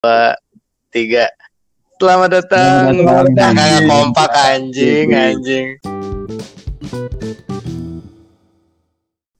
dua, 0.00 0.32
tiga. 0.88 1.28
Selamat 2.00 2.40
datang. 2.40 2.96
Selamat 2.96 3.24
datang. 3.36 3.52
Nah, 3.52 3.64
kagak 3.68 3.84
kompak 3.84 4.30
anjing, 4.32 5.08
anjing. 5.12 5.68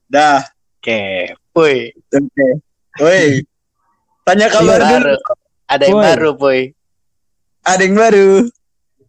Dah. 0.05 0.45
Oke, 0.77 1.33
woi. 1.57 1.89
Oke. 2.13 2.47
Woi. 3.01 3.41
Tanya 4.21 4.53
kabar 4.53 4.81
Baru. 4.85 4.93
dulu. 5.01 5.13
Ada 5.65 5.83
yang 5.89 5.97
baru, 5.97 6.29
boy. 6.37 6.59
Ada 7.65 7.81
yang 7.81 7.97
baru. 7.97 8.29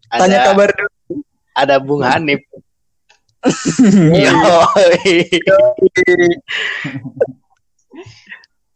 Ada, 0.09 0.21
Tanya 0.25 0.39
kabar 0.49 0.69
dulu. 0.73 1.17
Ada 1.53 1.75
Bung 1.85 2.01
Hanif. 2.01 2.41
Yo. 4.25 4.57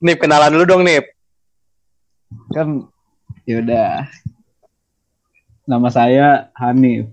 Nip 0.05 0.21
kenalan 0.21 0.53
dulu 0.53 0.65
dong, 0.69 0.85
Nip. 0.85 1.16
Kan 2.57 2.89
yaudah 3.45 4.09
nama 5.69 5.93
saya 5.93 6.49
Hanif 6.57 7.13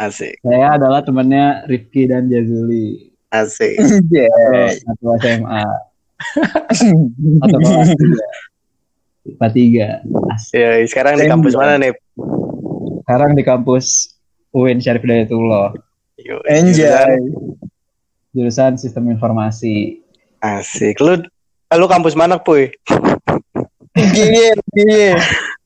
Asik, 0.00 0.40
saya 0.40 0.80
adalah 0.80 1.04
temannya 1.04 1.68
Rifki 1.68 2.08
dan 2.08 2.32
Jazuli 2.32 3.12
asik. 3.28 3.76
Iya. 4.10 4.32
satu 4.80 5.04
SMA 5.20 5.64
atau 7.44 7.58
kelas 7.60 7.90
tiga 7.92 8.26
IPA 9.24 9.46
tiga 9.52 9.88
Asik. 10.32 10.56
Ya, 10.56 10.70
sekarang 10.88 11.20
di 11.20 11.28
kampus 11.28 11.52
mana, 11.52 11.76
Nip? 11.76 12.00
sekarang 13.04 13.36
di 13.36 13.44
kampus 13.44 14.16
UIN 14.56 14.80
Syarif 14.80 15.04
Hidayatullah 15.04 15.76
Yo, 16.24 16.40
Enjoy. 16.48 17.20
jurusan 18.32 18.80
sistem 18.80 19.12
informasi 19.12 20.00
Asik. 20.40 20.96
Lu 21.04 21.20
lu 21.74 21.86
kampus 21.90 22.14
mana, 22.14 22.38
Puy? 22.40 22.70
Gini, 23.94 24.50
gini. 24.74 25.14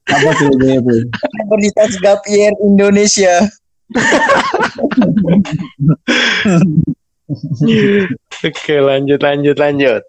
apa 0.09 0.29
tuh 0.41 0.49
gue 0.57 0.81
Bu? 0.81 1.05
Universitas 1.53 1.93
Gapier 2.01 2.57
Indonesia. 2.65 3.45
Oke, 8.49 8.77
lanjut 8.81 9.21
lanjut 9.21 9.57
lanjut. 9.61 10.01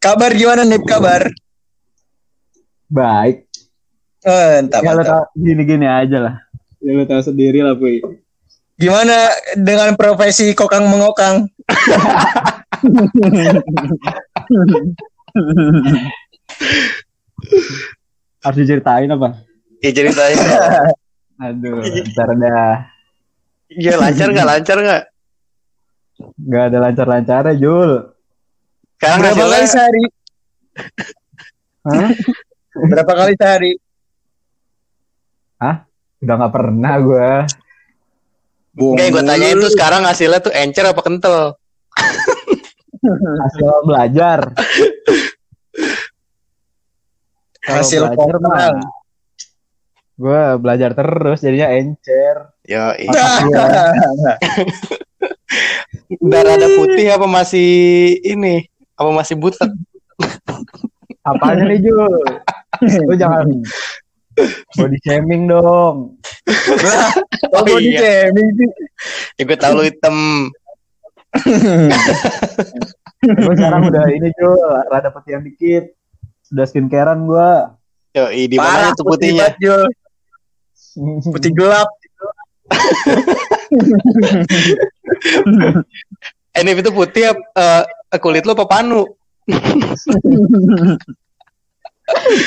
Kabar 0.00 0.32
gimana 0.32 0.64
nih 0.64 0.80
kabar? 0.84 1.28
baik 2.90 3.46
Eh, 4.26 4.58
entah, 4.58 4.82
ya 4.82 5.22
gini-gini 5.38 5.86
aja 5.86 6.18
lah 6.18 6.34
ya 6.82 6.98
lo 6.98 7.06
tahu 7.06 7.22
sendiri 7.22 7.62
lah 7.62 7.78
Puy 7.78 8.02
Gimana 8.76 9.32
dengan 9.56 9.96
profesi 9.96 10.52
kokang 10.52 10.84
mengokang? 10.84 11.48
harus 18.46 18.58
diceritain 18.58 19.10
apa 19.10 19.42
Ya 19.82 19.90
ceritain. 19.92 20.38
aduh 21.44 21.82
ntar 21.82 22.30
dah 22.32 22.86
Iya, 23.66 23.98
lancar 23.98 24.30
nggak? 24.30 24.46
Lancar 24.46 24.76
nggak? 24.78 25.02
nggak 26.38 26.64
ada 26.70 26.78
lancar-lancarnya 26.80 27.54
Jul 27.58 27.92
Sekarang 28.96 29.18
Berapa 29.20 29.34
hasilnya 29.34 29.52
kali 29.52 29.68
sehari? 29.68 30.02
Hah? 31.84 32.10
Berapa 32.90 33.12
kali 33.12 33.34
sehari? 33.34 33.72
udah 36.16 36.34
nggak 36.36 36.54
pernah 36.54 36.94
gue 36.98 37.30
Enggak, 38.76 39.06
gue 39.08 39.22
tanya 39.24 39.48
itu 39.50 39.66
sekarang 39.68 40.02
hasilnya 40.04 40.38
tuh 40.38 40.52
encer 40.52 40.84
apa 40.84 41.00
kental? 41.00 41.56
hasil 43.40 43.68
belajar 43.84 44.40
Hasil 47.66 48.00
belajar 48.06 48.36
mah 48.38 48.40
pokoknya. 48.40 48.88
gue 50.16 50.42
belajar 50.56 50.90
terus 50.96 51.38
jadinya 51.44 51.68
encer 51.70 52.36
Yo, 52.64 52.82
Nah. 53.12 53.42
darah 56.24 56.54
ada 56.58 56.68
putih 56.74 57.06
apa 57.12 57.26
masih 57.28 57.70
ini? 58.24 58.64
Apa 58.96 59.10
masih 59.12 59.36
butek? 59.36 59.70
apanya 61.22 61.66
nih 61.66 61.82
Jul 61.82 62.22
lu 63.10 63.14
jangan 63.18 63.50
body 64.78 64.98
shaming 65.02 65.50
dong 65.50 66.14
Oh, 67.50 67.58
oh, 67.58 67.62
body 67.66 67.90
iya. 67.90 68.30
shaming 68.30 68.48
sih. 68.54 68.70
Ya 69.34 69.42
gue 69.42 69.58
tau 69.58 69.74
lu 69.74 69.82
hitam. 69.82 70.14
gue 73.26 73.54
sekarang 73.58 73.82
udah 73.90 74.04
ini 74.14 74.30
Jul 74.38 74.54
rada 74.86 75.10
putihan 75.10 75.42
dikit 75.42 75.90
sudah 76.46 76.66
skincarean 76.66 77.26
gue 77.26 77.50
Yo, 78.16 78.32
di 78.32 78.56
mana 78.56 78.88
Parah, 78.88 78.96
tuh 78.96 79.04
putihnya? 79.04 79.52
banget, 79.52 79.60
Jul. 79.60 79.84
Putih 81.36 81.52
gelap. 81.52 81.84
Nip, 86.56 86.80
itu 86.80 86.88
putih 86.88 87.36
eh, 87.36 87.82
kulit 88.16 88.48
lu 88.48 88.56
apa 88.56 88.64
panu? 88.64 89.04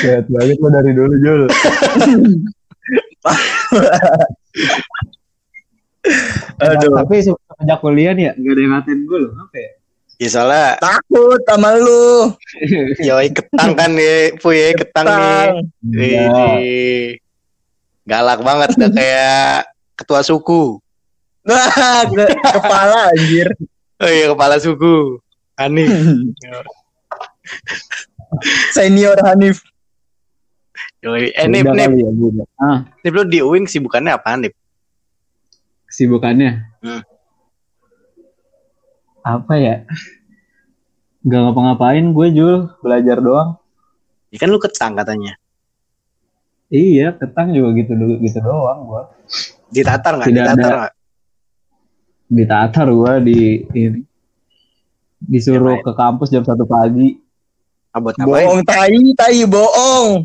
Sehat 0.02 0.26
banget 0.26 0.58
lo 0.58 0.68
dari 0.74 0.90
dulu 0.90 1.14
Jul 1.22 1.46
Aduh. 6.60 6.96
tapi 6.96 7.16
se- 7.20 7.36
sejak 7.60 7.78
kuliah 7.84 8.12
nih 8.16 8.24
ya 8.28 8.32
nggak 8.36 8.52
ada 8.56 8.60
yang 8.64 8.72
ngatain 8.72 9.00
gue 9.04 9.18
loh 9.20 9.32
apa 9.36 9.56
ya 9.56 9.70
Ya 10.20 10.28
soalnya 10.28 10.76
Takut 10.76 11.40
sama 11.48 11.80
lu. 11.80 12.36
Yoi 13.08 13.32
ketang 13.32 13.72
kan 13.72 13.96
ya, 13.96 14.36
Puy 14.36 14.60
ya, 14.60 14.76
ketang 14.76 15.08
nih. 15.08 15.64
Iya. 15.96 16.28
Widih. 16.28 17.04
Galak 18.04 18.44
banget 18.44 18.76
udah 18.76 18.90
kayak 18.92 19.72
ketua 19.96 20.20
suku. 20.20 20.76
Wah, 21.48 22.04
ke- 22.04 22.36
kepala 22.52 23.08
anjir. 23.16 23.48
Oh 23.96 24.12
iya 24.12 24.28
kepala 24.28 24.60
suku. 24.60 25.24
Hanif. 25.56 25.88
Senior 28.76 29.16
Hanif. 29.24 29.64
Yoi. 31.00 31.32
Eh 31.32 31.48
Nip, 31.48 31.64
Nip, 31.72 31.96
ya, 31.96 32.44
ah 32.60 32.84
Nip 33.00 33.12
lu 33.16 33.24
di 33.24 33.40
UIN 33.40 33.64
sibukannya 33.64 34.12
apa 34.12 34.36
Nip? 34.36 34.52
kesibukannya 35.88 36.68
Hmm. 36.80 37.04
Apa 39.22 39.54
ya 39.54 39.76
nggak 41.20 41.40
ngapa-ngapain 41.42 42.06
gue 42.10 42.26
Jul 42.30 42.54
belajar 42.78 43.18
doang 43.18 43.50
Ya 44.30 44.38
kan 44.38 44.46
lu 44.46 44.56
ketang 44.56 44.94
katanya. 44.94 45.34
iya 46.68 47.10
ketang 47.10 47.50
juga 47.50 47.74
gitu 47.76 47.92
gitu 48.16 48.38
doang 48.40 48.86
gue 48.86 49.02
Ditatar 49.70 50.16
nggak? 50.16 50.28
Ditatar 50.28 50.54
ada. 50.54 50.78
nggak? 50.80 50.94
ditatar 52.28 52.86
gue 52.88 53.12
di 53.22 53.38
ini 53.68 54.00
disuruh 55.20 55.76
Ngapain? 55.76 55.84
ke 55.84 55.92
kampus 55.94 56.28
jam 56.28 56.40
satu 56.40 56.64
pagi 56.64 57.18
Ah, 57.90 57.98
buat 57.98 58.14
ngapain? 58.14 58.46
Bohong 58.46 58.62
tai, 58.62 58.94
tai 59.12 59.42
bohong. 59.44 60.22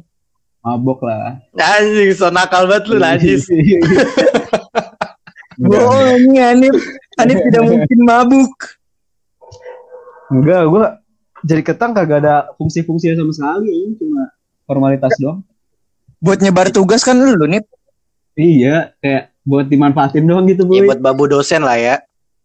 mabok 0.61 1.01
lah 1.01 1.41
Anjing, 1.51 2.13
so 2.13 2.29
nakal 2.29 2.65
banget 2.65 2.85
lu 2.87 2.97
najis. 2.97 3.49
Bohong 5.57 6.19
ini 6.21 6.37
Hanif. 6.37 6.75
Hanif 7.15 7.37
tidak 7.41 7.63
mungkin 7.63 7.99
mabuk. 8.01 8.53
Enggak 10.27 10.61
gue 10.65 10.85
jadi 11.41 11.61
ketang 11.61 11.91
kagak 11.91 12.19
ada 12.19 12.35
fungsi-fungsinya 12.55 13.15
sama 13.15 13.31
sekali 13.31 13.69
ini 13.69 13.93
cuma 13.95 14.23
formalitas 14.63 15.13
doang 15.17 15.41
Buat 16.17 16.41
nyebar 16.41 16.71
tugas 16.71 17.03
kan 17.03 17.13
lu 17.15 17.45
nih. 17.45 17.61
iya 18.33 18.95
kayak 18.97 19.35
buat 19.41 19.67
dimanfaatin 19.67 20.25
doang 20.25 20.47
gitu 20.47 20.65
Ya 20.65 20.81
boy 20.81 20.87
buat 20.89 21.01
babu 21.03 21.23
dosen 21.25 21.61
lah 21.61 21.77
ya. 21.77 21.95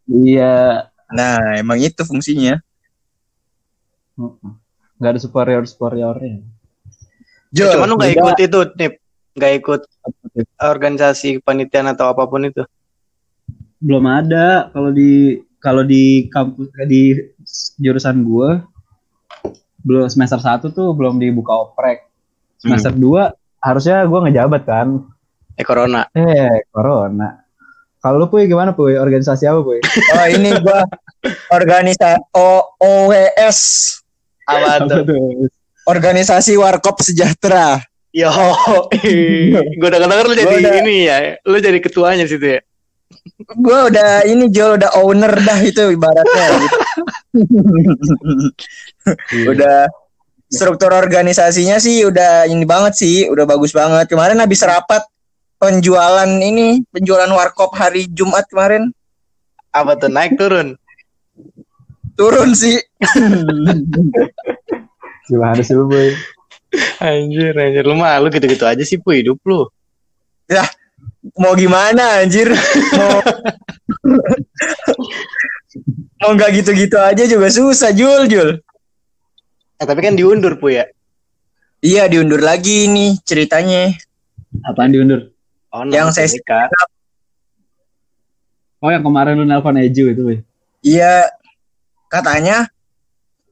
iya 0.07 0.85
Nah, 1.09 1.59
emang 1.59 1.81
itu 1.81 2.03
fungsinya. 2.05 2.63
nggak 4.95 5.11
ada 5.11 5.19
superior 5.19 5.65
superiornya 5.65 6.45
Jo, 7.51 7.67
Cuman 7.75 7.89
lu 7.89 7.95
nggak 7.97 8.13
beda. 8.15 8.21
ikut 8.23 8.37
itu, 8.39 8.59
Nip. 8.77 8.93
Nggak 9.33 9.53
ikut 9.59 9.81
organisasi 10.57 11.29
kepanitiaan 11.41 11.89
atau 11.89 12.07
apa 12.07 12.23
pun 12.25 12.45
itu. 12.45 12.63
belum 13.81 14.05
ada 14.05 14.69
kalau 14.71 14.93
di 14.93 15.41
kalau 15.61 15.85
di 15.85 16.27
kampus 16.27 16.69
di 16.89 17.15
jurusan 17.77 18.25
gua 18.25 18.65
belum 19.81 20.09
semester 20.09 20.37
1 20.37 20.73
tuh 20.73 20.93
belum 20.93 21.17
dibuka 21.17 21.53
oprek 21.53 22.05
semester 22.59 22.93
2 22.93 23.33
harusnya 23.61 24.05
gua 24.05 24.25
ngejabat 24.25 24.63
kan 24.65 24.89
Eh 25.55 25.65
corona. 25.65 26.09
eh 26.13 26.65
corona 26.73 27.45
kalau 28.01 28.17
lu 28.17 28.27
puy 28.27 28.49
gimana 28.49 28.73
puy 28.73 28.97
organisasi 28.97 29.45
apa 29.45 29.61
puy 29.61 29.77
Oh, 30.17 30.27
ini 30.27 30.57
gua 30.61 30.85
organisasi 31.53 32.33
O 32.33 32.65
OWS, 32.81 33.61
Apa 34.49 34.81
Apa 34.81 35.05
tuh? 35.05 35.47
Organisasi 35.85 36.57
Warkop 36.57 37.05
Sejahtera. 37.05 37.77
Yo, 38.11 38.27
gue 39.79 39.87
udah 39.87 40.01
denger 40.01 40.25
lu 40.27 40.35
jadi 40.35 40.81
ini 40.83 40.97
ya. 41.07 41.17
Lu 41.47 41.61
jadi 41.61 41.79
ketuanya 41.79 42.25
di 42.27 42.31
situ 42.33 42.47
ya. 42.57 42.61
Gua 43.59 43.91
udah 43.91 44.23
ini 44.27 44.47
Jo 44.55 44.79
udah 44.79 44.95
owner 45.03 45.35
dah 45.43 45.59
itu 45.61 45.95
ibaratnya. 45.95 46.47
gitu. 46.63 46.77
udah 49.51 49.91
struktur 50.51 50.91
organisasinya 50.95 51.79
sih 51.79 52.07
udah 52.07 52.47
ini 52.47 52.63
banget 52.67 52.95
sih, 52.99 53.27
udah 53.27 53.45
bagus 53.47 53.75
banget. 53.75 54.07
Kemarin 54.11 54.39
habis 54.39 54.63
rapat 54.63 55.03
penjualan 55.59 56.31
ini, 56.31 56.87
penjualan 56.91 57.29
warkop 57.31 57.75
hari 57.77 58.09
Jumat 58.11 58.47
kemarin 58.49 58.91
Apa 59.71 59.95
tuh 59.95 60.11
naik 60.11 60.35
turun? 60.35 60.75
turun 62.21 62.53
sih. 62.53 62.77
Gimana 65.31 65.65
sih 65.65 65.73
lu, 65.73 65.89
Boy? 65.89 66.13
Anjir, 67.01 67.57
anjir 67.57 67.87
lu 67.89 67.97
mah 67.97 68.21
lu 68.21 68.29
gitu-gitu 68.29 68.69
aja 68.69 68.85
sih 68.85 69.01
pu 69.01 69.17
hidup 69.17 69.41
lu. 69.49 69.67
Mau 71.37 71.53
gimana 71.53 72.25
anjir? 72.25 72.49
Mau 72.97 73.19
Mau 76.21 76.31
nggak 76.37 76.51
gitu-gitu 76.61 76.97
aja 76.97 77.25
juga 77.25 77.49
susah 77.49 77.93
Jul 77.93 78.29
Jul. 78.29 78.51
Eh, 79.81 79.87
tapi 79.87 80.01
kan 80.01 80.13
diundur 80.13 80.57
pu 80.57 80.73
ya. 80.73 80.85
Iya 81.81 82.09
diundur 82.09 82.41
lagi 82.41 82.85
nih 82.89 83.17
ceritanya. 83.25 83.97
Apaan 84.65 84.93
diundur? 84.93 85.33
Oh, 85.73 85.87
Yang 85.87 86.09
no, 86.09 86.13
sesi- 86.13 86.41
Amerika. 86.45 86.61
Oh, 88.81 88.89
yang 88.89 89.05
kemarin 89.05 89.37
lu 89.37 89.45
nelpon 89.45 89.77
Eju 89.77 90.13
itu, 90.13 90.21
Boy. 90.25 90.39
Iya 90.81 91.29
katanya 92.09 92.69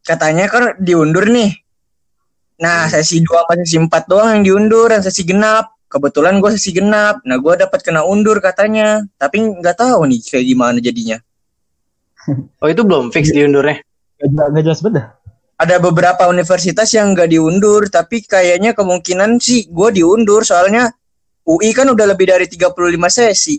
katanya 0.03 0.49
kan 0.49 0.77
diundur 0.81 1.29
nih. 1.29 1.53
Nah 2.59 2.89
sesi 2.89 3.21
2 3.21 3.29
sama 3.45 3.53
sesi 3.61 3.77
4 3.79 4.09
doang 4.11 4.29
yang 4.35 4.43
diundur 4.45 4.89
dan 4.89 5.01
sesi 5.01 5.23
genap. 5.25 5.78
Kebetulan 5.89 6.37
gue 6.39 6.53
sesi 6.53 6.77
genap. 6.77 7.25
Nah 7.25 7.41
gue 7.41 7.55
dapat 7.57 7.81
kena 7.81 8.05
undur 8.05 8.39
katanya. 8.45 9.03
Tapi 9.17 9.41
nggak 9.41 9.77
tahu 9.81 10.05
nih 10.05 10.21
kayak 10.21 10.47
gimana 10.47 10.79
jadinya. 10.79 11.19
Oh, 12.61 12.69
itu 12.69 12.85
belum 12.85 13.09
fix 13.09 13.33
diundurnya. 13.33 13.81
Gak, 14.21 14.29
jelas- 14.29 14.51
gak 14.53 14.63
jelas 14.69 14.81
dah. 14.85 15.07
Ada 15.57 15.81
beberapa 15.81 16.29
universitas 16.29 16.93
yang 16.93 17.17
nggak 17.17 17.33
diundur. 17.33 17.89
Tapi 17.89 18.21
kayaknya 18.21 18.77
kemungkinan 18.77 19.41
sih 19.41 19.65
gue 19.73 19.89
diundur. 19.97 20.45
Soalnya 20.45 20.93
UI 21.49 21.73
kan 21.73 21.89
udah 21.89 22.05
lebih 22.05 22.29
dari 22.29 22.45
35 22.45 22.77
sesi. 23.09 23.57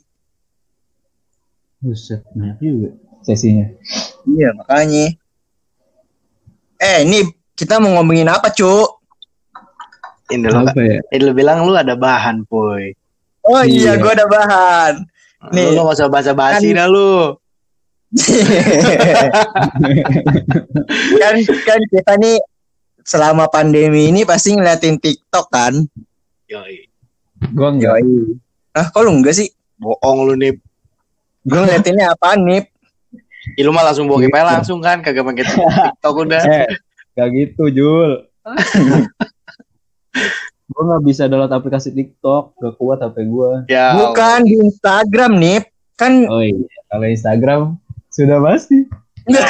Buset, 1.82 2.22
banyak 2.36 2.60
juga 2.62 2.90
sesinya. 3.26 3.66
Iya 4.30 4.54
makanya. 4.54 5.18
Eh 6.78 6.98
ini 7.08 7.26
kita 7.58 7.82
mau 7.82 7.98
ngomongin 7.98 8.30
apa 8.30 8.54
cu? 8.54 8.99
Ini 10.30 10.46
lu, 10.46 10.62
Apa 10.62 10.78
ya? 10.78 11.00
ini 11.10 11.22
lu 11.22 11.34
bilang 11.34 11.66
lu 11.66 11.74
ada 11.74 11.94
bahan, 11.94 12.46
puy. 12.46 12.94
Oh 13.42 13.64
iya, 13.64 13.98
Iya. 13.98 14.02
gue 14.02 14.12
ada 14.12 14.26
bahan. 14.26 14.94
Nih. 15.50 15.74
Lu, 15.74 15.82
lu 15.82 15.88
gak 15.88 15.98
usah 15.98 16.08
basa-basi 16.08 16.70
Kan- 16.70 16.78
dah 16.78 16.88
lu. 16.88 17.34
kan 21.22 21.36
kan 21.62 21.82
kita 21.88 22.14
nih 22.18 22.38
selama 23.02 23.46
pandemi 23.48 24.10
ini 24.10 24.26
pasti 24.26 24.54
ngeliatin 24.54 24.98
TikTok 24.98 25.46
kan. 25.50 25.74
Yoi. 26.46 26.90
Gua 27.54 27.70
enggak. 27.72 28.02
Ah, 28.74 28.90
kok 28.90 29.02
lu 29.02 29.14
enggak 29.14 29.34
sih? 29.34 29.50
Bohong 29.78 30.26
lu 30.26 30.34
nih. 30.36 30.54
Gue 31.42 31.60
ngeliatinnya 31.60 32.14
apaan 32.14 32.44
nih? 32.44 32.62
Ih, 33.56 33.64
lu 33.64 33.72
mah 33.72 33.82
langsung 33.82 34.06
bawa 34.06 34.20
Gitu. 34.20 34.34
Langsung 34.36 34.80
kan, 34.84 35.00
kagak 35.00 35.24
pakai 35.24 35.46
TikTok 35.48 36.16
udah. 36.20 36.42
Eh, 36.44 36.68
gak 37.16 37.28
gitu, 37.32 37.64
Jul. 37.72 38.12
gua 40.70 40.82
nggak 40.86 41.04
bisa 41.04 41.26
download 41.26 41.50
aplikasi 41.50 41.90
TikTok, 41.90 42.54
gak 42.56 42.74
kuat 42.76 43.02
HP 43.02 43.26
gua. 43.26 43.66
Ya. 43.66 43.98
Bukan 43.98 44.46
di 44.46 44.56
Instagram 44.60 45.32
nih. 45.38 45.60
Kan 45.96 46.30
Oh 46.30 46.40
iya, 46.40 46.56
kalau 46.88 47.06
Instagram 47.06 47.60
sudah 48.10 48.40
pasti. 48.40 48.88
Nah, 49.28 49.46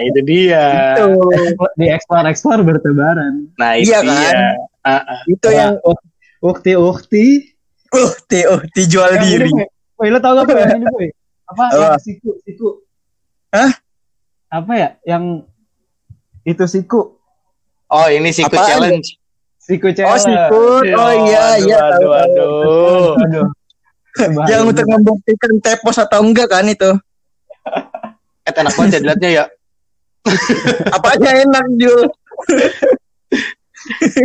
itu 0.08 0.20
dia. 0.24 0.96
itu, 0.96 1.06
Di 1.76 1.86
explore 1.86 2.26
explore 2.26 2.62
bertebaran. 2.62 3.46
Nah, 3.54 3.76
itu 3.76 3.92
Iya 3.92 3.98
dia. 4.00 4.30
kan? 4.32 4.36
Ah, 4.80 5.02
ah. 5.04 5.20
itu 5.28 5.48
yang 5.48 5.76
ukti 6.40 6.72
ukti. 6.74 7.24
uh 7.94 8.10
ti 8.26 8.42
uh 8.42 8.58
ti 8.74 8.90
jual 8.90 9.06
diri. 9.22 9.54
Woi, 9.94 10.10
lo 10.10 10.18
tau 10.18 10.34
gak 10.34 10.50
apa 10.50 10.66
yang 10.66 10.82
ini, 10.82 10.86
Boy? 10.90 11.08
Apa? 11.46 11.62
Apa? 11.70 11.76
Yang 11.94 12.02
siku, 12.02 12.30
siku. 12.42 12.68
Hah? 13.54 13.70
Apa 14.50 14.72
ya? 14.74 14.88
Yang 15.06 15.46
itu 16.42 16.64
siku. 16.66 17.00
Oh, 17.86 18.06
ini 18.08 18.34
Siku 18.34 18.50
Apaan? 18.50 18.66
challenge. 18.66 19.14
Siku 19.64 19.88
Oh 19.88 19.94
challenge. 19.96 20.24
sikut. 20.28 20.84
Oh 20.92 21.12
iya 21.24 21.42
aduh, 21.56 21.64
iya 21.64 21.78
tahu. 21.80 22.08
Aduh, 22.12 22.12
tahu. 22.12 22.56
aduh. 23.24 23.46
Aduh. 24.20 24.44
Yang 24.46 24.62
untuk 24.70 24.86
membuktikan 24.86 25.52
tepos 25.58 25.96
atau 25.98 26.20
enggak 26.22 26.52
kan 26.52 26.68
itu. 26.68 26.90
Eh, 28.44 28.52
enak 28.52 28.76
banget 28.76 28.92
ya 28.92 29.00
dilihatnya 29.00 29.30
ya. 29.32 29.44
Apanya 30.96 31.30
enak 31.48 31.64
Jul. 31.80 32.02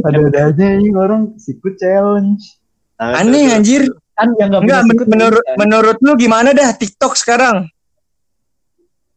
ada 0.03 0.39
aja 0.51 0.65
ini 0.75 0.91
orang 0.91 1.35
siku 1.39 1.71
challenge. 1.79 2.59
Aneh 2.99 3.55
anjir. 3.55 3.87
Kan 4.19 4.35
yang 4.35 4.51
gak 4.51 4.61
Enggak 4.67 4.81
sikut 4.91 5.07
menurut 5.07 5.43
bisa. 5.47 5.55
menurut 5.55 5.97
lu 6.03 6.13
gimana 6.19 6.51
dah 6.51 6.69
TikTok 6.75 7.15
sekarang? 7.15 7.71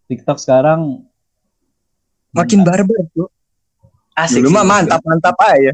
TikTok 0.07 0.39
sekarang 0.39 1.03
Makin 2.33 2.65
barbar 2.65 3.03
tuh. 3.13 3.29
Asik 4.17 4.41
Dulu 4.45 4.57
mah 4.57 4.65
mantap-mantap 4.65 5.37
aja. 5.37 5.73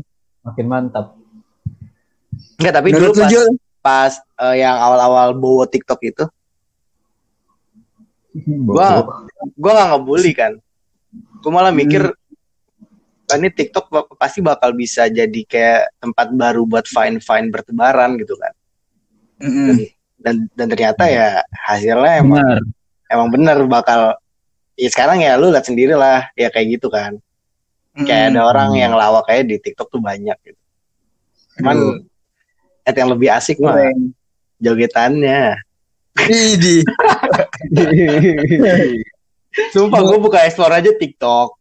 Makin 0.48 0.66
mantap. 0.66 1.06
Enggak, 2.58 2.74
tapi 2.74 2.88
dulu 2.90 3.12
Menurut 3.12 3.16
lu 3.16 3.22
pas, 3.22 3.32
pas 3.84 4.12
eh, 4.50 4.56
yang 4.64 4.76
awal-awal 4.76 5.36
bawa 5.36 5.64
TikTok 5.68 6.00
itu, 6.02 6.24
Gua- 8.46 9.02
gua 9.58 9.72
nggak 9.74 9.88
ngebully 9.94 10.32
kan. 10.36 10.52
Gua 11.42 11.50
malah 11.50 11.72
mikir 11.74 12.12
"Ah, 13.28 13.36
ini 13.36 13.52
TikTok 13.52 14.16
pasti 14.16 14.40
bakal 14.40 14.72
bisa 14.72 15.04
jadi 15.04 15.40
kayak 15.44 16.00
tempat 16.00 16.32
baru 16.32 16.64
buat 16.64 16.88
fine-fine 16.88 17.52
bertebaran 17.52 18.16
gitu 18.16 18.32
kan. 18.40 18.52
Mm-mm. 19.44 19.84
Dan 20.16 20.48
dan 20.56 20.66
ternyata 20.72 21.04
ya 21.06 21.44
hasilnya 21.52 22.24
emang 22.24 22.40
Benar. 22.40 22.60
emang 23.12 23.28
bener 23.28 23.58
bakal 23.68 24.16
ya 24.74 24.88
sekarang 24.88 25.20
ya 25.20 25.36
lu 25.36 25.52
lihat 25.52 25.68
sendiri 25.68 25.92
lah 25.92 26.24
ya 26.34 26.48
kayak 26.48 26.80
gitu 26.80 26.88
kan. 26.88 27.20
Kayak 27.98 28.34
ada 28.34 28.40
orang 28.46 28.70
yang 28.78 28.92
lawak 28.94 29.26
kayak 29.26 29.48
di 29.48 29.56
TikTok 29.58 29.90
tuh 29.90 29.98
banyak 29.98 30.38
gitu. 30.46 30.60
Cuman 31.58 32.06
et 32.86 32.94
yang 32.94 33.10
lebih 33.10 33.28
asik 33.34 33.58
mah 33.58 33.74
jogetannya. 34.58 35.58
Idi. 36.18 36.82
Sumpah 39.74 40.00
gue 40.02 40.18
buka 40.18 40.46
explore 40.46 40.78
aja 40.78 40.90
TikTok. 40.94 41.58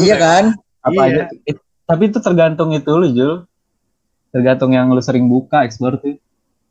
Iya 0.00 0.16
kan? 0.16 0.44
apa 0.80 1.00
Iya. 1.04 1.28
aja. 1.28 1.36
It- 1.44 1.64
tapi 1.84 2.06
itu 2.06 2.22
tergantung 2.22 2.70
itu 2.70 2.86
lu, 2.94 3.10
Jul. 3.10 3.34
Tergantung 4.30 4.70
yang 4.70 4.86
lu 4.94 5.02
sering 5.02 5.26
buka 5.26 5.66
explore 5.66 5.98
tuh. 5.98 6.14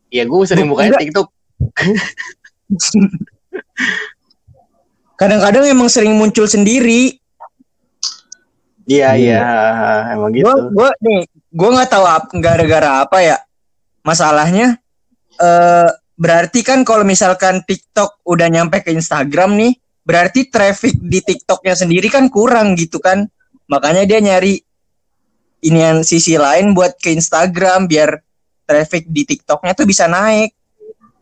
Iya 0.08 0.24
gue 0.26 0.38
sering 0.48 0.66
Enggak. 0.66 0.98
TikTok. 0.98 1.28
Kadang-kadang 5.20 5.68
emang 5.68 5.92
sering 5.92 6.16
muncul 6.16 6.48
sendiri. 6.48 7.19
Iya 8.90 9.14
Iya. 9.14 9.38
iya 9.38 9.46
emang 10.18 10.34
gitu. 10.34 10.50
Gua 10.50 10.56
gua 10.74 10.90
nih, 10.98 11.20
gua 11.54 11.68
nggak 11.78 11.90
tahu 11.94 12.04
ap- 12.10 12.34
gara-gara 12.42 12.90
apa 13.06 13.18
ya. 13.22 13.36
Masalahnya 14.02 14.82
eh 15.38 15.88
berarti 16.18 16.60
kan 16.66 16.82
kalau 16.82 17.06
misalkan 17.06 17.62
TikTok 17.62 18.26
udah 18.26 18.50
nyampe 18.50 18.82
ke 18.82 18.90
Instagram 18.90 19.54
nih, 19.54 19.72
berarti 20.02 20.50
traffic 20.50 20.98
di 20.98 21.22
TikToknya 21.22 21.78
sendiri 21.78 22.10
kan 22.10 22.26
kurang 22.26 22.74
gitu 22.74 22.98
kan. 22.98 23.30
Makanya 23.70 24.02
dia 24.02 24.18
nyari 24.18 24.58
inian 25.62 26.02
sisi 26.02 26.34
lain 26.34 26.74
buat 26.74 26.98
ke 26.98 27.14
Instagram 27.14 27.86
biar 27.86 28.18
traffic 28.66 29.06
di 29.06 29.22
TikToknya 29.22 29.72
tuh 29.78 29.86
bisa 29.86 30.10
naik. 30.10 30.50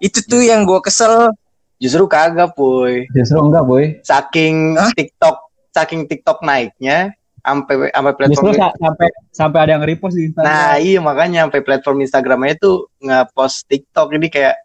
Itu 0.01 0.25
tuh 0.25 0.41
yang 0.41 0.65
gua 0.65 0.81
kesel. 0.81 1.37
Justru 1.79 2.09
kagak 2.11 2.57
puy. 2.59 3.07
Justru 3.15 3.39
enggak, 3.39 3.63
boy. 3.63 3.85
Saking 4.03 4.75
Hah? 4.75 4.91
TikTok 4.97 5.37
saking 5.71 6.11
TikTok 6.11 6.43
naiknya 6.43 7.15
sampai 7.49 7.75
sampai 7.89 8.13
platform 8.13 8.45
Justru 8.53 8.61
sa- 8.61 8.77
sampai 8.77 9.09
sampai 9.33 9.59
ada 9.65 9.71
yang 9.81 9.85
repost 9.89 10.15
di 10.15 10.29
Instagram. 10.29 10.53
Nah 10.53 10.73
iya 10.77 10.99
makanya 11.01 11.39
sampai 11.49 11.61
platform 11.65 11.99
Instagramnya 12.05 12.53
itu 12.61 12.73
nge-post 13.01 13.57
TikTok 13.67 14.07
jadi 14.13 14.27
kayak 14.29 14.57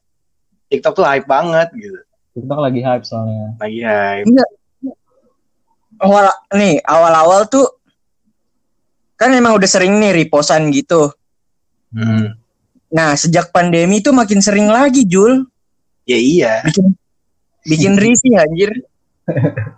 TikTok 0.67 0.93
tuh 0.99 1.05
hype 1.07 1.23
banget 1.25 1.71
gitu. 1.73 1.99
TikTok 2.35 2.59
lagi 2.59 2.79
hype 2.83 3.05
soalnya. 3.07 3.55
Lagi 3.57 3.79
hype. 3.81 4.25
awal 6.03 6.25
nih 6.51 6.81
awal-awal 6.83 7.47
tuh 7.47 7.79
kan 9.15 9.31
emang 9.31 9.55
udah 9.55 9.69
sering 9.69 9.95
nih 10.03 10.11
reposan 10.11 10.67
gitu. 10.73 11.13
Hmm. 11.95 12.35
Nah 12.91 13.15
sejak 13.15 13.55
pandemi 13.55 14.03
tuh 14.03 14.11
makin 14.11 14.43
sering 14.43 14.67
lagi 14.67 15.07
Jul 15.07 15.47
Ya 16.03 16.19
iya. 16.19 16.53
bikin 16.67 16.91
bikin 17.63 17.93
risih 17.95 18.35
anjir. 18.35 18.71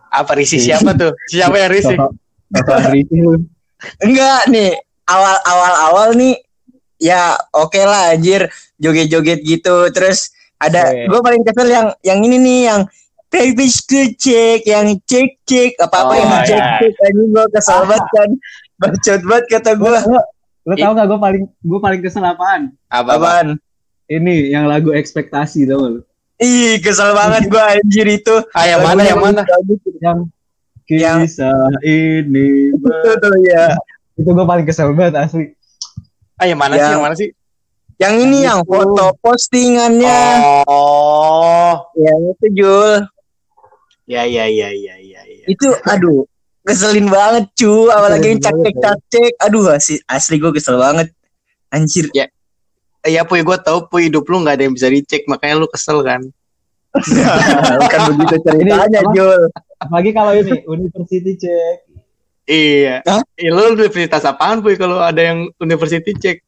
Apa 0.10 0.34
risih 0.34 0.58
siapa 0.58 0.98
tuh? 0.98 1.14
Siapa 1.30 1.54
yang 1.54 1.70
risih? 1.70 1.98
Enggak 4.02 4.42
nih 4.50 4.72
awal 5.06 5.36
awal 5.46 5.74
awal 5.92 6.08
nih 6.18 6.40
ya 6.98 7.36
oke 7.54 7.78
lah 7.78 8.16
anjir 8.16 8.48
joget-joget 8.80 9.44
gitu 9.46 9.92
terus 9.92 10.32
ada 10.58 10.90
Oke. 10.90 11.12
gue 11.12 11.20
paling 11.22 11.42
kesel 11.44 11.68
yang 11.68 11.88
yang 12.02 12.20
ini 12.24 12.38
nih 12.40 12.60
yang 12.72 12.82
baby 13.28 13.68
cek 13.68 14.64
yang 14.64 14.88
cek 15.04 15.44
cek 15.44 15.72
apa 15.84 15.96
apa 16.08 16.12
Oh, 16.12 16.18
yang 16.18 16.32
iya. 16.32 16.48
cek 16.48 16.64
cek 16.82 16.94
anjing 17.04 17.30
gue 17.36 17.46
kesel 17.52 17.80
banget 17.86 18.06
kan 18.10 18.30
Bacot 18.76 19.22
banget 19.24 19.46
kata 19.56 19.72
gue. 19.80 19.88
Lo, 20.04 20.20
lo 20.68 20.74
tau 20.76 20.92
gak 20.92 21.08
gue 21.08 21.20
paling 21.20 21.44
gue 21.48 21.80
paling 21.80 22.02
kesel 22.04 22.28
apaan? 22.28 22.76
Apa 22.92 23.16
apa? 23.16 23.16
Apaan? 23.16 23.48
Ini 24.12 24.52
yang 24.52 24.68
lagu 24.68 24.92
ekspektasi 24.92 25.64
tau 25.64 25.80
gak 25.80 25.92
lo? 25.96 26.02
Ih, 26.44 26.84
kesel 26.84 27.16
banget 27.16 27.48
gue 27.48 27.64
anjir 27.64 28.08
itu. 28.12 28.36
Ah 28.52 28.68
yang 28.68 28.84
mana 28.84 29.08
yang 29.08 29.24
mana? 29.24 29.48
Yang 30.04 30.28
Yang- 30.88 31.22
kisah 31.26 31.58
ini 31.82 32.70
ber- 32.78 33.02
Itu 33.02 33.12
tuh 33.18 33.36
ya. 33.46 33.74
itu 34.16 34.30
gue 34.30 34.46
paling 34.46 34.66
kesel 34.66 34.94
banget 34.94 35.18
asli. 35.18 35.52
Ah 36.38 36.46
yang 36.46 36.60
mana 36.60 36.76
sih? 36.76 36.82
Yang- 36.82 36.92
Yang 36.94 37.02
mana 37.04 37.16
sih? 37.16 37.30
Yang 37.96 38.14
ini 38.22 38.38
Yang 38.44 38.46
yang 38.46 38.60
foto 38.68 39.06
postingannya. 39.24 40.22
Oh, 40.68 41.74
Yang 41.96 42.20
itu 42.36 42.46
Jul. 42.54 42.94
ya 44.06 44.22
ya 44.28 44.46
ya 44.46 44.70
ya 44.70 44.96
ya 45.02 45.22
ya. 45.26 45.46
Itu 45.50 45.74
aduh 45.82 46.30
keselin 46.62 47.10
banget 47.10 47.50
cu 47.58 47.90
apalagi 47.90 48.38
yang 48.38 48.40
Keselin 48.42 48.62
banget, 48.62 48.74
cek 48.74 48.76
cek 48.84 49.00
cek 49.10 49.32
aduh 49.42 49.64
asli, 49.74 49.96
asli 50.06 50.36
gue 50.38 50.52
kesel 50.54 50.78
banget 50.78 51.10
anjir 51.70 52.10
Iya 53.06 53.22
puy 53.22 53.42
gue 53.46 53.58
tau 53.62 53.86
puy 53.86 54.10
hidup 54.10 54.26
lu 54.26 54.42
nggak 54.42 54.58
ada 54.58 54.64
yang 54.66 54.74
bisa 54.74 54.90
dicek 54.90 55.26
makanya 55.26 55.58
lu 55.58 55.70
kesel 55.70 56.02
kan. 56.02 56.26
bukan 57.82 58.00
begitu 58.16 58.36
ceritanya 58.46 59.00
apa? 59.04 59.12
Jul 59.14 59.42
Apalagi 59.76 60.10
kalau 60.16 60.32
ini 60.34 60.64
university 60.66 61.34
check. 61.36 61.78
Iya. 62.48 63.04
Hah? 63.06 63.22
Eh, 63.36 63.52
lu 63.52 63.76
universitas 63.76 64.24
apaan 64.24 64.64
puy 64.64 64.80
kalau 64.80 65.02
ada 65.04 65.20
yang 65.20 65.52
university 65.60 66.16
check? 66.16 66.46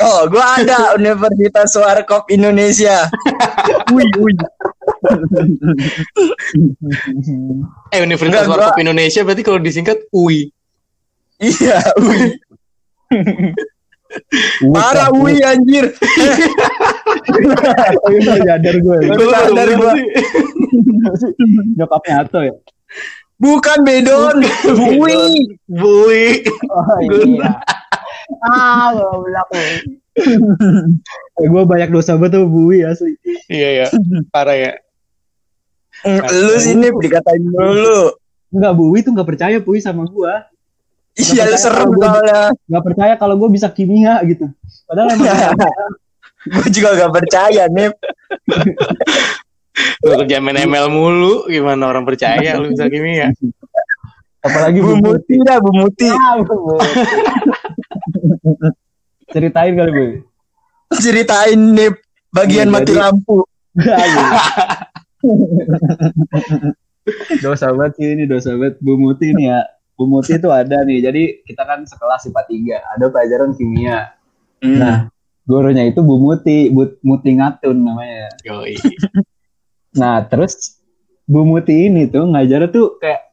oh 0.00 0.28
gue 0.28 0.44
ada 0.44 0.92
Universitas 0.96 1.72
Warkop 1.76 2.28
Indonesia 2.28 3.08
wih 3.94 4.10
wih 4.20 4.36
Eh 7.94 8.00
Universitas 8.02 8.44
Enggak, 8.44 8.76
Warkop 8.76 8.76
Indonesia 8.80 9.20
berarti 9.24 9.42
kalau 9.44 9.60
disingkat 9.60 9.98
UI. 10.12 10.52
iya 11.40 11.80
wih 12.00 12.36
parah 14.74 15.12
wih 15.16 15.40
anjir 15.44 15.92
itu 18.12 18.30
nyadar 18.44 18.76
gue. 18.80 18.96
Baru 19.10 19.24
sadar 19.32 19.68
gua. 19.76 19.92
Nyokapnya 21.76 22.14
Ato 22.24 22.40
ya. 22.42 22.54
bukan 23.36 23.84
bedon 23.84 24.40
wih 24.96 25.60
Bui. 25.68 26.40
Oh 26.72 26.96
iya. 27.04 27.60
ah, 28.48 28.96
goblok. 28.96 29.48
eh, 31.36 31.46
gue 31.46 31.62
banyak 31.68 31.92
dosa 31.92 32.16
banget 32.16 32.40
tuh 32.40 32.48
Bui 32.48 32.80
asli. 32.80 33.12
Iya 33.52 33.84
ya. 33.84 33.86
Parah 34.32 34.56
ya. 34.56 34.72
lu 36.32 36.56
sini 36.60 36.92
dikatain 36.92 37.40
dulu 37.40 38.12
Enggak, 38.52 38.72
Bui 38.72 39.04
tuh 39.04 39.12
nggak 39.12 39.28
percaya 39.28 39.56
Bui 39.60 39.84
sama 39.84 40.08
gue. 40.08 40.32
iya 41.16 41.48
lu 41.48 41.56
serem 41.56 41.92
soalnya 41.96 42.52
Nggak 42.68 42.84
percaya 42.84 43.14
kalau 43.20 43.36
gue 43.36 43.48
bisa 43.52 43.68
kimia 43.68 44.16
gitu. 44.24 44.48
Padahal 44.88 45.12
emang 45.12 45.28
gue 46.46 46.66
juga 46.70 46.88
gak 46.96 47.12
percaya 47.12 47.66
nih 47.68 47.90
Lu 50.00 50.16
kerja 50.16 50.40
main 50.40 50.56
ML 50.56 50.88
mulu, 50.88 51.44
gimana 51.46 51.86
orang 51.86 52.02
percaya 52.02 52.56
lu 52.56 52.72
bisa 52.72 52.88
kimia? 52.88 53.28
apalagi 54.40 54.78
Bu 54.78 54.94
Muti. 54.96 55.36
dah 55.38 55.58
Bu 55.58 55.70
Muti 55.70 56.06
Ah, 56.08 56.38
Bu 56.38 56.54
Muti. 56.56 56.90
Ceritain 59.28 59.74
kali 59.74 59.90
Bui. 59.90 60.10
ceritain 60.96 61.60
nih 61.74 61.90
bagian 62.30 62.70
Jadi- 62.70 62.72
mati 62.72 62.92
lampu. 62.94 63.42
Dosa 67.38 67.70
banget 67.70 67.92
sih 67.96 68.06
ini 68.08 68.24
dosa 68.24 68.54
banget. 68.54 68.78
Bu 68.78 68.96
Muti 68.96 69.30
nih 69.30 69.50
ya. 69.50 69.60
Bu 69.94 70.06
Muti 70.06 70.36
itu 70.36 70.48
ada 70.48 70.82
nih. 70.82 70.98
Jadi 71.00 71.22
kita 71.42 71.62
kan 71.62 71.82
sekelas 71.82 72.26
IPA 72.26 72.42
3 72.80 72.94
ada 72.94 73.04
pelajaran 73.06 73.50
kimia. 73.52 74.14
Hmm. 74.56 74.78
nah 74.80 74.96
gurunya 75.46 75.86
itu 75.86 76.02
Bu 76.02 76.18
Muti 76.18 76.68
Bu 76.68 76.98
Muti 77.06 77.38
Ngatun 77.38 77.78
namanya. 77.78 78.28
Yoi. 78.42 78.74
nah 80.00 80.20
terus 80.26 80.82
Bu 81.24 81.46
Muti 81.46 81.88
ini 81.88 82.10
tuh 82.10 82.26
ngajar 82.26 82.68
tuh 82.68 82.98
kayak 82.98 83.32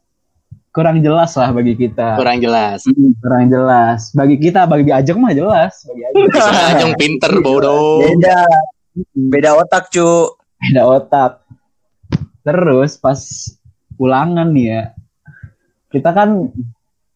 kurang 0.74 1.02
jelas 1.02 1.34
lah 1.34 1.50
bagi 1.50 1.74
kita. 1.74 2.18
Kurang 2.18 2.38
jelas. 2.40 2.86
kurang 3.22 3.46
jelas. 3.50 4.14
Bagi 4.14 4.38
kita 4.38 4.70
bagi 4.70 4.90
Ajeng 4.94 5.20
mah 5.20 5.34
jelas. 5.34 5.74
Bagi 5.90 6.02
Ajeng. 6.08 6.26
Ajeng 6.78 6.94
pinter 6.98 7.34
bodoh. 7.42 8.02
beda. 8.02 8.40
Beda 9.14 9.50
otak 9.58 9.90
cu. 9.90 10.38
Beda 10.62 10.86
otak. 10.86 11.42
Terus 12.46 12.98
pas 13.02 13.20
ulangan 13.98 14.50
nih 14.50 14.66
ya 14.70 14.82
kita 15.94 16.10
kan 16.10 16.50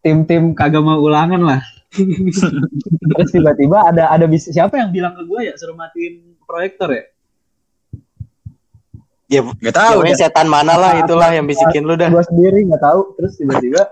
tim-tim 0.06 0.54
kagak 0.54 0.86
mau 0.86 1.02
ulangan 1.02 1.42
lah 1.42 1.62
terus 3.14 3.30
tiba-tiba 3.34 3.78
ada 3.94 4.12
ada 4.14 4.26
bis- 4.30 4.50
siapa 4.50 4.78
yang 4.78 4.90
bilang 4.94 5.14
ke 5.18 5.24
gue 5.26 5.42
ya 5.50 5.54
suruh 5.58 5.76
matiin 5.78 6.38
proyektor 6.46 6.90
ya? 6.94 7.04
Ya, 9.28 9.44
gak 9.44 9.76
tahu 9.76 9.94
pokoknya 10.00 10.18
setan 10.24 10.48
mana 10.48 10.80
lah 10.80 11.04
itulah 11.04 11.28
yang 11.36 11.44
bisikin 11.44 11.84
lu 11.84 12.00
dah. 12.00 12.08
gue 12.08 12.24
sendiri 12.32 12.64
nggak 12.64 12.80
tahu. 12.80 13.12
Terus 13.20 13.36
tiba-tiba 13.36 13.84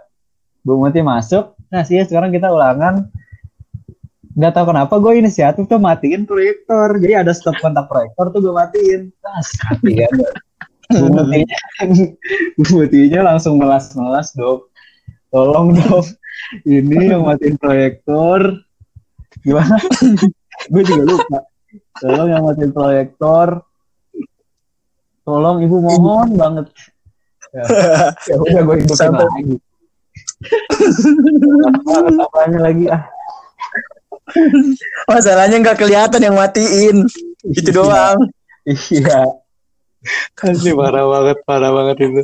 Bu 0.64 0.80
Muti 0.80 1.04
masuk. 1.04 1.60
Nah 1.68 1.84
sih 1.84 2.00
sekarang 2.08 2.32
kita 2.32 2.48
ulangan. 2.48 3.12
Nggak 4.32 4.54
tahu 4.56 4.66
kenapa 4.72 4.96
gue 4.96 5.12
inisiatif 5.20 5.68
tuh 5.68 5.76
matiin 5.76 6.24
proyektor. 6.24 6.96
Jadi 6.96 7.14
ada 7.20 7.36
stop 7.36 7.60
kontak 7.60 7.92
proyektor 7.92 8.32
tuh 8.32 8.40
gue 8.48 8.54
matiin. 8.56 9.12
Tas. 9.20 9.48
Mati 9.68 9.92
kan 10.00 10.16
Mutinya 10.94 11.60
Mutinya 12.72 13.22
langsung 13.34 13.58
melas-melas 13.58 14.32
dong 14.38 14.70
tolong 15.34 15.74
dong 15.74 16.06
ini 16.66 17.12
yang 17.12 17.26
matiin 17.26 17.56
proyektor. 17.58 18.62
Gimana? 19.42 19.76
Gue 20.72 20.82
juga 20.86 21.04
lupa. 21.04 21.40
Tolong 22.00 22.30
yang 22.32 22.44
matiin 22.46 22.72
proyektor. 22.72 23.62
Tolong 25.26 25.58
ibu 25.66 25.78
mohon 25.82 26.38
banget. 26.38 26.68
Ya, 27.50 27.64
ya 28.30 28.36
udah 28.38 28.62
gue 28.62 28.76
hidupin 28.84 29.00
Sampai- 29.00 29.26
lagi. 29.26 29.56
Apanya 32.26 32.60
lagi 32.62 32.86
ah? 32.92 33.02
Masalahnya 35.10 35.58
nggak 35.62 35.80
kelihatan 35.82 36.22
yang 36.22 36.36
matiin. 36.38 37.10
Itu 37.46 37.70
doang. 37.74 38.20
Iya. 38.66 39.46
Asli 40.38 40.74
parah 40.78 41.06
banget, 41.10 41.38
parah 41.46 41.72
banget 41.74 41.98
itu. 42.06 42.22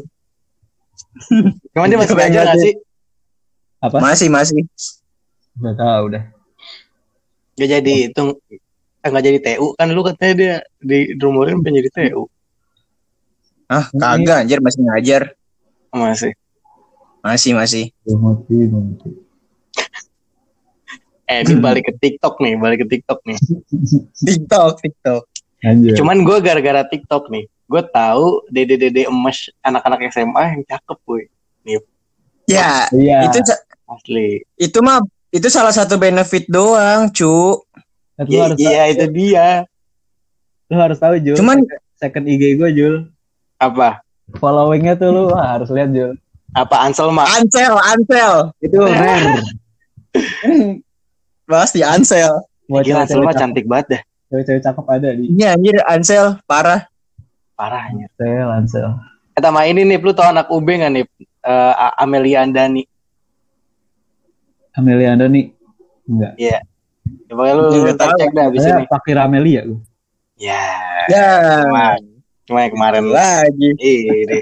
Cuman 1.74 1.90
dia 1.90 2.00
masih 2.00 2.16
belajar 2.18 2.44
gak 2.46 2.58
ya. 2.58 2.62
sih? 2.62 2.74
Apa? 3.82 3.98
Masih 3.98 4.30
masih. 4.30 4.62
Udah 5.58 5.76
tahu 5.76 6.02
udah 6.14 6.24
Gak 7.60 7.70
jadi 7.78 7.96
itu 8.10 8.24
eh, 9.04 9.10
nggak 9.10 9.26
jadi 9.26 9.40
TU 9.44 9.76
kan 9.76 9.90
lu 9.92 10.02
katanya 10.06 10.34
dia 10.34 10.56
di 10.80 11.14
rumurin 11.20 11.60
pengen 11.60 11.84
jadi 11.84 11.90
TU 11.92 12.30
ah 13.72 13.88
kagak 13.96 14.44
anjir 14.44 14.60
masih 14.60 14.82
ngajar. 14.84 15.22
Masih. 15.96 16.36
Masih 17.24 17.52
masih. 17.56 17.86
Bumuti. 18.04 18.68
eh 21.32 21.48
ini 21.48 21.56
balik 21.64 21.88
ke 21.88 21.94
TikTok 21.96 22.44
nih 22.44 22.60
balik 22.60 22.84
ke 22.84 22.88
TikTok 22.92 23.24
nih. 23.24 23.40
Tiktok 24.28 24.84
tiktok. 24.84 25.24
Anjir. 25.62 25.94
cuman 25.94 26.26
gue 26.26 26.38
gara-gara 26.42 26.82
TikTok 26.90 27.30
nih 27.30 27.46
gue 27.46 27.82
tahu 27.94 28.42
dede 28.50 28.82
dede 28.82 29.06
emas 29.06 29.46
anak-anak 29.62 30.10
SMA 30.10 30.44
yang 30.58 30.62
cakep 30.66 30.98
boy. 31.06 31.22
Ya 32.50 32.90
iya. 32.92 33.30
itu 33.30 33.40
asli. 33.92 34.42
Itu 34.56 34.80
mah 34.80 35.04
itu 35.30 35.48
salah 35.48 35.72
satu 35.72 35.96
benefit 35.96 36.48
doang 36.48 37.12
cu. 37.12 37.60
Lu 38.22 38.30
iya 38.30 38.42
harus 38.46 38.58
iya 38.60 38.72
tahu, 38.72 38.92
itu 38.94 39.06
dia. 39.12 39.50
Lu 40.70 40.76
harus 40.78 40.98
tahu 40.98 41.16
Jul. 41.20 41.36
Cuman- 41.36 41.66
second 41.98 42.26
IG 42.26 42.56
gue 42.56 42.70
Jul. 42.72 42.96
Apa? 43.58 44.02
Followingnya 44.38 44.96
tuh 44.96 45.10
lu 45.12 45.22
wah, 45.30 45.58
harus 45.58 45.70
lihat 45.70 45.92
Jul. 45.92 46.16
Apa 46.52 46.84
Anselma 46.84 47.24
Ansel 47.32 47.76
Ansel. 47.80 48.52
Itu 48.60 48.80
rare 48.84 49.40
pasti 51.48 51.80
Ansel. 51.94 52.32
Buat 52.68 52.84
gila 52.88 53.04
Anselma 53.04 53.32
cakep, 53.32 53.40
cantik 53.40 53.66
banget 53.68 53.88
dah. 53.88 54.02
Cewek-cewek 54.32 54.62
cakep 54.64 54.86
ada 54.88 55.10
di. 55.12 55.24
Ini 55.28 55.44
anjir 55.52 55.76
Ansel. 55.84 56.26
Parah. 56.48 56.88
Parahnya. 57.56 58.08
Ansel 58.16 58.48
Ansel. 58.48 58.88
Kata 59.32 59.48
sama 59.48 59.64
ini 59.64 59.88
nih 59.88 59.98
lu 60.00 60.12
tau 60.12 60.28
anak 60.28 60.52
UB 60.52 60.68
nggak 60.68 60.92
nih 60.92 61.06
Eh, 61.42 61.74
A- 61.74 61.98
Amelia 62.06 62.46
Andani 62.46 62.86
Amelia 64.78 65.16
Andani 65.16 65.52
enggak. 66.08 66.34
Ya 66.40 66.60
pokoknya 67.32 67.54
lu, 67.58 67.64
Nggak 67.72 67.96
lu 67.96 68.00
tahu. 68.00 68.12
cek 68.20 68.32
dah 68.36 68.46
abis 68.52 68.62
ini. 68.68 68.84
Pakai 68.88 69.14
Amelia 69.18 69.62
gue 69.68 69.80
ya. 70.42 70.64
Ya. 71.10 71.30
Cuma 72.50 72.66
yang 72.66 72.74
kemarin 72.74 73.06
lagi. 73.08 73.70
ini 73.78 74.40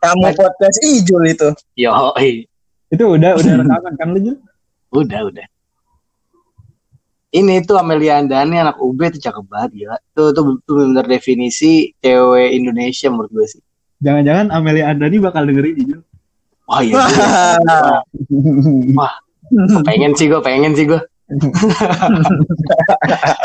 kamu 0.00 0.28
podcast 0.38 0.78
Ijul 0.80 1.22
itu. 1.28 1.48
Yo 1.76 1.92
itu 2.90 3.04
udah 3.06 3.38
udah 3.38 3.52
rekaman 3.62 3.94
kan 3.94 4.08
lu 4.10 4.18
Jul? 4.18 4.36
Udah, 4.90 5.20
udah. 5.30 5.46
Ini 7.30 7.62
tuh 7.62 7.78
Amelia 7.78 8.18
Andani 8.18 8.58
anak 8.58 8.82
UB 8.82 8.98
tuh 9.14 9.22
cakep 9.22 9.44
banget 9.46 9.70
gila. 9.78 9.96
Tuh 10.18 10.34
tuh, 10.34 10.58
tuh 10.66 10.74
bener 10.82 11.06
definisi 11.06 11.94
cewek 12.02 12.50
Indonesia 12.50 13.06
menurut 13.06 13.30
gue 13.30 13.46
sih. 13.46 13.62
jangan-jangan 14.00 14.50
Amelia 14.50 14.90
Andani 14.90 15.16
bakal 15.22 15.46
dengerin 15.46 15.74
ini 15.78 15.82
Jul. 15.94 16.02
Wah 16.66 16.80
iya. 16.82 16.94
Wah. 17.68 18.02
Wah, 18.98 19.14
pengen 19.86 20.12
sih 20.14 20.30
gue 20.30 20.40
pengen 20.42 20.72
sih 20.78 20.86
gue 20.86 21.00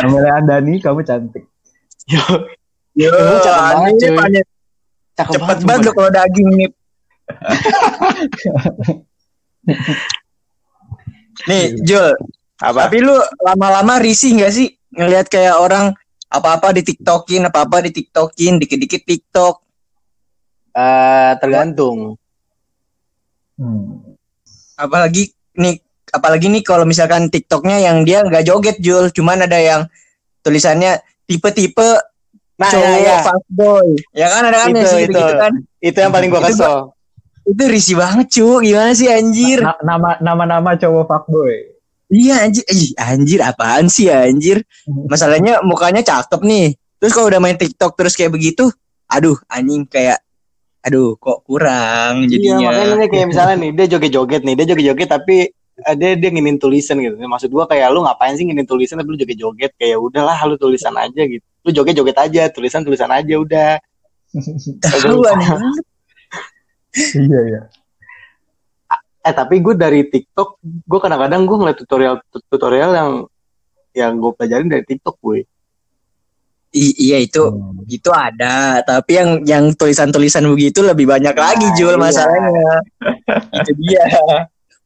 Amelia 0.02 0.42
Andani 0.42 0.82
kamu 0.82 1.06
cantik. 1.06 1.46
Yo, 2.10 2.18
Lu 3.14 3.38
cakep 3.46 3.62
banget, 3.62 3.94
cuy. 4.02 4.42
Cakep 5.16 5.32
cepet 5.38 5.58
banget 5.64 5.86
lo 5.86 5.92
kalau 5.94 6.10
daging 6.10 6.50
nih. 6.58 6.70
nih, 11.50 11.78
Jul, 11.86 12.18
apa? 12.58 12.90
Tapi 12.90 13.06
lu 13.06 13.14
lama-lama 13.42 14.02
risih 14.02 14.34
gak 14.38 14.54
sih 14.54 14.78
ngelihat 14.96 15.28
kayak 15.30 15.60
orang 15.62 15.94
apa-apa 16.30 16.74
di 16.74 16.82
TikTokin, 16.82 17.46
apa-apa 17.48 17.82
di 17.86 17.92
TikTokin, 17.94 18.60
dikit-dikit 18.62 19.06
TikTok. 19.06 19.62
Eh, 20.76 21.34
tergantung. 21.40 22.18
Hmm. 23.56 24.04
Apalagi 24.76 25.32
nih, 25.56 25.80
apalagi 26.16 26.48
nih 26.48 26.64
kalau 26.64 26.88
misalkan 26.88 27.28
TikToknya 27.28 27.84
yang 27.84 28.02
dia 28.02 28.24
nggak 28.24 28.48
joget 28.48 28.78
Jul, 28.80 29.12
cuman 29.12 29.44
ada 29.44 29.60
yang 29.60 29.82
tulisannya 30.40 30.98
tipe-tipe 31.26 32.00
nah 32.56 32.72
cowok 32.72 32.88
ya, 32.88 33.04
ya. 33.04 33.18
fuckboy. 33.20 33.88
Ya 34.16 34.28
kan 34.32 34.42
ada 34.48 34.58
kan 34.64 34.70
Itu, 34.72 34.80
yang 34.80 34.88
sih 34.88 35.02
itu. 35.04 35.12
gitu 35.12 35.34
kan. 35.36 35.54
itu 35.84 35.98
yang 36.00 36.14
paling 36.16 36.30
gue 36.32 36.40
Itu 36.40 36.48
kesel 36.56 36.76
Itu 37.46 37.64
risih 37.68 37.96
banget 38.00 38.28
cu, 38.32 38.48
gimana 38.60 38.92
sih 38.96 39.12
anjir? 39.12 39.60
Na- 39.60 39.82
nama 39.84 40.10
nama-nama 40.18 40.70
cowok 40.74 41.04
fuckboy 41.06 41.54
Iya 42.08 42.48
anjir, 42.48 42.64
Ih, 42.70 42.96
anjir 42.96 43.40
apaan 43.42 43.86
sih 43.86 44.08
anjir? 44.08 44.62
Masalahnya 44.86 45.60
mukanya 45.62 46.00
cakep 46.00 46.42
nih. 46.42 46.78
Terus 46.96 47.12
kalau 47.12 47.28
udah 47.28 47.42
main 47.42 47.58
TikTok 47.58 47.98
terus 47.98 48.14
kayak 48.14 48.32
begitu, 48.32 48.70
aduh 49.06 49.36
anjing 49.46 49.84
kayak 49.86 50.22
aduh 50.80 51.18
kok 51.18 51.42
kurang 51.44 52.30
Iya, 52.30 52.38
jadinya. 52.38 52.70
makanya 52.70 52.96
nih 53.02 53.10
kayak 53.10 53.28
misalnya 53.34 53.56
nih 53.58 53.72
dia 53.74 53.86
joget-joget 53.90 54.42
nih, 54.46 54.54
dia 54.54 54.66
joget-joget 54.70 55.10
tapi 55.10 55.38
dia 55.75 56.15
dia 56.15 56.29
nginin 56.32 56.55
tulisan 56.55 56.96
gitu. 57.03 57.20
Maksud 57.20 57.51
gua 57.51 57.67
kayak 57.67 57.91
lu 57.91 58.00
ngapain 58.01 58.36
sih 58.39 58.48
nginin 58.48 58.63
tulisan 58.63 58.96
tapi 58.96 59.12
lu 59.12 59.20
joget-joget 59.20 59.75
kayak 59.75 60.00
udahlah 60.00 60.39
lu 60.48 60.55
tulisan 60.55 60.96
aja 60.96 61.22
gitu. 61.27 61.44
Lu 61.67 61.70
joget-joget 61.75 62.15
aja, 62.15 62.48
tulisan-tulisan 62.48 63.12
aja 63.12 63.36
udah. 63.36 63.72
Tahu 64.84 65.20
aneh 65.27 65.48
banget. 65.48 65.86
iya 67.15 67.39
iya 67.44 67.62
Eh 69.25 69.34
tapi 69.34 69.58
gue 69.58 69.74
dari 69.74 70.05
TikTok, 70.05 70.62
gue 70.62 71.00
kadang-kadang 71.01 71.50
gue 71.50 71.58
ngeliat 71.58 71.77
tutorial 71.82 72.15
tutorial 72.46 72.91
yang 72.94 73.12
yang 73.98 74.12
gue 74.22 74.32
pelajarin 74.38 74.70
dari 74.70 74.86
TikTok 74.86 75.17
gue. 75.17 75.50
I- 76.75 76.98
iya 77.10 77.17
itu 77.24 77.41
Hmm. 77.41 77.88
itu 77.88 78.12
ada, 78.12 78.84
tapi 78.86 79.15
yang 79.17 79.29
yang 79.48 79.63
tulisan-tulisan 79.74 80.46
begitu 80.46 80.84
lebih 80.86 81.08
banyak 81.10 81.34
lagi 81.34 81.67
Nah, 81.72 81.75
Jul 81.75 81.96
iya. 81.96 82.03
masalahnya. 82.03 82.70
itu 83.65 83.72
dia. 83.82 84.05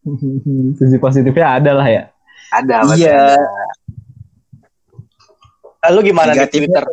sisi 0.80 0.98
positifnya 0.98 1.60
ada 1.60 1.72
lah 1.76 1.88
ya 1.88 2.04
Ada. 2.50 2.76
Iya. 2.98 3.38
ada. 5.80 5.80
Eh, 5.80 6.04
gimana 6.04 6.36
di 6.36 6.48
Twitter? 6.50 6.84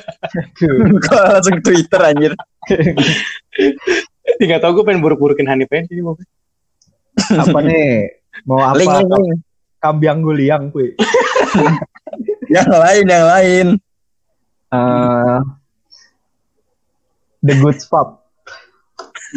Kok 1.06 1.22
langsung 1.32 1.58
Twitter 1.64 2.00
anjir. 2.02 2.32
Tidak 4.36 4.58
tau 4.60 4.70
gue 4.76 4.84
pengen 4.84 5.02
buruk-burukin 5.02 5.48
Hanif 5.48 5.72
aja 5.72 5.88
sih. 5.88 6.04
Apa 7.34 7.58
nih 7.64 8.20
mau 8.44 8.60
apa 8.60 8.76
Link, 8.76 8.92
link, 8.92 9.10
link. 9.10 9.40
kambiang 9.80 10.20
guliang 10.20 10.68
kuy 10.68 10.92
Yang 12.54 12.68
lain, 12.68 13.04
yang 13.08 13.26
lain. 13.26 13.66
Eh, 14.70 15.38
The 17.42 17.54
Good 17.58 17.78
Spot 17.80 18.08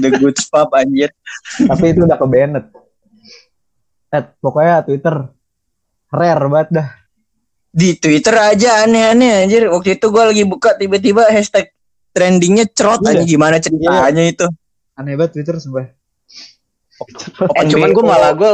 The 0.03 0.09
Good 0.19 0.37
Spot 0.37 0.69
anjir. 0.75 1.09
tapi 1.63 1.95
itu 1.95 2.05
udah 2.05 2.19
ke 2.19 2.27
Bennett 2.27 2.67
eh 4.09 4.23
pokoknya 4.37 4.81
Twitter 4.83 5.15
rare 6.09 6.45
banget 6.47 6.69
dah 6.73 6.89
Di 7.69 7.93
Twitter 7.95 8.33
aja 8.33 8.81
aneh-aneh 8.81 9.45
anjir. 9.45 9.69
Waktu 9.69 10.01
itu 10.01 10.09
gue 10.09 10.23
lagi 10.25 10.41
buka 10.41 10.73
tiba-tiba 10.73 11.29
hashtag 11.29 11.69
trendingnya 12.09 12.65
cerot 12.65 13.05
Iya. 13.05 13.13
aja 13.13 13.23
gimana 13.23 13.61
ceritanya 13.61 14.23
itu. 14.25 14.49
aneh 14.95 15.13
banget 15.13 15.31
Twitter 15.37 15.55
sumpah 15.55 15.85
Eh, 17.55 17.65
cuman 17.69 17.93
gue 17.93 18.03
malah 18.03 18.33
gue 18.33 18.51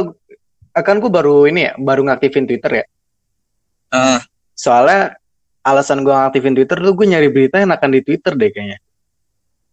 akan 0.72 0.96
gue 1.00 1.08
baru 1.10 1.48
ini 1.48 1.66
ya, 1.66 1.74
baru 1.80 2.04
ngaktifin 2.04 2.44
Twitter 2.44 2.72
ya. 2.74 2.86
Ah, 3.90 4.20
Soalnya 4.54 5.16
alasan 5.64 6.04
gue 6.04 6.12
ngaktifin 6.12 6.54
Twitter 6.54 6.78
tuh 6.78 6.94
gue 6.94 7.08
nyari 7.08 7.32
berita 7.32 7.58
yang 7.58 7.72
akan 7.72 7.90
di 7.90 8.02
Twitter 8.04 8.36
deh 8.36 8.52
kayaknya. 8.52 8.78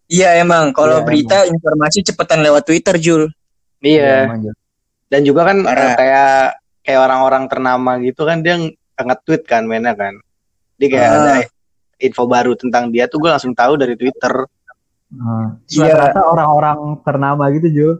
iya 0.05 0.35
emang 0.37 0.71
kalau 0.71 0.99
Iya, 0.99 1.05
berita 1.05 1.37
informasi 1.43 1.99
cepetan 2.01 2.39
lewat 2.39 2.63
Twitter 2.63 2.95
Jul. 2.95 3.27
Iya. 3.79 4.25
emang, 4.25 4.39
Jul. 4.41 4.55
Dan 5.13 5.21
juga 5.21 5.45
kan 5.45 5.61
Parah. 5.61 5.77
eh, 5.85 5.93
kayak 5.93 6.33
kayak 6.81 6.99
orang-orang 6.99 7.43
ternama 7.45 8.01
gitu 8.01 8.25
kan 8.25 8.41
dia 8.41 8.57
nge-tweet 8.95 9.45
kan 9.45 9.61
mainnya 9.63 9.93
kan. 9.93 10.17
Dia 10.75 10.87
kayak 10.89 11.05
Ah. 11.05 11.17
ada 11.21 11.33
info 11.99 12.25
baru 12.25 12.57
tentang 12.57 12.89
dia 12.89 13.05
tuh 13.05 13.21
gue 13.21 13.29
langsung 13.29 13.53
tahu 13.53 13.77
dari 13.77 13.93
Twitter. 13.93 14.49
Nah, 15.13 15.61
Iya. 15.69 15.93
ternyata 15.93 16.25
orang-orang 16.25 16.79
ternama 16.99 17.45
gitu 17.53 17.69
Jul 17.69 17.93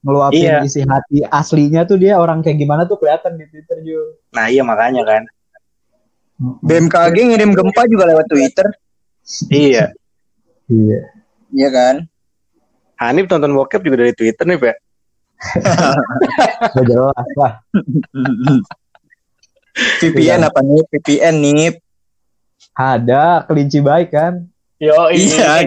ngeluapin 0.00 0.40
Iya. 0.40 0.58
isi 0.62 0.80
hati 0.80 1.20
aslinya 1.22 1.84
tuh 1.84 1.98
dia 1.98 2.16
orang 2.16 2.40
kayak 2.40 2.56
gimana 2.56 2.86
tuh 2.86 2.96
kelihatan 2.96 3.36
di 3.36 3.44
Twitter 3.46 3.76
Jul 3.82 4.16
Nah 4.30 4.48
iya 4.48 4.62
makanya 4.62 5.04
kan. 5.04 5.22
BMKG 6.38 7.16
ngirim 7.26 7.52
gempa 7.52 7.84
juga 7.84 8.04
lewat 8.06 8.26
Twitter. 8.26 8.66
iya. 9.50 9.92
iya 10.66 11.00
Iya 11.48 11.68
kan? 11.70 11.94
Hanif 12.96 13.26
tonton 13.26 13.52
bokep 13.52 13.80
juga 13.80 13.96
dari 13.98 14.12
Twitter 14.12 14.44
nih, 14.44 14.56
Pak. 14.56 14.76
Udah 16.72 16.84
jelas 16.84 17.28
lah. 17.36 17.52
VPN 20.00 20.40
apa 20.42 20.60
nih? 20.60 20.82
VPN 20.88 21.34
nih. 21.38 21.72
ada 22.72 23.44
kelinci 23.44 23.80
baik 23.80 24.12
kan? 24.12 24.44
Yo, 24.76 24.92
Iya, 25.08 25.64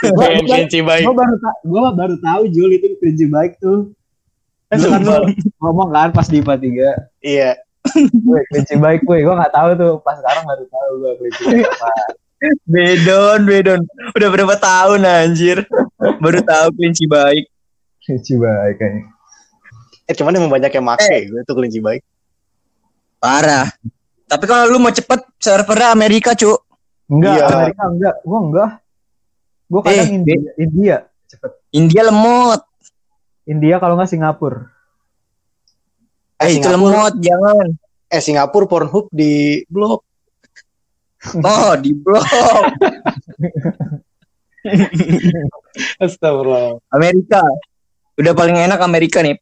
Pengen 0.00 0.44
kelinci 0.46 0.80
baik. 0.80 1.04
gue 1.04 1.14
baru 1.14 1.34
gua 1.64 1.92
baru 1.92 2.16
tahu 2.16 2.48
Jul 2.48 2.72
itu 2.72 2.96
kelinci 2.96 3.26
baik 3.28 3.60
tuh. 3.60 3.92
Eh, 4.72 4.76
Lu 4.80 4.88
kan 4.90 5.02
ngomong 5.62 5.88
kan 5.92 6.08
pas 6.10 6.26
di 6.26 6.40
IPA 6.40 6.54
3 6.58 6.90
Iya. 7.22 7.50
gue 8.10 8.38
kelinci 8.50 8.74
baik 8.76 9.04
gue 9.04 9.22
gue 9.22 9.34
nggak 9.36 9.52
tahu 9.52 9.68
tuh. 9.76 9.94
Pas 10.00 10.16
sekarang 10.16 10.44
baru 10.44 10.64
tahu 10.66 10.90
gue 10.98 11.12
kelinci 11.20 11.42
baik 11.44 11.64
apa 11.70 11.90
Bedon, 12.64 13.40
bedon. 13.44 13.80
Udah 14.12 14.28
berapa 14.28 14.54
tahun 14.56 15.02
anjir? 15.02 15.64
Baru 16.20 16.40
tahu 16.40 16.66
kelinci 16.74 17.04
baik. 17.06 17.48
kelinci 18.00 18.38
baik 18.38 18.78
kayaknya 18.78 19.02
Eh 20.06 20.14
cuman 20.14 20.38
emang 20.38 20.52
banyak 20.52 20.70
yang 20.70 20.86
make 20.86 21.02
gue 21.26 21.42
tuh 21.42 21.58
kelinci 21.58 21.82
baik. 21.82 22.06
Parah. 23.18 23.66
Tapi 24.24 24.44
kalau 24.44 24.70
lu 24.70 24.78
mau 24.78 24.94
cepet 24.94 25.26
servernya 25.36 25.90
Amerika, 25.90 26.30
cu. 26.32 26.54
enggak 27.06 27.34
Iya. 27.34 27.44
Amerika 27.50 27.82
enggak 27.86 28.14
gue 28.20 28.38
enggak 28.40 28.70
gue 29.66 29.80
kadang 29.82 30.06
Eh, 30.06 30.14
India 30.14 30.36
India 30.56 30.96
cepet 31.26 31.50
India 31.72 32.02
lemot. 32.06 32.62
India 33.42 33.74
kalau 33.78 33.98
nggak 33.98 34.10
Singapura 34.10 34.70
Eh, 36.38 36.54
itu 36.54 36.62
Singapura. 36.62 36.74
lemot, 36.78 37.14
jangan. 37.18 37.68
Eh 38.06 38.22
Singapura 38.22 38.66
Pornhub 38.68 39.10
di 39.10 39.66
blok. 39.66 40.05
Oh, 41.36 41.72
di 41.74 41.90
blok. 41.92 42.24
Astagfirullah. 45.98 46.80
Amerika. 46.90 47.40
Udah 48.16 48.32
paling 48.32 48.56
enak 48.58 48.80
Amerika 48.80 49.20
nih. 49.20 49.36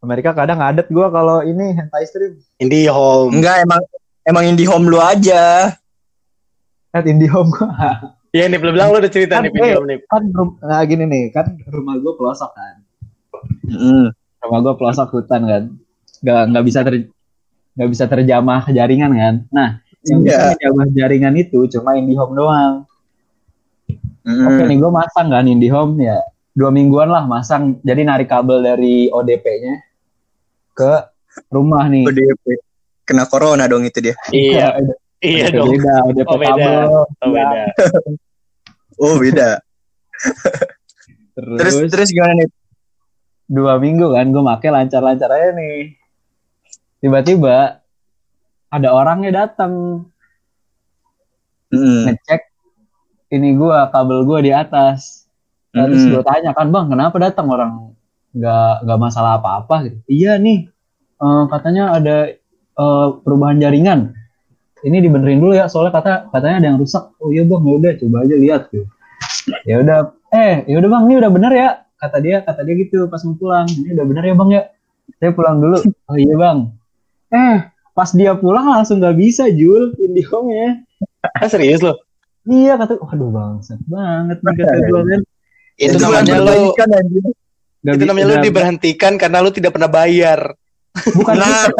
Amerika 0.00 0.32
kadang 0.32 0.58
ngadet 0.58 0.88
gue 0.88 1.06
kalau 1.06 1.42
ini 1.42 1.76
hentai 1.76 2.04
stream 2.04 2.40
IndiHome. 2.56 3.36
Enggak, 3.36 3.62
emang 3.62 3.80
emang 4.24 4.44
IndiHome 4.46 4.86
lu 4.86 4.96
aja. 4.96 5.76
at 6.90 7.04
IndiHome 7.04 7.46
gue 7.48 7.68
Iya 8.32 8.46
nih 8.46 8.58
belum 8.58 8.74
bilang 8.74 8.90
lu 8.90 8.98
udah 8.98 9.08
cerita 9.08 9.38
Kan, 9.38 9.42
nih 9.44 9.50
IndiHome 9.52 9.86
nih. 9.86 9.98
kan 10.04 10.22
rum- 10.28 10.58
nah 10.60 10.82
gini 10.82 11.04
nih 11.04 11.30
kan 11.30 11.46
rumah 11.66 11.94
gue 11.96 12.12
pelosok 12.12 12.50
kan 12.50 12.76
Hmm. 13.62 14.10
rumah 14.40 14.58
gue 14.60 14.74
pelosok 14.74 15.08
hutan 15.12 15.42
kan 15.44 15.62
nggak 16.20 16.40
nggak 16.50 16.64
bisa 16.64 16.82
ter 16.82 17.06
nggak 17.72 17.88
bisa 17.88 18.04
terjamah 18.04 18.66
jaringan 18.68 19.12
kan 19.12 19.34
nah 19.48 19.68
yang 20.02 20.20
bisa 20.20 20.32
Iya. 20.32 20.46
menjamah 20.50 20.86
jaringan 20.90 21.34
itu 21.36 21.58
cuma 21.68 21.94
IndiHome 21.94 22.34
doang 22.34 22.74
Hmm. 24.20 24.44
oke 24.46 24.62
nih 24.62 24.76
gue 24.76 24.92
masang 24.92 25.26
kan 25.26 25.44
IndiHome 25.44 25.96
ya 25.98 26.20
dua 26.52 26.68
mingguan 26.68 27.08
lah 27.08 27.24
masang 27.24 27.80
jadi 27.80 28.04
narik 28.04 28.28
kabel 28.28 28.60
dari 28.60 29.08
ODP-nya 29.08 29.80
ke 30.72 30.92
rumah 31.48 31.86
nih 31.86 32.04
ODP. 32.04 32.44
Kena 33.02 33.24
corona 33.24 33.64
dong 33.64 33.82
itu 33.82 33.98
dia. 33.98 34.14
Iya. 34.28 34.76
Iya 35.18 35.46
ODP 35.46 35.56
dong. 35.56 35.68
beda 35.72 35.94
ODP 36.04 36.28
Oh, 36.28 36.36
beda. 36.36 36.52
kabel 36.52 36.84
Oh 37.20 37.30
beda. 37.32 37.62
Oh, 39.00 39.14
beda. 39.22 39.48
terus, 41.32 41.72
terus 41.74 41.90
terus 41.90 42.08
gimana 42.10 42.34
nih? 42.36 42.48
dua 43.46 43.74
minggu 43.76 44.14
kan 44.14 44.28
gue 44.28 44.42
make 44.44 44.68
lancar-lancar 44.68 45.30
aja 45.32 45.50
nih 45.50 45.96
tiba-tiba 47.00 47.80
ada 48.70 48.88
orangnya 48.94 49.44
datang 49.44 50.04
Hmm. 51.70 52.02
ngecek 52.02 52.50
ini 53.30 53.54
gua 53.54 53.86
kabel 53.94 54.26
gua 54.26 54.42
di 54.42 54.50
atas 54.50 55.30
terus 55.70 56.02
Hmm. 56.02 56.18
gue 56.18 56.22
tanya 56.26 56.50
kan 56.50 56.66
bang 56.66 56.90
kenapa 56.90 57.14
datang 57.22 57.46
orang 57.46 57.94
nggak 58.34 58.74
nggak 58.86 58.98
masalah 58.98 59.38
apa-apa 59.38 59.86
gitu. 59.86 59.98
Iya 60.10 60.34
nih 60.42 60.66
eh, 61.22 61.42
katanya 61.46 61.94
ada 61.94 62.16
eh, 62.74 63.08
perubahan 63.22 63.62
jaringan. 63.62 64.10
Ini 64.82 64.98
dibenerin 64.98 65.38
dulu 65.38 65.54
ya 65.54 65.70
soalnya 65.70 65.94
kata 65.94 66.12
katanya 66.34 66.56
ada 66.58 66.66
yang 66.74 66.78
rusak. 66.82 67.14
Oh 67.22 67.30
iya 67.30 67.46
bang 67.46 67.62
ya 67.62 67.74
udah 67.78 67.92
coba 68.02 68.16
aja 68.26 68.34
lihat 68.34 68.62
gitu. 68.74 68.86
Ya 69.62 69.74
udah 69.78 69.98
eh 70.34 70.54
ya 70.66 70.74
udah 70.82 70.90
bang 70.90 71.02
ini 71.06 71.14
udah 71.22 71.30
bener 71.30 71.52
ya 71.54 71.68
kata 72.02 72.16
dia 72.18 72.36
kata 72.42 72.60
dia 72.66 72.74
gitu 72.82 73.06
pas 73.06 73.22
mau 73.22 73.38
pulang 73.38 73.66
ini 73.70 73.94
udah 73.94 74.06
bener 74.10 74.24
ya 74.26 74.34
bang 74.34 74.50
ya. 74.50 74.62
Saya 75.22 75.30
pulang 75.30 75.62
dulu. 75.62 75.78
Oh 76.10 76.18
iya 76.18 76.34
bang. 76.34 76.58
Eh 77.30 77.56
pas 77.90 78.10
dia 78.10 78.32
pulang 78.32 78.66
langsung 78.66 78.98
nggak 78.98 79.14
bisa 79.14 79.44
Jul 79.48 79.94
Indihome 79.96 80.50
ya. 80.50 80.68
Ah, 81.22 81.46
serius 81.46 81.80
lo? 81.80 81.98
Iya 82.42 82.74
kata, 82.74 82.96
waduh 82.96 83.28
bangsat 83.28 83.80
banget 83.84 84.38
nih 84.40 84.54
kata 84.56 84.76
gue 84.80 85.00
kan. 85.04 85.20
Itu 85.76 85.96
namanya 85.96 86.36
lo 86.38 86.52
itu 87.80 88.04
namanya 88.04 88.26
lo 88.26 88.34
nggak- 88.34 88.44
diberhentikan 88.44 89.12
karena 89.16 89.40
lo 89.40 89.50
tidak 89.50 89.72
pernah 89.72 89.88
bayar. 89.88 90.52
bukan 90.90 91.34
Nah. 91.34 91.70
gitu. 91.70 91.76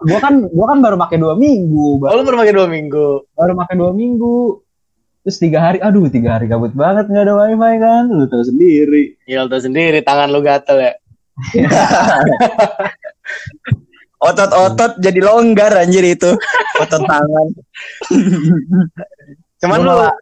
gua 0.08 0.18
kan 0.18 0.34
gua 0.46 0.66
kan 0.70 0.78
baru 0.78 0.96
pakai 0.96 1.18
dua 1.18 1.34
minggu, 1.34 1.98
Oh, 1.98 1.98
ba- 1.98 2.14
lo 2.14 2.22
baru 2.22 2.38
pakai 2.38 2.54
dua 2.54 2.66
minggu. 2.66 3.08
baru 3.34 3.52
pakai 3.56 3.74
dua 3.74 3.90
minggu. 3.90 4.62
Terus 5.20 5.36
tiga 5.36 5.58
hari, 5.60 5.78
aduh 5.78 6.06
tiga 6.06 6.38
hari 6.38 6.46
kabut 6.46 6.72
banget 6.72 7.04
nggak 7.06 7.24
ada 7.26 7.34
wifi 7.36 7.74
kan, 7.76 8.04
lu 8.06 8.24
tahu 8.24 8.40
sendiri. 8.40 9.18
Ya 9.26 9.42
lo 9.42 9.48
tau 9.48 9.58
sendiri 9.58 10.00
tangan 10.00 10.30
lo 10.30 10.40
gatel 10.40 10.78
ya. 10.80 10.92
Otot-otot 14.20 15.00
jadi 15.00 15.20
longgar 15.24 15.72
anjir 15.80 16.04
itu. 16.04 16.36
Otot 16.76 17.02
tangan. 17.08 17.46
Cuman 19.60 19.80
malah- 19.80 20.16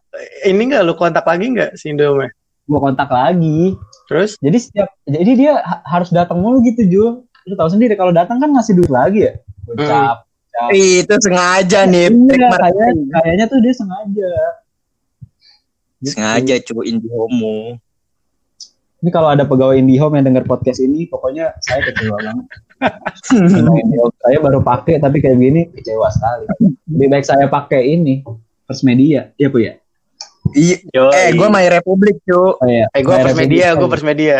ini 0.46 0.70
nggak 0.70 0.82
lo 0.86 0.94
kontak 0.94 1.26
lagi 1.26 1.50
nggak 1.50 1.74
si 1.74 1.90
Indomie? 1.90 2.30
Gua 2.66 2.78
kontak 2.78 3.10
lagi. 3.10 3.74
Terus? 4.06 4.38
Jadi 4.38 4.58
setiap, 4.58 4.88
jadi 5.02 5.32
dia 5.34 5.52
ha- 5.60 5.82
harus 5.84 6.14
datang 6.14 6.38
mulu 6.38 6.62
gitu 6.62 6.82
Jul. 6.86 7.10
Lu 7.48 7.54
tahu 7.56 7.70
sendiri 7.74 7.96
kalau 7.96 8.12
datang 8.12 8.38
kan 8.38 8.52
ngasih 8.54 8.76
duit 8.78 8.92
lagi 8.92 9.26
ya. 9.26 9.32
Gocap. 9.66 10.24
gocap. 10.28 10.68
Itu 10.74 11.14
sengaja 11.18 11.80
nih. 11.84 12.06
trik 12.12 12.38
Iya, 12.38 12.48
kayaknya, 12.54 12.88
kayaknya 13.18 13.44
tuh 13.50 13.58
dia 13.62 13.74
sengaja. 13.74 14.32
Gitu. 15.98 16.12
Sengaja 16.14 16.54
cuy 16.70 16.92
homo. 17.10 17.82
Ini 18.98 19.10
kalau 19.14 19.30
ada 19.30 19.46
pegawai 19.46 19.78
IndiHome 19.78 20.18
yang 20.18 20.26
dengar 20.34 20.42
podcast 20.42 20.82
ini, 20.82 21.06
pokoknya 21.06 21.54
saya 21.62 21.86
kecewa 21.86 22.18
banget. 22.18 22.46
Saya 24.22 24.38
baru 24.38 24.62
pakai 24.62 25.02
tapi 25.02 25.18
kayak 25.18 25.38
gini 25.38 25.66
kecewa 25.70 26.10
sekali. 26.14 26.46
Lebih 26.86 27.08
baik 27.10 27.26
saya 27.26 27.46
pakai 27.50 27.94
ini 27.94 28.22
First 28.66 28.86
Media, 28.86 29.30
iya 29.34 29.48
bu 29.50 29.58
ya. 29.58 29.74
Iya. 30.54 30.76
Yo, 30.94 31.10
Eh, 31.10 31.34
gue 31.34 31.48
My 31.50 31.66
Republic 31.68 32.22
cuy. 32.22 32.38
Oh, 32.38 32.54
iya. 32.66 32.86
Eh 32.94 33.02
gue 33.02 33.14
first 33.18 33.34
media, 33.34 33.74
Republik 33.74 33.78
gue 33.78 33.88
first 33.90 34.06
media. 34.06 34.36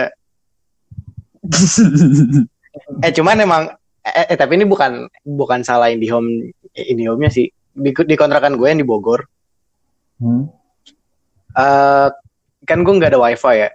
Eh 3.02 3.12
cuman 3.14 3.36
emang 3.42 3.62
eh, 4.06 4.26
eh, 4.32 4.38
tapi 4.38 4.56
ini 4.56 4.64
bukan 4.64 5.06
bukan 5.26 5.60
salah 5.62 5.90
IndiHome 5.90 6.54
IndiHome-nya 6.74 7.30
sih. 7.30 7.50
Di, 7.74 7.90
di 7.94 8.14
kontrakan 8.18 8.58
gue 8.58 8.66
yang 8.66 8.80
di 8.82 8.86
Bogor, 8.86 9.22
Hmm. 10.18 10.50
eh 11.54 12.08
kan 12.66 12.78
gue 12.82 12.90
nggak 12.98 13.14
ada 13.14 13.22
wifi 13.22 13.54
ya. 13.54 13.70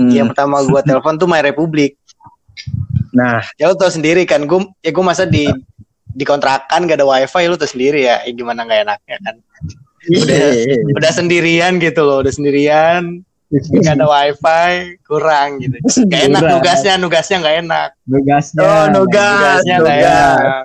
Hmm. 0.00 0.08
Yang 0.08 0.26
pertama 0.32 0.64
gue 0.64 0.80
telepon 0.80 1.20
tuh 1.20 1.28
My 1.28 1.44
Republic. 1.44 2.00
Nah, 3.12 3.44
Ya 3.60 3.68
lo 3.68 3.76
tau 3.76 3.92
sendiri 3.92 4.24
kan, 4.24 4.48
gue 4.48 4.60
ya 4.80 4.90
gue 4.94 5.04
masa 5.04 5.28
di 5.28 5.44
di 6.10 6.24
kontrakan 6.24 6.88
gak 6.88 6.98
ada 6.98 7.06
wifi 7.06 7.44
lo 7.46 7.60
tau 7.60 7.68
sendiri 7.68 8.08
ya, 8.08 8.24
ya 8.24 8.32
gimana 8.32 8.64
nggak 8.64 8.80
enaknya 8.88 9.16
kan. 9.20 9.36
Udah, 10.08 10.40
udah 10.96 11.12
sendirian 11.12 11.76
gitu 11.76 12.00
loh, 12.00 12.24
udah 12.24 12.32
sendirian, 12.32 13.20
gak 13.52 13.94
ada 14.00 14.06
wifi, 14.08 14.96
kurang 15.04 15.60
gitu. 15.60 15.76
Gak 16.08 16.32
enak 16.32 16.40
nugasnya, 16.40 16.94
nugasnya 16.96 17.36
gak 17.44 17.56
enak. 17.66 17.90
Nugasnya. 18.08 18.60
Oh, 18.64 18.84
nugas. 18.88 19.36
Nugasnya 19.36 19.76
gak 19.76 19.84
nugas. 19.84 20.00
enak. 20.00 20.64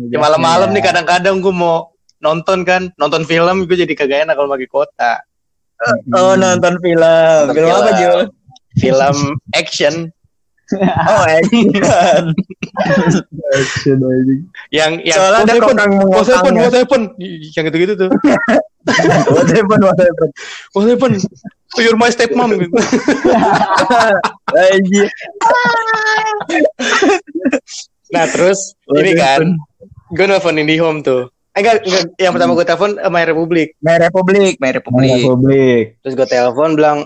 Ya 0.00 0.16
malam-malam 0.16 0.68
nih 0.72 0.82
kadang-kadang 0.86 1.44
gue 1.44 1.52
mau 1.52 1.92
nonton 2.22 2.64
kan, 2.64 2.88
nonton 2.96 3.28
film 3.28 3.68
gue 3.68 3.76
jadi 3.76 3.92
kagak 3.92 4.24
enak 4.24 4.34
kalau 4.38 4.48
pakai 4.48 4.70
kota. 4.70 5.12
Oh, 6.12 6.36
nonton 6.36 6.76
film. 6.80 7.42
Nonton 7.50 7.56
Film 7.56 7.72
apa. 7.72 7.92
Jul? 7.98 8.20
Film 8.80 9.16
action 9.54 10.10
Oh, 10.78 11.24
action. 11.26 12.30
Action, 13.58 13.98
anjing. 13.98 14.40
yang 14.70 15.02
yang 15.02 15.18
Soalnya 15.18 15.42
ada 15.42 15.50
What's 15.50 15.50
happen? 15.50 15.74
kokang 15.74 15.90
What's 15.90 16.30
happen? 16.30 16.52
mengotangnya. 16.54 16.62
What's 16.62 16.78
happen? 16.78 17.02
Yang 17.58 17.64
gitu-gitu 17.74 17.94
tuh. 17.98 18.10
What 19.34 19.48
happened, 19.50 19.82
what 19.82 19.98
happened? 19.98 20.32
What's 20.70 20.86
happen? 20.86 21.10
Oh, 21.74 21.80
you're 21.82 21.98
my 21.98 22.10
stepmom 22.14 22.54
gitu. 22.62 22.78
Nah 28.10 28.24
terus 28.30 28.74
ini 28.94 29.12
kan, 29.14 29.54
gue 30.14 30.24
nelfon 30.26 30.58
IndiHome 30.58 31.02
tuh. 31.02 31.30
Eh 31.50 31.66
enggak, 31.66 31.82
enggak, 31.82 32.04
yang 32.18 32.32
pertama 32.34 32.54
gue 32.54 32.66
telepon 32.66 32.94
eh, 32.94 33.10
My 33.10 33.26
Republic. 33.26 33.74
My 33.82 33.98
Republic, 33.98 34.54
My 34.62 34.70
Republic. 34.70 35.18
Republik. 35.26 35.84
Terus 36.06 36.14
gue 36.14 36.28
telepon 36.30 36.78
bilang 36.78 36.98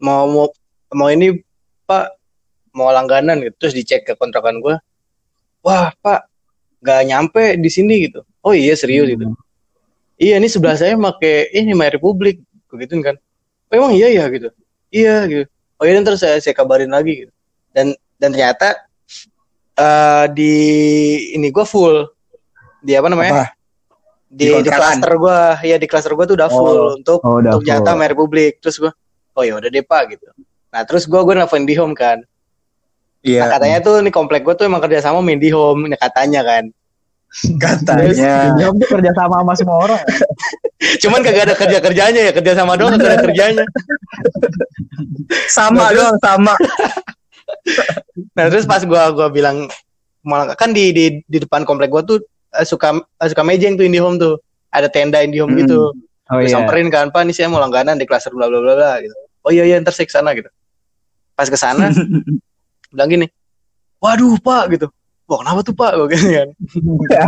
mau 0.00 0.24
mau 0.24 0.48
mau 0.94 1.08
ini 1.10 1.38
Pak 1.86 2.06
mau 2.74 2.90
langganan 2.94 3.42
gitu. 3.42 3.54
Terus 3.66 3.74
dicek 3.74 4.06
ke 4.06 4.12
kontrakan 4.14 4.62
gue. 4.62 4.76
Wah 5.60 5.92
Pak, 6.00 6.26
nggak 6.80 7.00
nyampe 7.06 7.44
di 7.60 7.70
sini 7.70 8.08
gitu. 8.08 8.24
Oh 8.40 8.56
iya 8.56 8.72
serius 8.72 9.12
gitu. 9.12 9.28
Iya 10.20 10.36
ini 10.36 10.48
sebelah 10.48 10.76
saya 10.76 10.96
make 10.96 11.52
ini 11.52 11.72
My 11.72 11.88
Republic 11.92 12.40
begitu 12.68 12.96
kan. 13.00 13.16
Oh, 13.70 13.74
emang 13.76 13.92
iya 13.96 14.08
ya 14.10 14.24
gitu. 14.28 14.48
Iya 14.92 15.16
gitu. 15.28 15.44
Oh 15.80 15.84
iya 15.88 16.00
ntar 16.00 16.16
saya 16.16 16.40
saya 16.40 16.52
kabarin 16.56 16.92
lagi 16.92 17.26
gitu. 17.26 17.32
Dan 17.72 17.96
dan 18.20 18.32
ternyata 18.34 18.84
eh 19.76 20.24
di 20.32 20.54
ini 21.36 21.48
gua 21.48 21.64
full 21.64 22.04
di 22.84 22.92
apa 22.96 23.08
namanya? 23.08 23.32
Apa? 23.32 23.46
Di, 24.30 24.46
Di 24.62 24.70
klaster 24.70 25.12
gua, 25.18 25.58
ya 25.58 25.74
di 25.74 25.90
klaster 25.90 26.14
gua 26.14 26.22
tuh 26.22 26.38
udah 26.38 26.46
full 26.46 27.02
untuk 27.02 27.18
Oh, 27.26 27.42
udah 27.42 27.58
untuk 27.58 27.66
jatah. 27.66 27.98
My. 27.98 28.06
Terus 28.62 28.76
gua, 28.78 28.92
oh 29.34 29.42
ya 29.42 29.58
udah 29.58 29.66
deh 29.66 29.82
Pak 29.82 30.02
gitu. 30.14 30.24
Nah 30.70 30.82
terus 30.86 31.04
gua 31.04 31.22
gua 31.22 31.34
nelfon 31.36 31.66
di 31.66 31.74
home 31.74 31.94
kan. 31.94 32.22
Nah, 33.20 33.26
Iya, 33.26 33.52
katanya 33.52 33.78
tuh 33.84 34.00
nih 34.00 34.08
komplek 34.08 34.40
gua 34.40 34.56
tuh 34.56 34.64
emang 34.64 34.80
kerja 34.80 35.04
sama 35.04 35.20
main 35.20 35.36
di 35.36 35.52
home, 35.52 35.90
nah, 35.92 35.98
katanya 36.00 36.40
kan. 36.40 36.64
katanya. 37.62 38.50
Indihome 38.50 38.82
tuh 38.82 38.88
kerja 38.90 39.10
sama 39.14 39.38
sama 39.38 39.52
semua 39.54 39.76
orang. 39.86 40.02
Cuman 41.04 41.20
kagak 41.22 41.46
ada 41.46 41.54
kerja 41.54 41.78
kerjanya 41.78 42.20
ya 42.26 42.32
kerja 42.32 42.52
sama 42.58 42.74
doang 42.74 42.96
kagak 42.96 43.12
ada 43.14 43.22
kerjanya. 43.22 43.64
Sama 45.46 45.90
doang, 45.92 46.16
sama. 46.22 46.54
Nah 48.34 48.46
terus 48.48 48.64
pas 48.64 48.80
gua 48.86 49.10
gua 49.12 49.28
bilang 49.28 49.66
malah 50.22 50.54
kan 50.54 50.70
di 50.72 50.90
di 50.90 51.04
di 51.24 51.38
depan 51.38 51.62
komplek 51.62 51.90
gua 51.90 52.02
tuh 52.02 52.22
eh, 52.50 52.64
suka 52.64 52.94
eh, 52.98 53.28
suka 53.28 53.42
mejeng 53.44 53.74
tuh 53.76 53.84
IndiHome 53.84 54.16
tuh. 54.16 54.38
Ada 54.70 54.86
tenda 54.86 55.18
IndiHome 55.20 55.54
Hmm. 55.54 55.60
gitu. 55.66 55.80
Oh 56.30 56.38
Gue 56.38 56.46
iya. 56.46 56.54
samperin 56.54 56.86
kan, 56.94 57.10
Pak, 57.10 57.26
ini 57.26 57.34
saya 57.34 57.50
mau 57.50 57.58
langganan 57.58 57.98
di 57.98 58.06
klaster 58.06 58.30
bla 58.30 58.46
bla 58.46 58.62
bla 58.62 58.78
bla 58.78 58.92
gitu. 59.02 59.10
Oh 59.42 59.50
iya 59.50 59.66
iya 59.66 59.82
ntar 59.82 59.90
saya 59.90 60.06
ke 60.06 60.14
sana 60.14 60.30
gitu. 60.30 60.46
Pas 61.40 61.48
ke 61.48 61.56
sana 61.56 61.88
bilang 62.92 63.08
gini, 63.08 63.26
waduh 63.96 64.36
Pak 64.36 64.76
gitu. 64.76 64.92
Wah 65.24 65.40
kenapa 65.40 65.64
tuh 65.64 65.72
Pak? 65.72 65.96
Gue 65.96 66.08
gitu 66.12 66.28
kan. 66.36 66.48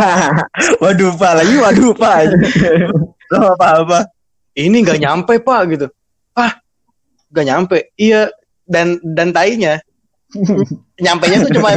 waduh, 0.82 1.16
Pak. 1.16 1.32
Lagi 1.38 1.54
waduh, 1.56 1.94
Pak. 1.96 2.18
Lo 3.32 3.56
apa-apa. 3.56 4.10
Ini 4.52 4.74
nggak 4.84 5.00
nyampe 5.00 5.40
Pak 5.40 5.60
gitu. 5.72 5.86
Ah, 6.36 6.60
nggak 7.32 7.46
nyampe. 7.46 7.78
Iya. 7.96 8.28
Dan 8.68 9.00
dan 9.00 9.32
tainya, 9.32 9.82
nyampenya 10.96 11.44
tuh 11.44 11.52
cuma 11.56 11.70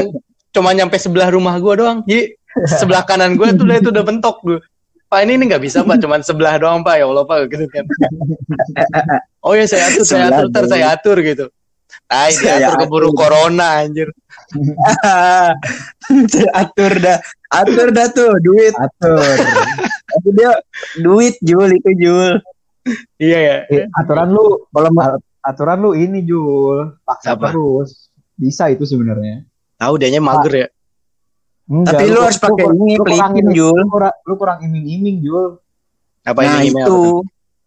cuma 0.53 0.69
nyampe 0.75 0.95
sebelah 0.99 1.31
rumah 1.31 1.55
gua 1.61 1.73
doang. 1.75 1.97
Jadi 2.03 2.35
sebelah 2.67 3.03
kanan 3.07 3.39
gua 3.39 3.55
tuh 3.55 3.63
udah 3.63 3.77
itu 3.79 3.89
udah 3.95 4.05
bentok 4.05 4.37
tuh. 4.43 4.59
Pak 5.05 5.21
ini 5.23 5.37
ini 5.37 5.43
nggak 5.49 5.61
bisa 5.61 5.85
Pak, 5.85 6.01
cuman 6.01 6.25
sebelah 6.25 6.57
doang 6.57 6.81
Pak 6.81 6.97
ya 6.97 7.05
Allah 7.05 7.25
Pak 7.25 7.37
gitu 7.53 7.65
kan. 7.69 7.85
Oh 9.45 9.53
ya 9.53 9.69
saya 9.69 9.93
atur, 9.93 10.05
saya 10.09 10.25
atur, 10.33 10.49
ntar 10.49 10.65
saya 10.65 10.85
atur 10.89 11.17
gitu. 11.21 11.45
Tai 12.05 12.31
Saya 12.37 12.61
diatur 12.61 12.85
keburu 12.85 13.09
atur. 13.09 13.17
corona 13.17 13.81
anjir. 13.81 14.09
atur 16.61 16.93
dah. 17.01 17.17
Atur 17.49 17.87
dah 17.89 18.07
tuh, 18.13 18.31
duit. 18.41 18.73
Atur. 18.77 19.21
Tapi 20.05 20.29
dia 20.37 20.51
duit 21.01 21.35
Jul 21.41 21.69
itu 21.75 21.91
Jul. 21.97 22.33
Iya 23.17 23.39
ya. 23.41 23.57
Eh, 23.67 23.83
aturan 23.97 24.29
lu 24.29 24.69
kalau 24.69 24.89
aturan 25.41 25.77
lu 25.81 25.91
ini 25.97 26.21
Jul, 26.21 26.93
paksa 27.01 27.33
Apa? 27.33 27.49
terus. 27.49 28.13
Bisa 28.35 28.69
itu 28.69 28.85
sebenarnya. 28.85 29.47
Tahu 29.75 29.93
dianya 29.97 30.21
mager 30.21 30.53
ya. 30.53 30.67
Enggak, 31.65 31.97
Tapi 31.97 32.05
lu 32.13 32.19
harus 32.21 32.37
pakai 32.37 32.65
ini, 32.69 32.93
lu 32.93 33.01
kurang 33.01 33.33
pelikin, 33.33 33.45
ini, 33.49 33.57
Jul. 33.57 33.77
Lu 33.81 33.89
kurang, 33.89 34.15
lu 34.21 34.33
kurang 34.37 34.59
iming-iming 34.61 35.17
Jul. 35.25 35.57
Apa 36.21 36.39
nah 36.45 36.61
ini 36.61 36.69
email? 36.69 36.85
itu, 36.85 37.01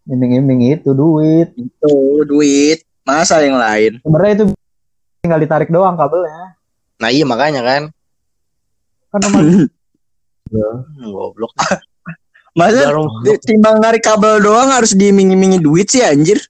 Iming-iming 0.07 0.59
itu 0.73 0.89
duit. 0.95 1.49
itu 1.53 1.93
duit. 2.23 2.79
Masa 3.09 3.41
yang 3.41 3.57
lain? 3.57 3.97
Sebenarnya 4.05 4.33
itu 4.37 4.45
tinggal 5.25 5.39
ditarik 5.41 5.69
doang 5.73 5.97
kabelnya. 5.97 6.53
Nah 7.01 7.09
iya 7.09 7.25
makanya 7.25 7.61
kan. 7.65 7.81
Kan 9.09 9.21
emang 9.25 9.41
Hmm, 10.49 11.13
Goblok. 11.13 11.53
Masa 12.57 12.89
timbang 13.45 13.77
narik 13.77 14.01
kabel 14.01 14.41
doang 14.41 14.73
harus 14.73 14.97
diiming-imingi 14.97 15.61
duit 15.61 15.85
sih 15.93 16.01
anjir. 16.01 16.41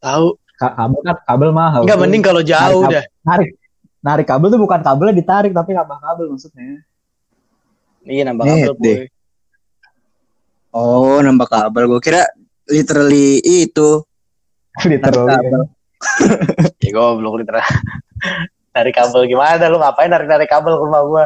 Tahu. 0.00 0.32
Ka- 0.56 0.72
kabel 0.72 1.00
kan 1.04 1.16
kabel 1.28 1.50
mahal. 1.52 1.84
Enggak 1.84 2.00
mending 2.00 2.24
kalau 2.24 2.40
jauh 2.40 2.80
Narik 2.88 2.96
dah. 2.96 3.04
Narik 3.28 3.48
narik 4.00 4.26
kabel 4.28 4.48
tuh 4.48 4.60
bukan 4.60 4.80
kabelnya 4.80 5.14
ditarik 5.20 5.52
tapi 5.52 5.76
nambah 5.76 5.98
kabel 6.00 6.26
maksudnya. 6.32 6.80
Iya 8.08 8.22
nambah 8.32 8.44
Net 8.48 8.56
kabel, 8.56 8.74
deh. 8.80 8.96
boy. 8.96 9.04
Oh, 10.72 11.20
nambah 11.20 11.48
kabel. 11.52 11.84
Gue 11.92 12.00
kira 12.00 12.24
literally 12.72 13.44
itu. 13.44 14.00
Literally. 14.88 15.68
Ya 16.84 16.90
goblok 16.92 17.42
literal. 17.42 17.64
Tarik 18.72 18.94
kabel 18.94 19.22
gimana? 19.26 19.64
Lu 19.72 19.80
ngapain 19.80 20.12
narik-narik 20.12 20.48
kabel 20.50 20.76
ke 20.76 20.84
rumah 20.84 21.02
gua? 21.04 21.24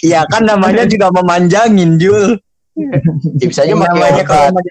Iya 0.00 0.24
kan 0.32 0.42
namanya 0.46 0.88
juga 0.88 1.12
memanjangin 1.12 2.00
Jul. 2.00 2.38
Ya, 3.36 3.46
bisa 3.50 3.66
aja 3.66 3.74
pakai 3.76 3.92
namanya 3.92 4.24
kalau 4.24 4.44
obat. 4.54 4.64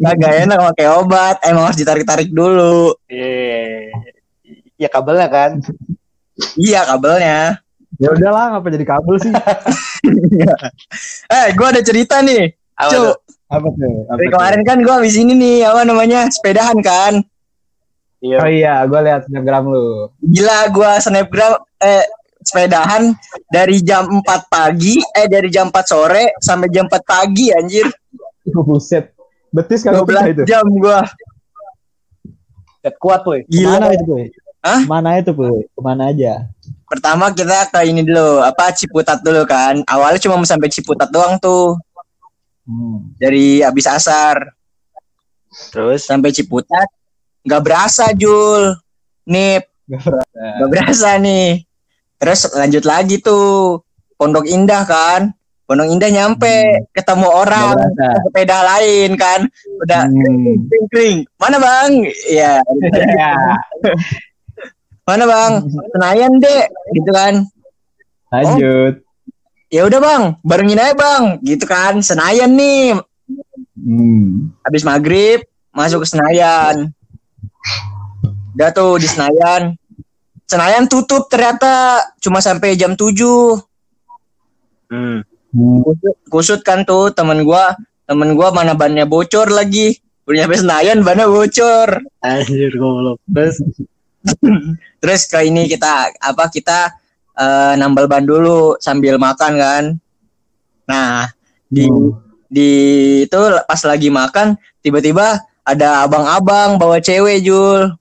Kagak 0.00 0.34
enak 0.48 0.58
pakai 0.72 0.86
obat. 0.96 1.36
Emang 1.44 1.68
harus 1.68 1.78
ditarik-tarik 1.80 2.32
dulu. 2.32 2.96
Iya. 3.10 3.92
Ya 4.78 4.88
kabelnya 4.88 5.28
kan. 5.28 5.60
Iya 6.56 6.86
kabelnya. 6.86 7.60
Ya 7.98 8.08
udahlah 8.14 8.56
ngapa 8.56 8.68
jadi 8.70 8.86
kabel 8.86 9.14
sih? 9.18 9.32
Eh, 11.28 11.46
gue 11.52 11.66
ada 11.66 11.82
cerita 11.82 12.22
nih. 12.22 12.54
Cuk? 12.78 13.27
Apa 13.48 13.68
tuh? 13.72 13.96
Apa 14.08 14.16
dari 14.20 14.28
tuh? 14.28 14.34
kemarin 14.36 14.62
kan 14.64 14.78
gue 14.84 14.94
habis 14.94 15.16
ini 15.16 15.32
nih, 15.32 15.56
apa 15.64 15.82
namanya, 15.88 16.28
sepedahan 16.28 16.78
kan. 16.84 17.24
Iya. 18.20 18.38
Oh 18.42 18.48
iya, 18.50 18.74
gue 18.84 19.00
lihat 19.02 19.20
snapgram 19.30 19.64
lu. 19.70 20.10
Gila, 20.20 20.58
gue 20.74 20.90
snapgram, 21.00 21.52
eh, 21.80 22.04
sepedahan 22.44 23.14
dari 23.48 23.80
jam 23.80 24.04
4 24.10 24.24
pagi, 24.52 24.98
eh 25.16 25.26
dari 25.30 25.48
jam 25.48 25.70
4 25.70 25.86
sore 25.86 26.34
sampai 26.42 26.68
jam 26.68 26.90
4 26.90 26.98
pagi 27.04 27.54
anjir. 27.54 27.86
Buset. 28.66 29.14
Betis 29.48 29.80
kagak 29.80 30.04
bisa 30.04 30.28
itu. 30.28 30.42
12 30.44 30.50
jam 30.50 30.64
gue. 30.68 31.00
Set 32.84 32.94
kuat, 33.00 33.24
boy. 33.24 33.42
Ke 33.42 33.64
mana 33.64 33.90
Gila. 33.90 33.96
itu, 33.96 34.04
Puy? 34.06 34.24
Hah? 34.62 34.80
Ke 34.84 34.88
mana 34.88 35.08
itu, 35.18 35.30
Puy? 35.34 35.66
Ke 35.66 35.80
mana 35.80 36.02
aja? 36.12 36.46
Pertama 36.88 37.28
kita 37.34 37.68
ke 37.68 37.80
ini 37.84 38.00
dulu, 38.00 38.40
apa 38.40 38.72
Ciputat 38.72 39.20
dulu 39.20 39.44
kan. 39.44 39.82
Awalnya 39.84 40.20
cuma 40.22 40.40
sampai 40.46 40.72
Ciputat 40.72 41.12
doang 41.12 41.36
tuh, 41.36 41.76
Hmm. 42.68 43.16
dari 43.16 43.64
abis 43.64 43.88
asar. 43.88 44.44
Terus? 45.72 46.04
Sampai 46.04 46.36
Ciputat. 46.36 46.84
Nggak 47.40 47.62
berasa 47.64 48.12
Jul. 48.12 48.76
Nip. 49.24 49.64
Gak 49.88 50.04
berasa. 50.04 50.36
nggak 50.36 50.68
berasa 50.68 51.10
nih. 51.16 51.48
Terus 52.20 52.40
lanjut 52.52 52.84
lagi 52.84 53.16
tuh. 53.18 53.80
Pondok 54.20 54.44
Indah 54.44 54.84
kan. 54.84 55.32
Pondok 55.64 55.88
Indah 55.88 56.12
nyampe. 56.12 56.84
Ketemu 56.92 57.24
orang. 57.24 57.72
Nggak 57.72 58.16
sepeda 58.28 58.58
lain 58.60 59.10
kan. 59.16 59.40
Udah 59.80 60.04
Hmm. 60.04 60.68
kring 60.68 60.86
kring 60.92 61.16
mana 61.40 61.56
bang? 61.56 62.04
Ya 62.28 62.60
Ya. 63.16 63.32
mana 65.08 65.24
bang? 65.24 65.52
Senayan 65.96 66.36
dek. 66.36 66.68
Gitu 66.92 67.10
kan. 67.16 67.34
Lanjut. 68.28 69.07
Ya 69.68 69.84
udah 69.84 70.00
bang 70.00 70.22
barengin 70.44 70.80
aja 70.80 70.94
bang. 70.96 71.24
Gitu 71.44 71.64
kan 71.68 72.00
Senayan 72.00 72.52
nih. 72.56 72.96
Hmm. 73.78 74.52
habis 74.66 74.82
maghrib 74.82 75.46
masuk 75.70 76.02
ke 76.04 76.08
Senayan. 76.10 76.90
Udah 78.58 78.70
tuh 78.74 78.98
di 78.98 79.06
Senayan. 79.06 79.78
Senayan 80.48 80.88
tutup 80.88 81.28
ternyata 81.28 82.02
cuma 82.18 82.40
sampai 82.40 82.74
jam 82.74 82.96
7 82.96 83.14
hmm. 84.90 85.20
Kusut, 85.84 86.16
kusut 86.28 86.60
kan 86.66 86.82
tuh 86.82 87.14
temen 87.14 87.44
gua. 87.46 87.76
Temen 88.08 88.32
gua 88.34 88.52
mana 88.52 88.72
bannya 88.72 89.04
bocor 89.04 89.52
lagi. 89.52 89.96
Udah 90.28 90.44
nyampe 90.44 90.56
Senayan 90.60 91.00
bannya 91.04 91.28
bocor. 91.28 92.02
Anjir 92.24 92.72
goblok. 92.76 93.20
Terus 93.24 93.56
terus 95.00 95.20
ke 95.30 95.38
ini 95.46 95.70
kita 95.70 96.12
apa 96.18 96.50
kita 96.52 96.92
eh, 97.38 97.72
nambal 97.78 98.10
ban 98.10 98.26
dulu 98.26 98.74
sambil 98.78 99.14
makan 99.16 99.52
kan 99.54 99.84
nah 100.84 101.30
di 101.68 101.86
Hmm. 101.86 102.16
di 102.48 102.70
itu 103.24 103.38
pas 103.64 103.80
lagi 103.84 104.08
makan 104.08 104.56
tiba-tiba 104.80 105.36
ada 105.62 106.02
abang-abang 106.02 106.80
bawa 106.80 106.96
cewek 106.98 107.44
Jul 107.44 107.92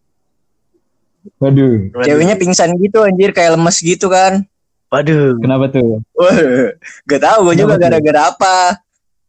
Waduh. 1.38 1.92
ceweknya 2.02 2.40
pingsan 2.40 2.72
gitu 2.80 3.04
anjir 3.04 3.36
kayak 3.36 3.60
lemes 3.60 3.78
gitu 3.80 4.08
kan 4.08 4.48
Waduh. 4.88 5.36
Kenapa 5.44 5.68
tuh? 5.68 6.00
Gak 7.12 7.20
tahu 7.20 7.52
gue 7.52 7.56
juga 7.60 7.76
gara-gara 7.76 8.32
apa 8.32 8.80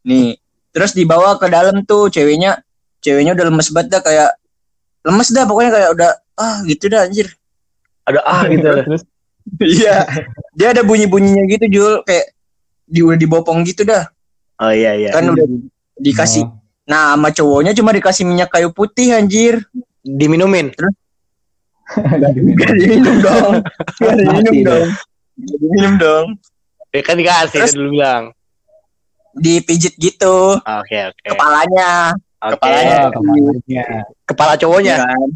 nih 0.07 0.39
terus 0.71 0.95
dibawa 0.95 1.35
ke 1.35 1.51
dalam 1.51 1.83
tuh 1.83 2.07
ceweknya 2.07 2.63
ceweknya 3.03 3.35
udah 3.35 3.47
lemes 3.51 3.69
banget 3.75 3.99
dah 3.99 4.03
kayak 4.07 4.31
lemes 5.03 5.29
dah 5.35 5.43
pokoknya 5.43 5.71
kayak 5.75 5.91
udah 5.99 6.11
ah 6.39 6.57
gitu 6.63 6.87
dah 6.87 7.03
anjir 7.03 7.27
Ada 8.07 8.23
ah 8.23 8.47
gitu. 8.47 8.63
Terus 8.87 9.03
iya 9.59 10.05
dia 10.53 10.69
ada 10.71 10.83
bunyi 10.83 11.05
bunyinya 11.05 11.45
gitu 11.47 11.65
Jul 11.69 11.95
kayak 12.03 12.33
di 12.85 13.01
udah 13.01 13.17
dibopong 13.17 13.63
gitu 13.63 13.83
dah 13.83 14.09
Oh 14.59 14.69
iya 14.69 14.93
iya. 14.93 15.11
kan 15.11 15.29
udah 15.29 15.47
dikasih 15.95 16.43
Oh. 16.43 16.53
nah 16.85 17.13
sama 17.13 17.29
cowoknya 17.31 17.73
cuma 17.73 17.91
dikasih 17.91 18.25
minyak 18.25 18.49
kayu 18.49 18.71
putih 18.71 19.13
anjir 19.13 19.61
Diminumin. 20.01 20.73
Diminum. 22.35 22.57
Gak 22.57 22.73
diminum 22.75 23.17
dong 23.21 23.53
Gak 23.99 24.15
diminum 24.17 24.57
dong 24.63 24.89
Gak 25.39 25.59
diminum 25.59 25.95
dong 25.97 26.27
Ya 26.89 27.01
kan 27.03 27.15
dikasih 27.15 27.59
Terus- 27.61 27.77
dulu 27.77 27.89
bilang. 27.95 28.25
Dipijit 29.35 29.95
gitu 29.95 30.57
Oke 30.59 30.99
oke. 31.07 31.23
Kepalanya 31.27 32.17
Oke. 32.39 32.55
kepalanya. 32.55 32.97
Oh, 33.03 33.11
kemarinnya. 33.13 33.85
Kepala 34.25 34.53
cowoknya. 34.55 34.97
kan 35.03 35.29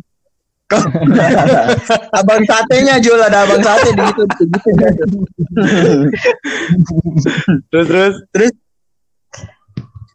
abang 2.19 2.43
satenya 2.47 2.97
Jul. 3.03 3.21
Ada 3.21 3.45
abang 3.47 3.63
sate 3.63 3.91
di 3.93 4.03
gitu 4.03 4.23
gitu 4.29 4.71
Terus? 7.71 8.15
Terus. 8.33 8.53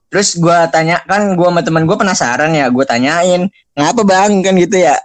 terus 0.08 0.30
gua 0.40 0.72
tanya 0.72 1.04
kan 1.04 1.36
gua 1.36 1.52
sama 1.52 1.62
teman 1.62 1.84
gua 1.84 1.98
penasaran 2.00 2.52
ya. 2.56 2.72
Gua 2.72 2.88
tanyain 2.88 3.50
ngapa 3.76 4.02
bang? 4.08 4.42
Kan 4.42 4.56
gitu 4.58 4.78
ya. 4.80 4.96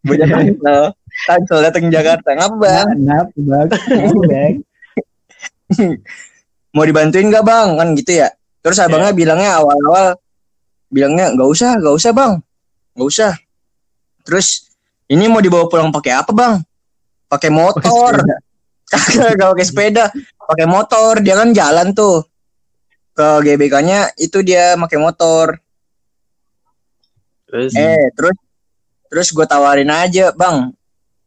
Bocah 0.00 0.26
tangsel 0.26 0.80
tangsel 1.28 1.58
datang 1.60 1.92
Jakarta. 1.92 2.28
Ngapa 2.32 2.56
bang? 2.56 2.86
Kenapa, 2.96 3.32
Bang? 3.36 3.66
Kenapa, 3.68 4.20
Bang? 4.26 4.54
mau 6.74 6.86
dibantuin 6.86 7.30
gak 7.30 7.44
bang? 7.46 7.68
Kan 7.78 7.88
gitu 7.98 8.12
ya. 8.24 8.28
Terus 8.60 8.78
abangnya 8.80 9.12
bilangnya 9.16 9.56
awal-awal 9.60 10.16
bilangnya 10.90 11.32
nggak 11.32 11.48
usah 11.48 11.80
nggak 11.80 11.96
usah 11.96 12.10
bang. 12.12 12.32
Nggak 12.96 13.08
usah. 13.08 13.32
Terus 14.26 14.69
ini 15.10 15.26
mau 15.26 15.42
dibawa 15.42 15.66
pulang 15.66 15.90
pakai 15.90 16.12
apa 16.14 16.30
bang? 16.30 16.54
Pakai 17.26 17.50
motor. 17.50 18.14
kagak 18.90 19.34
gak 19.34 19.50
pakai 19.58 19.66
sepeda. 19.66 20.04
Pakai 20.38 20.66
motor. 20.70 21.18
Dia 21.18 21.34
kan 21.34 21.50
jalan 21.50 21.90
tuh. 21.90 22.22
Ke 23.10 23.42
GBK-nya 23.42 24.14
itu 24.22 24.38
dia 24.46 24.78
pakai 24.78 24.98
motor. 25.02 25.58
Terus. 27.50 27.74
eh 27.74 28.14
terus? 28.14 28.38
Terus 29.10 29.28
gue 29.34 29.46
tawarin 29.50 29.90
aja 29.90 30.30
bang. 30.30 30.70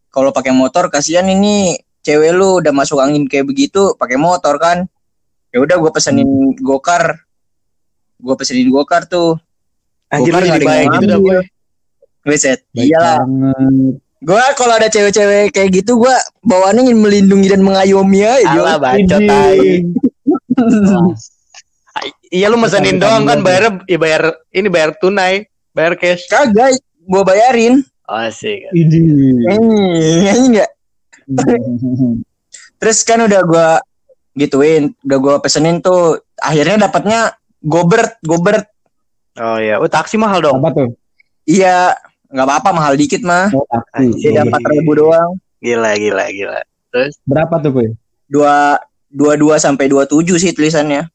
Kalau 0.08 0.32
pakai 0.32 0.56
motor 0.56 0.88
kasihan 0.88 1.28
ini 1.28 1.76
cewek 2.00 2.32
lu 2.32 2.64
udah 2.64 2.72
masuk 2.72 3.04
angin 3.04 3.28
kayak 3.28 3.52
begitu 3.52 4.00
pakai 4.00 4.16
motor 4.16 4.56
kan. 4.64 4.88
Ya 5.52 5.60
udah 5.60 5.76
gue 5.76 5.92
pesenin 5.92 6.56
gokar. 6.64 7.28
Gue 8.16 8.36
pesenin 8.40 8.72
gokar 8.72 9.12
tuh. 9.12 9.36
Anjir 10.08 10.32
Gokar 10.32 10.40
lu 10.40 10.48
jadi 10.48 10.56
ada 10.56 10.70
baik 10.72 10.88
yang 10.88 10.96
gitu 11.04 11.08
dah. 11.12 11.44
Baik 12.24 12.64
iyalah 12.74 13.20
gue 14.24 14.44
kalau 14.56 14.74
ada 14.74 14.88
cewek-cewek 14.88 15.52
kayak 15.52 15.70
gitu 15.76 16.00
gue 16.00 16.16
bawaannya 16.42 16.88
ingin 16.88 17.00
melindungi 17.04 17.52
dan 17.52 17.60
mengayomi 17.60 18.24
aja 18.24 18.56
Alah 18.56 18.80
bacot 18.80 19.20
tai. 19.20 19.84
Wah, 20.24 21.12
Iya 22.34 22.50
lu 22.50 22.58
mesenin 22.58 22.98
doang 22.98 23.30
kan 23.30 23.46
bayar 23.46 23.86
ya 23.86 24.02
bayar 24.02 24.34
ini 24.50 24.66
bayar 24.66 24.98
tunai, 24.98 25.46
bayar 25.70 25.94
cash. 25.94 26.26
kagak 26.26 26.74
gue 27.00 27.22
bayarin 27.22 27.84
Oh, 28.04 28.20
Asik. 28.20 28.68
Ini. 28.72 29.00
ini 29.48 29.84
ini 30.24 30.40
enggak 30.50 30.70
terus 32.80 33.00
kan 33.04 33.22
udah 33.22 33.42
gue 33.44 33.70
gituin 34.36 34.92
udah 35.04 35.18
gue 35.20 35.36
pesenin 35.40 35.80
tuh 35.80 36.20
akhirnya 36.36 36.88
dapatnya 36.88 37.36
gobert 37.60 38.18
gobert 38.22 38.66
Oh 39.34 39.58
iya, 39.58 39.82
oh 39.82 39.90
taksi 39.90 40.14
mahal 40.14 40.40
dong. 40.40 40.62
Apa 40.62 40.70
tuh? 40.74 40.90
iya 41.44 41.98
nggak 42.34 42.48
apa-apa 42.50 42.70
mahal 42.74 42.98
dikit 42.98 43.22
mah 43.22 43.54
Oh, 43.54 43.62
beda 43.96 44.44
empat 44.44 44.62
ribu 44.68 44.98
doang 44.98 45.38
Gila 45.62 45.96
gila 45.96 46.26
gila. 46.28 46.60
Berapa 47.24 47.56
tuh, 47.58 47.72
Puy? 47.72 47.88
dua 48.28 48.76
dua 49.08 49.38
dua 49.38 49.56
sampai 49.56 49.88
dua 49.88 50.04
tujuh 50.04 50.36
sih 50.36 50.52
tulisannya 50.52 51.08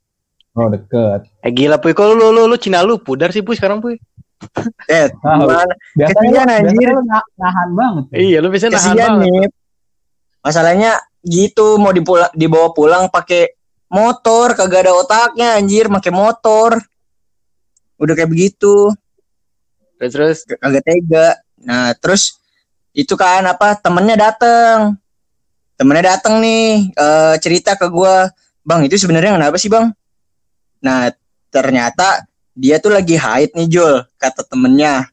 Oh, 0.54 0.66
deket. 0.66 1.28
Eh 1.38 1.52
gila 1.52 1.76
puy, 1.76 1.92
kok 1.92 2.08
lu 2.08 2.30
lu 2.30 2.46
lu 2.46 2.56
Cina 2.56 2.82
lu 2.82 2.98
pudar 2.98 3.30
sih 3.30 3.42
puy 3.42 3.54
sekarang 3.54 3.78
puy. 3.78 3.94
eh 4.90 5.06
gimana 5.12 5.70
Biasanya, 5.94 6.42
Kesian, 6.42 6.46
anjir. 6.48 6.88
biasanya 6.94 7.18
nahan 7.36 7.68
banget. 7.74 8.02
Puy. 8.08 8.16
Iya, 8.18 8.38
lu 8.38 8.48
bisa 8.48 8.66
nahan 8.66 8.94
banget. 8.96 9.22
nih 9.22 9.42
masalahnya 10.38 10.92
gitu 11.20 11.76
mau 11.76 11.90
dipula, 11.90 12.30
dibawa 12.32 12.70
pulang 12.72 13.10
pakai 13.10 13.52
motor 13.90 14.54
kagak 14.54 14.86
ada 14.88 14.92
otaknya 14.94 15.58
anjir 15.58 15.90
pakai 15.90 16.12
motor 16.14 16.78
udah 17.98 18.14
kayak 18.14 18.30
begitu 18.30 18.94
Terus 19.98 20.12
terus 20.14 20.38
kagak 20.46 20.84
tega 20.86 21.28
nah 21.58 21.90
terus 21.98 22.38
itu 22.94 23.18
kan 23.18 23.42
apa 23.42 23.74
temennya 23.82 24.14
dateng 24.14 24.94
temennya 25.74 26.14
dateng 26.14 26.38
nih 26.38 26.94
eh, 26.94 27.34
cerita 27.42 27.74
ke 27.74 27.90
gua 27.90 28.30
bang 28.62 28.86
itu 28.86 28.94
sebenarnya 28.94 29.34
kenapa 29.34 29.58
sih 29.58 29.66
bang 29.66 29.90
nah 30.78 31.10
ternyata 31.50 32.22
dia 32.54 32.78
tuh 32.78 32.94
lagi 32.94 33.18
haid 33.18 33.58
nih 33.58 33.66
Jul 33.66 34.06
kata 34.22 34.46
temennya 34.46 35.10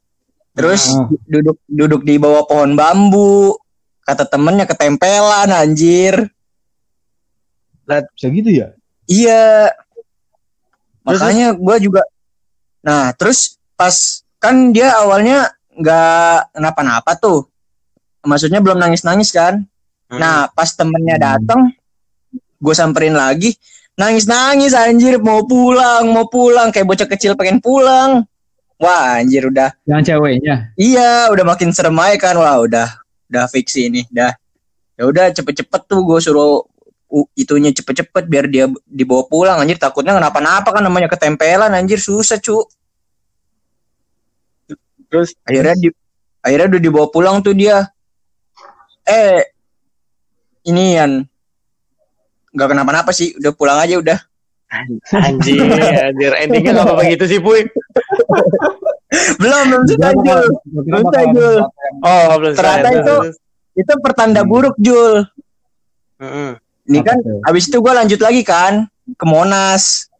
terus 0.54 0.94
Ah. 0.94 1.10
duduk 1.26 1.58
duduk 1.66 2.02
di 2.06 2.22
bawah 2.22 2.46
pohon 2.46 2.78
bambu 2.78 3.58
kata 4.06 4.30
temennya 4.30 4.70
ketempelan 4.70 5.50
anjir 5.50 6.30
Bisa 7.86 8.34
gitu 8.34 8.50
ya? 8.50 8.74
Iya. 9.06 9.70
Terus, 11.06 11.22
Makanya 11.22 11.54
gue 11.54 11.76
juga. 11.86 12.02
Nah, 12.82 13.14
terus 13.14 13.62
pas 13.78 14.25
kan 14.46 14.56
dia 14.70 14.94
awalnya 15.02 15.50
nggak 15.74 16.56
kenapa-napa 16.56 17.12
tuh. 17.18 17.50
Maksudnya 18.26 18.62
belum 18.62 18.78
nangis-nangis 18.78 19.30
kan. 19.34 19.66
Hmm. 20.10 20.20
Nah, 20.22 20.38
pas 20.54 20.70
temennya 20.70 21.18
datang, 21.18 21.74
gue 22.62 22.76
samperin 22.78 23.18
lagi. 23.18 23.58
Nangis-nangis 23.96 24.76
anjir 24.76 25.18
mau 25.22 25.46
pulang, 25.48 26.10
mau 26.12 26.28
pulang 26.30 26.70
kayak 26.70 26.86
bocah 26.86 27.08
kecil 27.10 27.34
pengen 27.34 27.62
pulang. 27.64 28.28
Wah, 28.76 29.24
anjir 29.24 29.48
udah. 29.48 29.72
Yang 29.88 30.14
ceweknya. 30.14 30.76
Iya, 30.76 31.32
udah 31.32 31.46
makin 31.48 31.72
serem 31.72 31.96
aja 31.96 32.18
kan. 32.20 32.36
Wah, 32.36 32.60
udah 32.60 32.88
udah 33.32 33.46
fix 33.48 33.80
ini, 33.80 34.04
dah. 34.12 34.36
Ya 35.00 35.04
udah 35.08 35.32
cepet-cepet 35.32 35.82
tuh 35.88 36.04
gue 36.04 36.20
suruh 36.20 36.64
itunya 37.38 37.72
cepet-cepet 37.72 38.24
biar 38.28 38.46
dia 38.52 38.66
dibawa 38.84 39.24
pulang 39.30 39.58
anjir 39.62 39.80
takutnya 39.80 40.18
kenapa-napa 40.18 40.68
kan 40.74 40.84
namanya 40.84 41.08
ketempelan 41.08 41.72
anjir 41.72 42.02
susah 42.02 42.42
cu 42.44 42.66
Terus 45.16 45.32
akhirnya 45.42 45.76
di 45.80 45.88
akhirnya 46.44 46.68
udah 46.76 46.82
dibawa 46.84 47.08
pulang 47.08 47.40
tuh 47.40 47.56
dia 47.56 47.88
eh 49.02 49.48
ini 50.66 50.86
yang 50.94 51.24
nggak 52.52 52.68
kenapa-napa 52.68 53.10
sih 53.10 53.32
udah 53.40 53.52
pulang 53.56 53.80
aja 53.80 53.96
udah 53.96 54.20
anjir, 55.16 55.64
anjir 56.04 56.32
endingnya 56.36 56.76
nggak 56.76 56.86
apa-apa 56.86 57.04
gitu 57.08 57.26
sih 57.26 57.40
puy. 57.40 57.64
belum 59.40 59.64
belum 59.72 59.84
selesai 59.88 60.16
Jul 60.20 60.44
Selesai, 60.84 61.26
Jul. 61.32 61.56
Oh 62.04 62.30
belum 62.36 62.54
Ternyata 62.54 62.88
selesai. 62.90 63.00
itu- 63.00 63.24
itu 63.76 63.94
pertanda 64.00 64.42
Hmm. 64.44 64.50
buruk 64.50 64.76
Jul 64.78 65.24
Heeh. 66.20 66.52
ini 66.86 67.00
kan 67.00 67.16
tuh? 67.20 67.40
Habis 67.44 67.68
itu 67.68 67.78
gue 67.80 67.94
lanjut 67.94 68.20
lagi 68.20 68.44
kan 68.44 68.88
ke 69.16 69.26
Monas. 69.26 70.12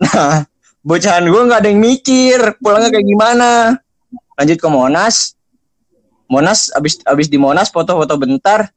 Nah, 0.00 0.48
bocahan 0.80 1.28
gue 1.28 1.42
nggak 1.44 1.60
ada 1.60 1.68
yang 1.68 1.76
mikir 1.78 2.38
pulangnya 2.58 2.88
kayak 2.88 3.04
gimana. 3.04 3.50
Lanjut 4.40 4.56
ke 4.56 4.68
Monas. 4.72 5.36
Monas 6.24 6.72
abis 6.72 7.04
abis 7.04 7.28
di 7.28 7.36
Monas 7.36 7.68
foto-foto 7.68 8.16
bentar 8.16 8.72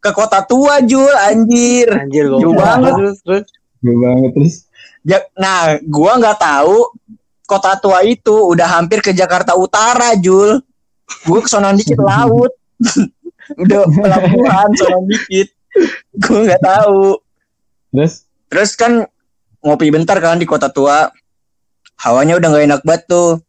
ke 0.00 0.10
kota 0.16 0.40
tua 0.40 0.80
Jul 0.80 1.12
anjir. 1.12 1.92
Anjir 1.92 2.32
gue 2.32 2.40
Jauh 2.40 2.56
banget. 2.56 2.92
Terus 2.96 3.18
terus. 3.20 3.46
Gue 3.84 3.96
banget 4.00 4.30
terus. 4.32 4.54
Ja, 5.04 5.20
nah, 5.36 5.76
gua 5.84 6.16
nggak 6.16 6.40
tahu 6.40 6.88
kota 7.44 7.76
tua 7.76 8.00
itu 8.08 8.32
udah 8.32 8.80
hampir 8.80 9.04
ke 9.04 9.12
Jakarta 9.12 9.52
Utara 9.52 10.16
Jul. 10.16 10.64
Gue 11.28 11.40
kesono 11.44 11.68
dikit 11.76 12.00
laut. 12.08 12.56
udah 13.60 13.84
pelabuhan 13.84 14.68
sono 14.72 15.04
dikit. 15.04 15.52
Gue 16.16 16.48
nggak 16.48 16.64
tahu. 16.64 17.20
Terus 17.92 18.24
Terus 18.48 18.78
kan 18.80 19.04
ngopi 19.60 19.92
bentar 19.92 20.16
kan 20.24 20.40
di 20.40 20.48
kota 20.48 20.72
tua. 20.72 21.12
Hawanya 22.00 22.40
udah 22.40 22.48
gak 22.54 22.64
enak 22.64 22.82
banget 22.86 23.02
tuh. 23.10 23.43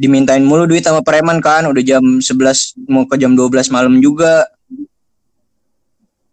Dimintain 0.00 0.40
mulu 0.40 0.64
duit 0.64 0.80
sama 0.80 1.04
preman 1.04 1.44
kan. 1.44 1.68
Udah 1.68 1.84
jam 1.84 2.00
11 2.00 2.88
mau 2.88 3.04
ke 3.04 3.20
jam 3.20 3.36
12 3.36 3.68
malam 3.68 4.00
juga. 4.00 4.48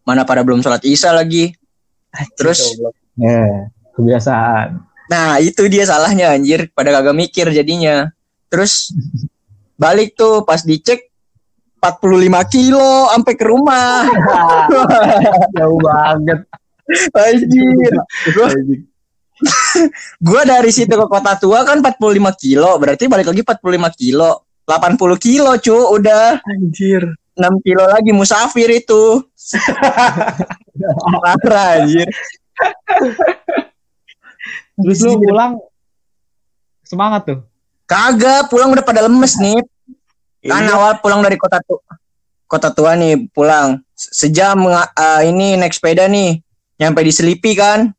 Mana 0.07 0.23
pada 0.23 0.39
belum 0.47 0.63
sholat 0.63 0.87
isya 0.87 1.11
lagi. 1.11 1.51
Terus 2.39 2.79
ya 3.19 3.67
kebiasaan. 3.91 4.87
nah 5.11 5.35
itu 5.43 5.67
dia 5.67 5.83
salahnya 5.83 6.31
anjir. 6.31 6.71
Pada 6.71 6.95
kagak 6.95 7.19
mikir 7.19 7.51
jadinya. 7.51 8.07
Terus 8.47 8.95
balik 9.83 10.15
tuh 10.15 10.47
pas 10.47 10.63
dicek 10.63 11.11
45 11.83 12.55
kilo 12.55 13.11
sampai 13.11 13.33
ke 13.35 13.45
rumah. 13.45 14.07
Jauh 15.59 15.79
banget. 15.83 16.39
Anjir. 17.11 17.93
Gua 19.37 20.41
Gua 20.41 20.41
dari 20.43 20.71
situ 20.73 20.89
ke 20.89 21.07
kota 21.07 21.37
tua 21.37 21.61
kan 21.61 21.81
45 21.81 22.33
kilo, 22.41 22.77
berarti 22.81 23.05
balik 23.05 23.29
lagi 23.29 23.41
45 23.45 23.93
kilo. 23.93 24.31
80 24.67 25.15
kilo 25.21 25.51
cu, 25.63 25.77
udah 25.95 26.43
Anjir. 26.43 27.07
6 27.37 27.61
kilo 27.61 27.83
lagi 27.85 28.11
musafir 28.11 28.67
itu. 28.73 29.21
Parah 31.23 31.81
anjir. 31.81 32.09
Terus 34.77 34.99
lu 35.05 35.21
pulang 35.21 35.61
semangat 36.81 37.21
tuh. 37.29 37.39
Kagak, 37.87 38.51
pulang 38.51 38.73
udah 38.73 38.83
pada 38.83 39.05
lemes 39.05 39.37
nih. 39.39 39.61
Kan 40.45 40.63
Iya. 40.65 40.75
awal 40.75 40.91
pulang 41.01 41.21
dari 41.25 41.37
kota 41.39 41.57
tua. 41.65 41.81
Kota 42.47 42.69
tua 42.71 42.93
nih 42.93 43.29
pulang. 43.31 43.81
Sejam 43.97 44.69
eh, 44.69 45.21
ini 45.29 45.57
naik 45.57 45.73
sepeda 45.73 46.05
nih. 46.05 46.41
Nyampe 46.77 47.01
di 47.01 47.11
Selipi 47.13 47.57
kan. 47.57 47.89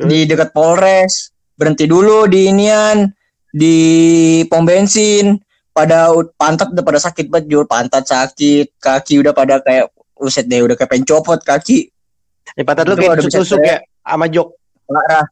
Di 0.00 0.24
dekat 0.24 0.56
Polres. 0.56 1.32
Berhenti 1.56 1.84
dulu 1.84 2.24
di 2.24 2.48
inian. 2.48 3.04
Di 3.52 3.76
pom 4.48 4.64
bensin. 4.64 5.36
Pada 5.70 6.12
pantat 6.36 6.72
udah 6.72 6.84
pada 6.84 7.00
sakit 7.00 7.28
banget 7.28 7.46
Jul. 7.52 7.64
Pantat 7.68 8.08
sakit. 8.08 8.80
Kaki 8.80 9.20
udah 9.20 9.32
pada 9.36 9.60
kayak 9.60 9.92
Uset 10.20 10.44
deh 10.44 10.60
udah 10.60 10.76
kayak 10.76 10.90
pengen 10.92 11.08
copot 11.08 11.40
kaki. 11.40 11.88
Ya, 12.52 12.62
pantat 12.68 12.84
lu 12.84 12.94
kayak 12.96 13.24
becek. 13.24 13.40
ya 13.64 13.80
sama 14.04 14.28
jok. 14.28 14.52
Parah. 14.84 15.24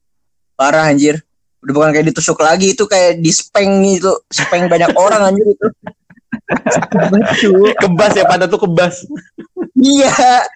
Parah 0.57 0.85
anjir. 0.89 1.21
Udah 1.61 1.73
bukan 1.77 1.91
kayak 1.93 2.07
ditusuk 2.09 2.41
lagi 2.41 2.73
itu 2.73 2.89
kayak 2.89 3.21
di 3.21 3.29
speng 3.29 3.85
itu. 3.85 4.09
Speng 4.33 4.65
banyak 4.65 4.97
orang 5.05 5.33
anjir 5.35 5.45
itu. 5.45 5.67
Kebas 7.85 8.13
ya 8.17 8.25
pantat 8.25 8.49
lu 8.49 8.57
kebas. 8.57 9.05
Iya. 9.77 10.49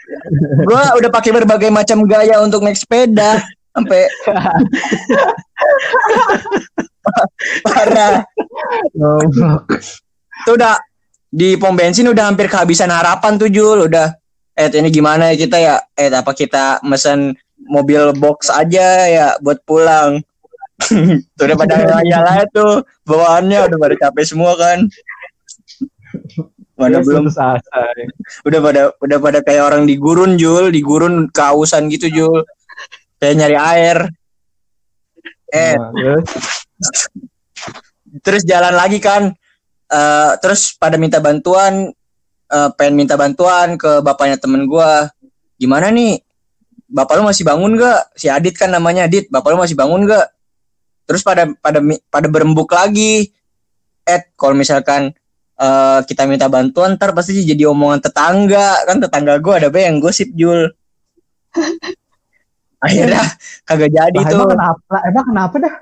Gua 0.65 0.97
udah 0.97 1.11
pakai 1.13 1.31
berbagai 1.37 1.69
macam 1.69 2.09
gaya 2.09 2.41
untuk 2.41 2.65
naik 2.65 2.81
sepeda 2.81 3.45
sampai 3.73 4.05
parah. 7.65 8.23
Tuh 10.47 10.55
udah 10.55 10.77
di 11.33 11.57
pom 11.57 11.73
bensin 11.73 12.13
udah 12.13 12.29
hampir 12.29 12.47
kehabisan 12.53 12.93
harapan 12.93 13.41
tuh 13.41 13.49
Jul, 13.49 13.89
udah 13.89 14.13
eh 14.53 14.69
ini 14.69 14.93
gimana 14.93 15.33
ya 15.33 15.37
kita 15.41 15.57
ya? 15.57 15.75
Eh 15.97 16.13
apa 16.13 16.37
kita 16.37 16.85
mesen 16.85 17.33
mobil 17.67 18.13
box 18.21 18.53
aja 18.53 19.09
ya 19.09 19.27
buat 19.41 19.65
pulang. 19.65 20.21
tuh 21.39 21.45
udah 21.47 21.57
pada 21.57 21.75
ngayal 21.79 22.25
aja 22.27 22.45
tuh 22.51 22.83
bawaannya 23.07 23.71
udah 23.71 23.79
pada 23.79 23.95
capek 23.97 24.25
semua 24.27 24.53
kan. 24.59 24.85
Mana 26.77 26.99
Ya, 26.99 27.05
belum 27.05 27.31
putus 27.31 27.39
asa. 27.39 27.81
udah 28.43 28.59
pada 28.59 28.83
udah 28.99 29.19
pada 29.23 29.39
kayak 29.47 29.63
orang 29.71 29.87
di 29.87 29.95
gurun 29.95 30.35
Jul, 30.35 30.75
di 30.75 30.83
gurun 30.83 31.31
kehausan 31.31 31.87
gitu 31.89 32.11
Jul. 32.11 32.43
Kayak 33.23 33.39
nyari 33.39 33.55
air. 33.55 33.99
Eh, 35.55 35.79
Nah, 35.79 36.19
terus 38.27 38.43
jalan 38.43 38.75
lagi 38.75 38.99
kan. 38.99 39.31
Eh 39.87 40.33
terus 40.43 40.75
pada 40.75 40.99
minta 40.99 41.23
bantuan 41.23 41.95
eh 42.51 42.71
pengen 42.75 42.99
minta 42.99 43.15
bantuan 43.15 43.79
ke 43.79 44.03
bapaknya 44.03 44.43
temen 44.43 44.67
gua. 44.67 45.07
Gimana 45.55 45.95
nih? 45.95 46.19
Bapak 46.91 47.23
lu 47.23 47.31
masih 47.31 47.47
bangun 47.47 47.79
gak? 47.79 48.11
Si 48.19 48.27
Adit 48.27 48.59
kan 48.59 48.75
namanya 48.75 49.07
Adit. 49.07 49.31
Bapak 49.31 49.55
lu 49.55 49.63
masih 49.63 49.79
bangun 49.79 50.03
gak? 50.11 50.27
Terus 51.07 51.23
pada 51.23 51.47
pada 51.63 51.79
pada 52.11 52.27
berembuk 52.27 52.75
lagi. 52.75 53.31
Ed, 54.03 54.35
kalau 54.35 54.59
misalkan 54.59 55.15
eh 55.63 56.01
kita 56.11 56.27
minta 56.27 56.51
bantuan 56.51 56.99
ntar 56.99 57.15
pasti 57.15 57.39
jadi 57.47 57.71
omongan 57.71 58.03
tetangga 58.03 58.83
kan 58.83 58.99
tetangga 58.99 59.39
gua 59.39 59.63
ada 59.63 59.71
yang 59.71 60.03
gosip 60.03 60.27
Jul. 60.35 60.75
Akhirnya 62.83 63.23
kagak 63.63 63.91
jadi 63.95 64.19
lah, 64.19 64.27
tuh. 64.27 64.37
emang 64.43 64.51
kenapa? 64.51 64.97
Emang 65.07 65.25
kenapa 65.31 65.55
dah? 65.63 65.75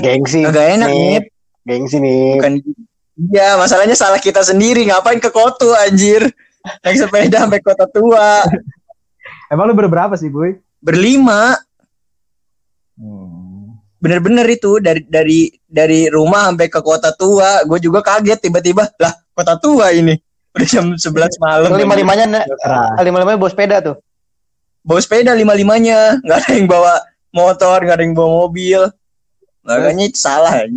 Gengsi. 0.00 0.40
Kagak 0.48 0.66
enak 0.80 0.88
nih. 0.88 1.20
Gengsi 1.68 1.96
nih. 2.00 2.40
Bukan 2.40 2.54
Iya, 3.14 3.54
masalahnya 3.54 3.94
salah 3.94 4.18
kita 4.18 4.42
sendiri. 4.42 4.90
Ngapain 4.90 5.22
ke 5.22 5.30
Kotu 5.30 5.70
anjir? 5.70 6.26
Naik 6.82 6.98
sepeda 6.98 7.46
sampai 7.46 7.62
kota 7.62 7.86
tua. 7.86 8.42
Emang 9.52 9.70
lu 9.70 9.74
berberapa 9.76 10.18
sih, 10.18 10.32
Boy? 10.32 10.58
Berlima. 10.82 11.54
Bener-bener 14.02 14.46
itu 14.50 14.82
dari 14.82 15.06
dari 15.06 15.40
dari 15.62 16.10
rumah 16.10 16.50
sampai 16.50 16.66
ke 16.66 16.80
kota 16.82 17.14
tua. 17.14 17.62
Gue 17.62 17.78
juga 17.78 18.02
kaget 18.02 18.50
tiba-tiba. 18.50 18.90
Lah, 18.98 19.14
kota 19.30 19.54
tua 19.62 19.94
ini. 19.94 20.18
Udah 20.54 20.66
jam 20.66 20.86
11 20.98 21.38
malam. 21.38 21.70
Lima 21.74 21.94
limanya 21.94 22.26
lima 22.26 23.18
limanya 23.22 23.38
bawa 23.38 23.50
sepeda 23.50 23.78
tuh. 23.78 23.96
Bawa 24.84 25.00
sepeda 25.00 25.32
lima-limanya. 25.32 26.20
Nggak 26.20 26.38
ada 26.44 26.50
yang 26.52 26.68
bawa 26.68 26.94
motor, 27.32 27.82
nggak 27.82 27.96
ada 27.98 28.04
yang 28.04 28.16
bawa 28.16 28.30
mobil. 28.46 28.80
makanya 29.64 30.12
itu 30.12 30.20
salah 30.20 30.60
aja 30.60 30.76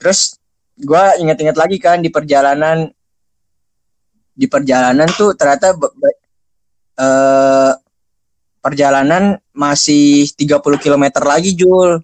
terus 0.00 0.40
gue 0.80 1.04
ingat-ingat 1.20 1.56
lagi 1.60 1.76
kan 1.76 2.00
di 2.00 2.08
perjalanan 2.08 2.88
di 4.32 4.48
perjalanan 4.48 5.04
tuh 5.12 5.36
ternyata 5.36 5.76
eh, 6.96 7.72
perjalanan 8.64 9.36
masih 9.52 10.32
30 10.32 10.56
km 10.80 11.04
lagi 11.20 11.52
Jul 11.52 12.00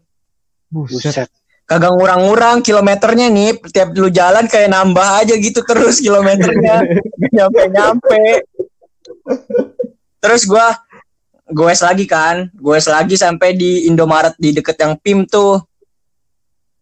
Buset. 0.68 1.32
kagak 1.64 1.96
ngurang-ngurang 1.96 2.60
kilometernya 2.60 3.32
nih 3.32 3.56
tiap 3.72 3.96
lu 3.96 4.12
jalan 4.12 4.44
kayak 4.44 4.68
nambah 4.68 5.24
aja 5.24 5.34
gitu 5.40 5.64
terus 5.64 6.04
kilometernya 6.04 6.84
nyampe-nyampe 7.34 8.44
terus 10.18 10.44
gua 10.44 10.74
goes 11.46 11.80
lagi 11.80 12.04
kan. 12.04 12.50
Goes 12.52 12.86
lagi 12.86 13.14
sampai 13.14 13.54
di 13.54 13.86
Indomaret 13.86 14.34
di 14.36 14.50
deket 14.50 14.76
yang 14.76 14.98
PIM 14.98 15.24
tuh. 15.24 15.62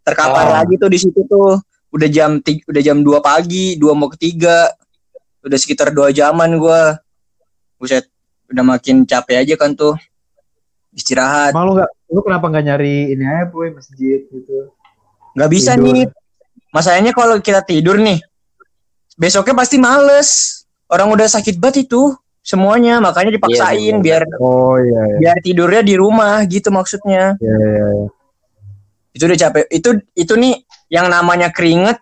Terkapar 0.02 0.44
Oh. 0.46 0.54
lagi 0.56 0.76
tuh 0.76 0.88
di 0.88 0.98
situ 0.98 1.20
tuh. 1.24 1.56
Udah 1.88 2.08
jam 2.08 2.38
ti- 2.38 2.64
udah 2.64 2.82
jam 2.82 3.00
2 3.00 3.20
pagi 3.20 3.76
dua 3.76 3.94
mau 3.94 4.10
ketiga. 4.10 4.68
Udah 5.40 5.56
sekitar 5.56 5.90
dua 5.90 6.10
jaman 6.10 6.56
gua. 6.56 6.98
Buset 7.76 8.08
udah 8.48 8.64
makin 8.64 9.04
capek 9.04 9.44
aja 9.44 9.54
kan 9.56 9.72
tuh. 9.72 9.94
Istirahat. 10.90 11.50
Emang 11.50 11.66
lu 11.68 11.72
nggak 11.74 11.90
lu 12.10 12.20
kenapa 12.22 12.46
nggak 12.46 12.64
nyari 12.64 12.96
ini 13.10 13.24
aja 13.24 13.44
boy 13.48 13.68
masjid 13.70 14.22
gitu? 14.24 14.70
nggak 15.34 15.50
bisa 15.50 15.74
Tidur. 15.74 15.82
nih 15.90 16.06
masalahnya 16.70 17.10
kalau 17.10 17.42
kita 17.42 17.58
tidur 17.60 17.98
nih 17.98 18.22
besoknya 19.14 19.54
pasti 19.54 19.76
males. 19.76 20.62
Orang 20.86 21.10
udah 21.10 21.26
sakit 21.26 21.58
banget 21.58 21.90
itu 21.90 22.14
semuanya 22.44 23.00
makanya 23.00 23.32
dipaksain 23.32 23.80
Iya, 23.80 23.92
bener. 23.96 24.04
biar 24.04 24.22
Oh 24.36 24.76
iya 24.76 25.00
iya. 25.08 25.16
biar 25.18 25.36
tidurnya 25.40 25.80
di 25.80 25.94
rumah 25.96 26.44
gitu 26.44 26.68
maksudnya 26.68 27.40
iya, 27.40 27.56
iya, 27.56 27.86
iya. 27.96 28.06
itu 29.16 29.22
udah 29.24 29.38
capek 29.40 29.64
itu 29.72 29.88
itu 30.12 30.32
nih 30.36 30.54
yang 30.92 31.08
namanya 31.08 31.48
keringet 31.48 31.96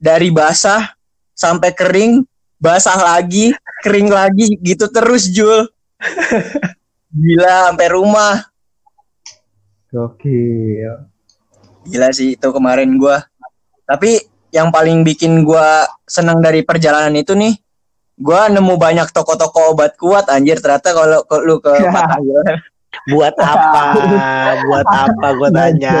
dari 0.00 0.32
basah 0.32 0.96
sampai 1.36 1.76
kering 1.76 2.24
basah 2.56 2.96
lagi 2.96 3.52
kering 3.84 4.08
lagi 4.08 4.56
gitu 4.64 4.88
terus 4.88 5.28
Jul 5.28 5.68
gila 7.14 7.70
sampai 7.70 7.88
rumah 7.92 8.48
Gokil. 9.94 11.06
Gila 11.86 12.10
sih 12.10 12.34
itu 12.34 12.48
kemarin 12.50 12.98
gua. 12.98 13.22
Tapi 13.86 14.18
yang 14.50 14.74
paling 14.74 15.06
bikin 15.06 15.46
gua 15.46 15.86
senang 16.02 16.42
dari 16.42 16.66
perjalanan 16.66 17.14
itu 17.14 17.38
nih, 17.38 17.54
gua 18.14 18.46
nemu 18.46 18.74
banyak 18.78 19.10
toko-toko 19.10 19.74
obat 19.74 19.98
kuat 19.98 20.30
anjir 20.30 20.62
ternyata 20.62 20.94
kalau 20.94 21.26
kalau 21.26 21.42
lu 21.42 21.56
ke 21.58 21.72
Fatahillah. 21.94 22.58
Buat 23.10 23.34
apa? 23.42 23.82
Buat 24.70 24.86
apa 24.86 25.26
gue 25.34 25.50
tanya? 25.50 25.98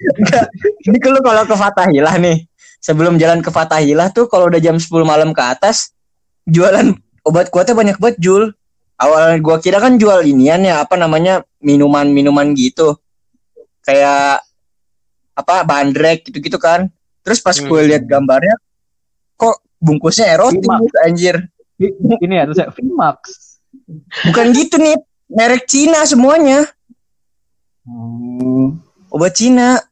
Ini 0.88 0.98
kalau 0.98 1.20
kalau 1.20 1.44
ke 1.44 1.54
Fatahillah 1.54 2.16
nih, 2.18 2.48
sebelum 2.80 3.20
jalan 3.20 3.44
ke 3.44 3.52
Fatahillah 3.52 4.10
tuh 4.10 4.26
kalau 4.26 4.48
udah 4.48 4.58
jam 4.58 4.80
10 4.80 4.88
malam 5.04 5.30
ke 5.30 5.42
atas 5.44 5.92
jualan 6.48 6.96
obat 7.22 7.52
kuatnya 7.52 7.76
banyak 7.76 7.96
banget 8.00 8.16
Jul. 8.18 8.50
Awal 8.96 9.42
gua 9.42 9.58
kira 9.58 9.76
kan 9.76 9.98
jual 9.98 10.24
inian 10.24 10.62
ya 10.62 10.82
apa 10.82 10.96
namanya 10.96 11.42
minuman-minuman 11.60 12.54
gitu. 12.56 12.96
Kayak 13.82 14.40
apa 15.34 15.68
bandrek 15.68 16.24
gitu-gitu 16.26 16.56
kan. 16.56 16.88
Terus 17.22 17.38
pas 17.38 17.54
gue 17.54 17.66
Hmm. 17.66 17.88
lihat 17.92 18.02
gambarnya 18.02 18.56
kok 19.36 19.62
bungkusnya 19.82 20.30
erotis 20.30 20.62
anjir. 21.02 21.36
Ini 21.76 22.30
ya 22.32 22.44
terus 22.46 22.62
Vimax. 22.72 23.18
Bukan 24.24 24.46
gitu 24.52 24.78
nih, 24.78 24.94
merek 25.28 25.66
Cina 25.66 26.04
semuanya, 26.04 26.62
Hmm. 27.82 28.78
obat 29.08 29.34
Cina. 29.34 29.82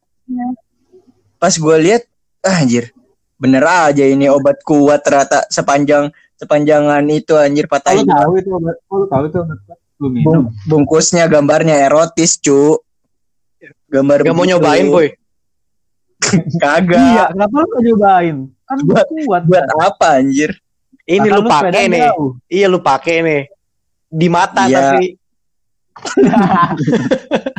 Pas 1.35 1.51
gue 1.51 1.75
lihat, 1.77 2.07
ah, 2.39 2.55
anjir, 2.55 2.95
bener 3.35 3.59
aja 3.61 4.05
ini 4.05 4.29
obat 4.29 4.61
kuat 4.61 5.01
ternyata 5.01 5.43
sepanjang 5.49 6.07
sepanjangan 6.37 7.03
itu 7.05 7.35
anjir 7.35 7.65
patah 7.65 7.91
Kalau 7.93 8.07
tahu 8.07 8.31
itu 8.37 8.49
obat, 8.53 8.75
tahu 8.87 9.23
itu 9.27 9.37
obat 9.37 9.57
lu 9.99 10.07
minum. 10.07 10.25
Bung- 10.25 10.49
bungkusnya 10.65 11.27
gambarnya 11.27 11.83
erotis 11.83 12.37
cu 12.37 12.79
gambar 13.85 14.23
Gak 14.23 14.33
mau 14.33 14.45
nyobain 14.45 14.87
boy? 14.87 15.07
kagak 16.63 16.95
Iya, 16.95 17.23
kenapa 17.29 17.57
lu 17.59 17.77
nyobain? 17.83 18.37
Kan 18.71 18.77
Buat- 18.81 19.09
kuat. 19.27 19.43
buat 19.43 19.65
apa 19.75 20.07
anjir 20.17 20.55
Ini 21.03 21.27
lu 21.27 21.43
pakai 21.43 21.71
sepeda 21.75 21.91
nih. 21.91 22.01
jauh. 22.07 22.31
Iya 22.47 22.67
lu 22.67 22.79
pakai 22.79 23.15
nih. 23.19 23.41
Di 24.07 24.27
mata 24.27 24.63
Iya. 24.63 24.79
tapi. 24.95 25.07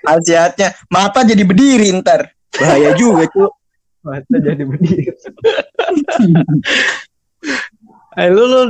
khasiatnya 0.00 0.68
mata 0.86 1.20
jadi 1.20 1.42
berdiri 1.42 1.90
ntar 1.98 2.30
bahaya 2.52 2.94
juga 2.94 3.26
cu 3.26 3.50
Mata 4.00 4.36
jadi 4.36 4.62
berdiri. 4.62 5.10
Eh, 8.16 8.32
lu 8.32 8.42
lu 8.42 8.60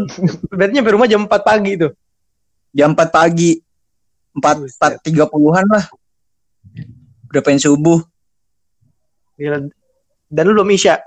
berarti 0.49 0.73
nyampe 0.75 0.91
rumah 0.91 1.07
jam 1.07 1.23
4 1.23 1.39
pagi 1.41 1.79
tuh. 1.79 1.95
jam 2.73 2.93
4 2.93 3.09
pagi 3.09 3.63
empat 4.33 4.55
Buset. 4.59 4.75
empat 4.75 4.93
tiga 5.01 5.25
puluhan 5.25 5.63
lah 5.65 5.87
udah 7.27 7.41
pengen 7.41 7.63
subuh 7.63 8.03
Gila. 9.35 9.71
Dan 10.27 10.43
lu 10.47 10.59
belum 10.59 10.71
isya. 10.71 11.01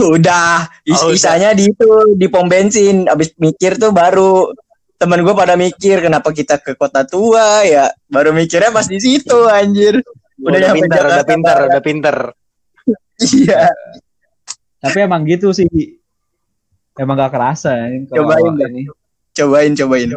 udah 0.00 0.64
is 0.82 0.96
Oh, 0.96 1.08
udah. 1.08 1.14
isanya 1.14 1.50
di 1.52 1.68
itu 1.68 1.88
di 2.16 2.26
pom 2.26 2.48
bensin 2.48 3.04
abis 3.04 3.36
mikir 3.36 3.76
tuh 3.76 3.92
baru 3.92 4.48
temen 4.96 5.20
gue 5.20 5.34
pada 5.34 5.54
mikir 5.54 6.00
kenapa 6.00 6.32
kita 6.32 6.56
ke 6.56 6.72
kota 6.72 7.04
tua 7.04 7.60
ya 7.62 7.92
baru 8.08 8.32
mikirnya 8.32 8.72
pas 8.72 8.88
di 8.88 8.96
situ 8.96 9.44
anjir 9.44 10.00
Udah, 10.34 10.56
nyampe 10.58 10.82
pintar, 10.82 11.04
udah 11.04 11.24
pintar, 11.24 11.56
udah 11.68 11.82
pintar. 11.82 12.16
iya 13.30 13.70
Tapi 14.78 14.98
emang 15.00 15.24
gitu 15.24 15.52
sih. 15.52 15.64
Emang 16.94 17.16
gak 17.16 17.32
kerasa 17.32 17.72
ya. 17.72 17.86
kalau 18.08 18.28
Cobain 18.28 18.52
ini. 18.66 18.82
cobain 19.32 19.72
cobain 19.72 20.10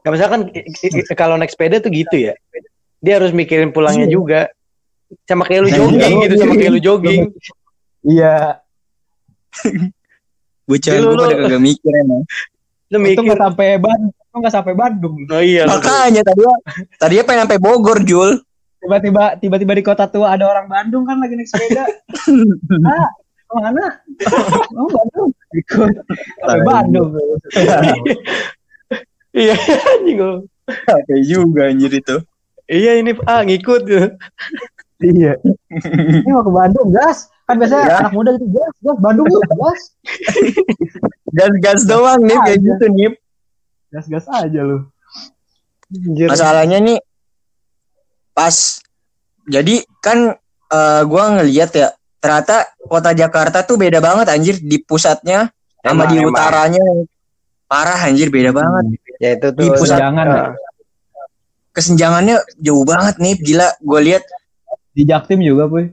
Ya, 0.00 0.08
misalkan 0.08 0.40
kalau 1.14 1.34
naik 1.34 1.48
sepeda 1.48 1.80
tuh 1.80 1.88
gitu 1.88 2.16
ya. 2.22 2.36
Dia 3.00 3.16
harus 3.16 3.32
mikirin 3.32 3.72
pulangnya 3.72 4.04
Iya. 4.04 4.12
juga. 4.12 4.40
Sama 5.24 5.42
kayak 5.44 5.60
lu 5.60 5.68
Iya, 5.68 5.78
jogging 5.78 6.14
gitu, 6.20 6.34
sama 6.36 6.54
kayak 6.54 6.72
lu 6.72 6.80
jogging. 6.86 7.22
Iya. 8.02 8.36
bocah 10.64 10.92
lu- 10.96 11.14
pada 11.14 11.36
kagak 11.38 11.62
mikir 11.62 11.92
emang 11.94 12.22
Lu 12.88 12.98
mikir. 12.98 13.22
gak 13.22 13.40
sampai 13.40 13.76
Bandung. 13.76 14.12
Itu 14.14 14.36
gak 14.40 14.54
sampai 14.54 14.74
Bandung. 14.74 15.14
Oh 15.26 15.38
iya. 15.38 15.62
makanya 15.64 16.22
tadi 16.22 16.42
tadi 16.96 17.14
pengen 17.20 17.44
sampai 17.44 17.58
Bogor 17.58 18.02
Jul 18.02 18.40
Tiba-tiba 18.78 19.38
tiba-tiba 19.38 19.72
di 19.72 19.80
kota 19.80 20.04
tua 20.06 20.28
ada 20.30 20.44
orang 20.44 20.66
Bandung 20.66 21.02
kan 21.02 21.16
lagi 21.16 21.32
naik 21.32 21.48
sepeda. 21.48 21.88
ah, 22.84 23.08
ke 23.40 23.52
mana? 23.54 23.84
Oh 24.74 24.84
Bandung. 24.86 25.30
Ikut. 25.54 25.92
Sampai. 26.38 26.64
Bandung. 26.64 27.08
Iya, 29.34 29.58
anjing 29.58 30.14
lu. 30.16 30.46
kayak 30.86 31.22
juga 31.26 31.66
anjir 31.66 31.90
itu 31.90 32.16
Iya 32.64 32.96
ini 32.96 33.18
ah 33.24 33.42
ngikut. 33.42 33.82
Iya. 34.96 35.32
Ini 36.16 36.30
mau 36.30 36.40
ke 36.40 36.52
Bandung, 36.52 36.88
gas. 36.90 37.26
Kan 37.44 37.58
biasanya 37.58 37.84
Iya. 37.84 37.96
anak 38.00 38.12
muda 38.12 38.30
gitu, 38.34 38.46
gas, 38.48 38.74
gas, 38.78 38.98
Bandung 38.98 39.26
yuk, 39.26 39.42
gas. 39.52 39.80
gas-gas 41.28 41.80
doang 41.84 42.20
nih 42.22 42.38
kayak 42.38 42.60
gitu 42.60 42.84
nih 42.90 43.10
Gas, 43.90 44.06
gas 44.06 44.26
aja 44.28 44.60
lu. 44.60 44.78
Anjir. 45.86 46.26
masalahnya 46.26 46.78
nih 46.80 46.98
pas 48.32 48.80
jadi 49.44 49.74
kan 50.00 50.34
eh, 50.68 51.02
gua 51.04 51.36
ngeliat 51.36 51.70
ya 51.70 51.88
ternyata 52.18 52.66
kota 52.80 53.12
Jakarta 53.12 53.62
tuh 53.62 53.76
beda 53.76 54.00
banget 54.00 54.26
anjir 54.26 54.56
di 54.56 54.80
pusatnya 54.80 55.52
sama 55.78 56.02
Emang, 56.02 56.08
di 56.08 56.16
emang. 56.18 56.32
utaranya 56.32 56.82
parah 57.64 58.00
anjir 58.00 58.26
beda 58.28 58.50
banget 58.50 58.96
Ya 59.16 59.36
itu 59.36 59.46
tuh. 59.50 59.60
Di 59.60 59.68
pusat- 59.70 60.00
Jangan 60.00 60.26
Ah. 60.26 60.50
kesenjangannya 61.70 62.36
jauh 62.56 62.82
banget 62.82 63.14
nih 63.18 63.34
gila 63.36 63.68
gue 63.76 64.00
lihat 64.02 64.24
di 64.94 65.02
Jaktim 65.02 65.42
juga, 65.42 65.66
Boy. 65.66 65.90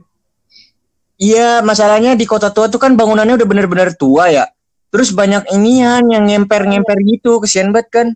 iya 1.18 1.62
masalahnya 1.62 2.14
di 2.14 2.26
kota 2.26 2.50
tua 2.50 2.70
tuh 2.70 2.78
kan 2.78 2.94
bangunannya 2.94 3.34
udah 3.34 3.48
bener-bener 3.50 3.90
tua 3.98 4.30
ya. 4.30 4.46
Terus 4.92 5.10
banyak 5.10 5.48
inian 5.56 6.04
yang 6.06 6.24
ngemper-ngemper 6.28 6.98
gitu 7.08 7.40
kesian 7.42 7.72
banget 7.72 7.88
kan. 7.90 8.08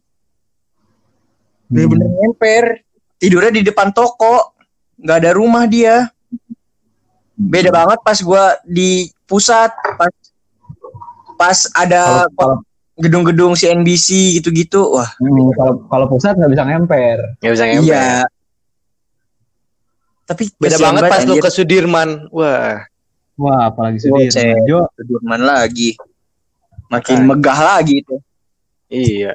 Bener-bener 1.73 2.07
ngemper. 2.07 2.65
Tidurnya 3.17 3.49
di 3.49 3.63
depan 3.65 3.97
toko. 3.97 4.53
Nggak 5.01 5.19
ada 5.25 5.31
rumah 5.33 5.65
dia. 5.65 6.13
Beda 7.33 7.73
banget 7.73 7.99
pas 8.05 8.19
gua 8.21 8.61
di 8.65 9.09
pusat 9.25 9.73
pas 9.97 10.13
pas 11.37 11.59
ada 11.77 12.29
gedung-gedung 12.97 13.57
CNBC 13.57 14.41
gitu-gitu 14.41 15.01
wah. 15.01 15.09
Hmm, 15.17 15.53
kalau 15.57 15.75
kalau 15.89 16.07
pusat 16.13 16.37
nggak 16.37 16.53
bisa 16.53 16.65
ngemper. 16.65 17.19
Nggak 17.41 17.53
bisa 17.57 17.65
ngemper. 17.73 17.89
iya 17.89 18.09
tapi 20.27 20.51
Beda 20.53 20.77
banget 20.77 21.03
pas 21.07 21.23
lu 21.23 21.33
anjir. 21.33 21.43
ke 21.43 21.51
Sudirman. 21.51 22.27
Wah. 22.29 22.83
Wah, 23.37 23.69
apalagi 23.69 24.03
cek. 24.27 24.67
Jo, 24.67 24.91
Sudirman 24.93 25.41
lagi 25.41 25.95
makin 26.87 27.19
Makanya. 27.19 27.31
megah 27.33 27.59
lagi 27.61 27.95
itu 27.99 28.17
Iya. 28.87 29.35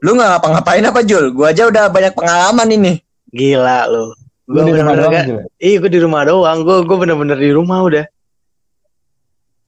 Lu 0.00 0.16
nggak 0.16 0.28
ngapa-ngapain 0.30 0.80
apa 0.82 1.00
Jul? 1.02 1.28
Gua 1.30 1.52
aja 1.52 1.68
udah 1.68 1.88
banyak 1.88 2.16
pengalaman 2.16 2.68
ini. 2.70 2.92
Gila 3.28 3.84
lu. 3.86 4.16
Lu 4.48 4.56
Gue 4.56 4.64
di 4.66 4.72
rumah 4.72 4.90
bener-bener 4.90 4.96
doang 4.98 5.12
gak- 5.12 5.28
juga. 5.28 5.42
Iya 5.58 5.76
gue 5.76 5.90
di 5.90 6.00
rumah 6.00 6.22
doang. 6.24 6.58
Gue 6.64 6.76
gue 6.82 6.96
bener-bener 6.96 7.38
di 7.38 7.50
rumah 7.50 7.78
udah. 7.82 8.04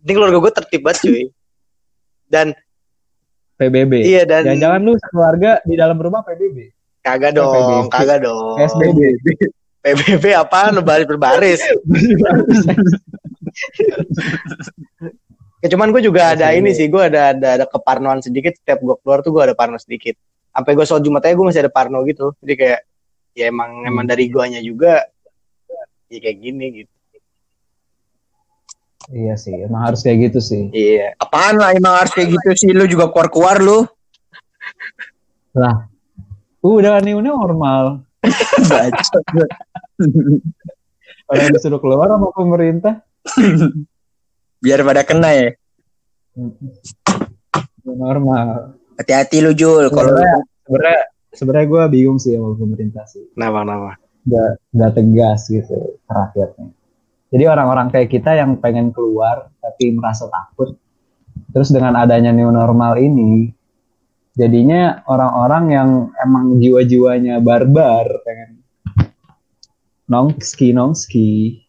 Ini 0.00 0.10
keluarga 0.10 0.38
gue 0.40 0.52
tertib 0.52 0.80
banget 0.82 0.98
cuy. 1.02 1.22
Dan 2.26 2.46
PBB. 3.54 3.92
iya 4.02 4.24
dan 4.24 4.48
Jangan-jangan 4.48 4.80
lu 4.80 4.92
keluarga 5.04 5.50
di 5.62 5.74
dalam 5.76 5.94
rumah 5.94 6.24
PBB. 6.24 6.71
Kagak 7.02 7.32
dong, 7.34 7.50
PBB. 7.52 7.90
kagak 7.90 8.18
dong. 8.22 8.56
PSBB. 8.58 8.98
PBB 9.82 10.24
apaan 10.38 10.78
baris 10.86 11.06
berbaris. 11.10 11.60
Ya, 15.62 15.70
cuman 15.70 15.94
gue 15.94 16.02
juga 16.02 16.34
ada 16.34 16.50
ini 16.50 16.74
sih, 16.74 16.90
gue 16.90 16.98
ada 16.98 17.30
ada 17.30 17.48
ada 17.54 17.64
keparnoan 17.70 18.18
sedikit 18.18 18.50
setiap 18.58 18.82
gue 18.82 18.98
keluar 18.98 19.22
tuh 19.22 19.30
gue 19.30 19.42
ada 19.46 19.54
parno 19.54 19.78
sedikit. 19.78 20.18
Sampai 20.50 20.74
gue 20.74 20.82
sholat 20.82 21.06
Jumat 21.06 21.22
aja 21.22 21.38
gue 21.38 21.46
masih 21.46 21.62
ada 21.62 21.70
parno 21.70 22.02
gitu. 22.02 22.34
Jadi 22.42 22.54
kayak 22.58 22.80
ya 23.38 23.46
emang 23.46 23.86
emang 23.86 24.02
dari 24.02 24.26
guanya 24.26 24.58
juga 24.58 25.06
ya 26.10 26.18
kayak 26.18 26.38
gini 26.42 26.66
gitu. 26.82 26.90
iya 29.10 29.34
sih, 29.34 29.54
emang 29.66 29.86
harus 29.86 30.02
kayak 30.02 30.30
gitu 30.30 30.38
sih. 30.38 30.70
Iya. 30.70 31.14
Apaan 31.18 31.58
lah 31.58 31.74
emang 31.74 31.94
harus 31.94 32.14
kayak 32.14 32.38
gitu 32.38 32.48
sih 32.58 32.70
lu 32.74 32.86
juga 32.86 33.10
keluar-keluar 33.10 33.58
lu. 33.58 33.86
Lah, 35.58 35.90
udah 36.62 37.02
new 37.02 37.18
normal. 37.18 38.06
Bacot. 38.70 39.24
Orang 41.26 41.50
disuruh 41.50 41.82
keluar 41.82 42.06
sama 42.06 42.30
pemerintah. 42.30 43.02
Biar 44.62 44.86
pada 44.86 45.02
kena 45.02 45.30
ya. 45.34 45.48
New 47.82 47.94
normal. 47.98 48.78
Hati-hati 48.94 49.42
lu 49.42 49.52
Jul 49.52 49.90
kalau 49.90 50.14
Sebenarnya, 50.62 51.02
sebenarnya, 51.34 51.66
gue 51.66 51.82
bingung 51.90 52.18
sih 52.22 52.38
sama 52.38 52.54
pemerintah 52.54 53.02
sih. 53.10 53.26
Kenapa 53.34 53.66
kenapa? 53.66 53.90
Nggak, 54.22 54.50
nggak 54.70 54.92
tegas 54.94 55.40
gitu 55.50 55.76
ke 55.98 56.12
rakyatnya. 56.14 56.68
Jadi 57.32 57.44
orang-orang 57.48 57.88
kayak 57.90 58.08
kita 58.12 58.38
yang 58.38 58.60
pengen 58.60 58.94
keluar 58.94 59.50
tapi 59.58 59.90
merasa 59.90 60.30
takut. 60.30 60.78
Terus 61.50 61.72
dengan 61.72 61.96
adanya 61.96 62.30
new 62.30 62.52
normal 62.52 63.00
ini, 63.00 63.50
jadinya 64.32 65.04
orang-orang 65.04 65.64
yang 65.72 65.90
emang 66.20 66.56
jiwa-jiwanya 66.60 67.40
barbar 67.44 68.08
pengen 68.24 68.64
nongski 70.08 70.72
nongski 70.72 71.62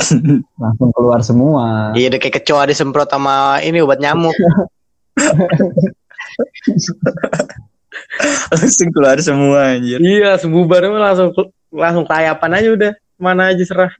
langsung 0.62 0.90
keluar 0.96 1.20
semua. 1.20 1.92
Iya 1.92 2.08
udah 2.14 2.20
kayak 2.20 2.40
kecoa 2.40 2.64
disemprot 2.72 3.10
sama 3.12 3.60
ini 3.60 3.84
obat 3.84 4.00
nyamuk. 4.00 4.32
langsung 8.50 8.88
keluar 8.94 9.18
semua 9.20 9.76
anjir. 9.76 10.00
iya, 10.00 10.40
sembuh 10.40 10.64
bareng 10.64 10.96
langsung 10.96 11.36
langsung 11.68 12.08
kayapan 12.08 12.56
aja 12.56 12.68
udah. 12.72 12.92
Mana 13.20 13.52
aja 13.52 13.60
serah. 13.68 13.92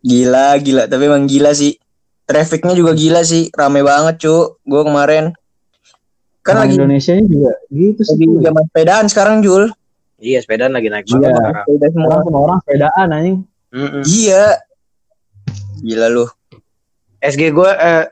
Gila, 0.00 0.56
gila. 0.64 0.88
Tapi 0.88 1.02
emang 1.04 1.28
gila 1.28 1.52
sih. 1.52 1.76
Trafficnya 2.24 2.72
juga 2.72 2.96
gila 2.96 3.20
sih. 3.20 3.52
Rame 3.52 3.84
banget, 3.84 4.24
cu. 4.24 4.56
Gue 4.64 4.82
kemarin. 4.82 5.36
Kan 6.42 6.58
lagi, 6.58 6.74
Indonesia 6.74 7.14
juga 7.16 7.54
gitu 7.68 8.02
sih. 8.02 8.18
lagi 8.18 8.26
zaman 8.42 8.62
sepedaan 8.66 9.06
sekarang, 9.06 9.36
Jul. 9.40 9.64
Iya, 10.18 10.38
sepedaan 10.38 10.72
lagi 10.72 10.86
naik 10.86 11.06
Iya. 11.06 11.14
banget 11.16 11.32
sekarang. 11.32 11.64
Sepeda 11.64 11.86
semua. 11.88 12.08
Orang 12.08 12.22
semua 12.22 12.40
orang 12.40 12.58
sepedaan 12.60 13.06
anjing. 13.10 13.38
Iya. 14.04 14.44
Gila 15.80 16.06
lu. 16.08 16.26
SG 17.18 17.42
gue 17.48 17.70
eh 17.72 18.04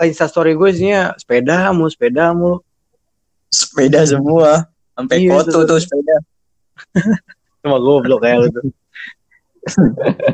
Instastory 0.00 0.52
gue 0.52 0.68
isinya 0.68 1.12
sepeda 1.14 1.72
mu, 1.72 1.88
sepeda 1.88 2.30
mu. 2.30 2.60
Sepeda 3.48 4.04
semua. 4.04 4.68
Sampai 4.92 5.24
Iya, 5.24 5.32
koto 5.34 5.58
itu. 5.58 5.66
tuh 5.66 5.78
sepeda. 5.78 6.16
Cuma 7.60 7.76
goblok 7.78 8.20
kayak 8.20 8.38
lu 8.38 8.48
tuh. 8.50 8.64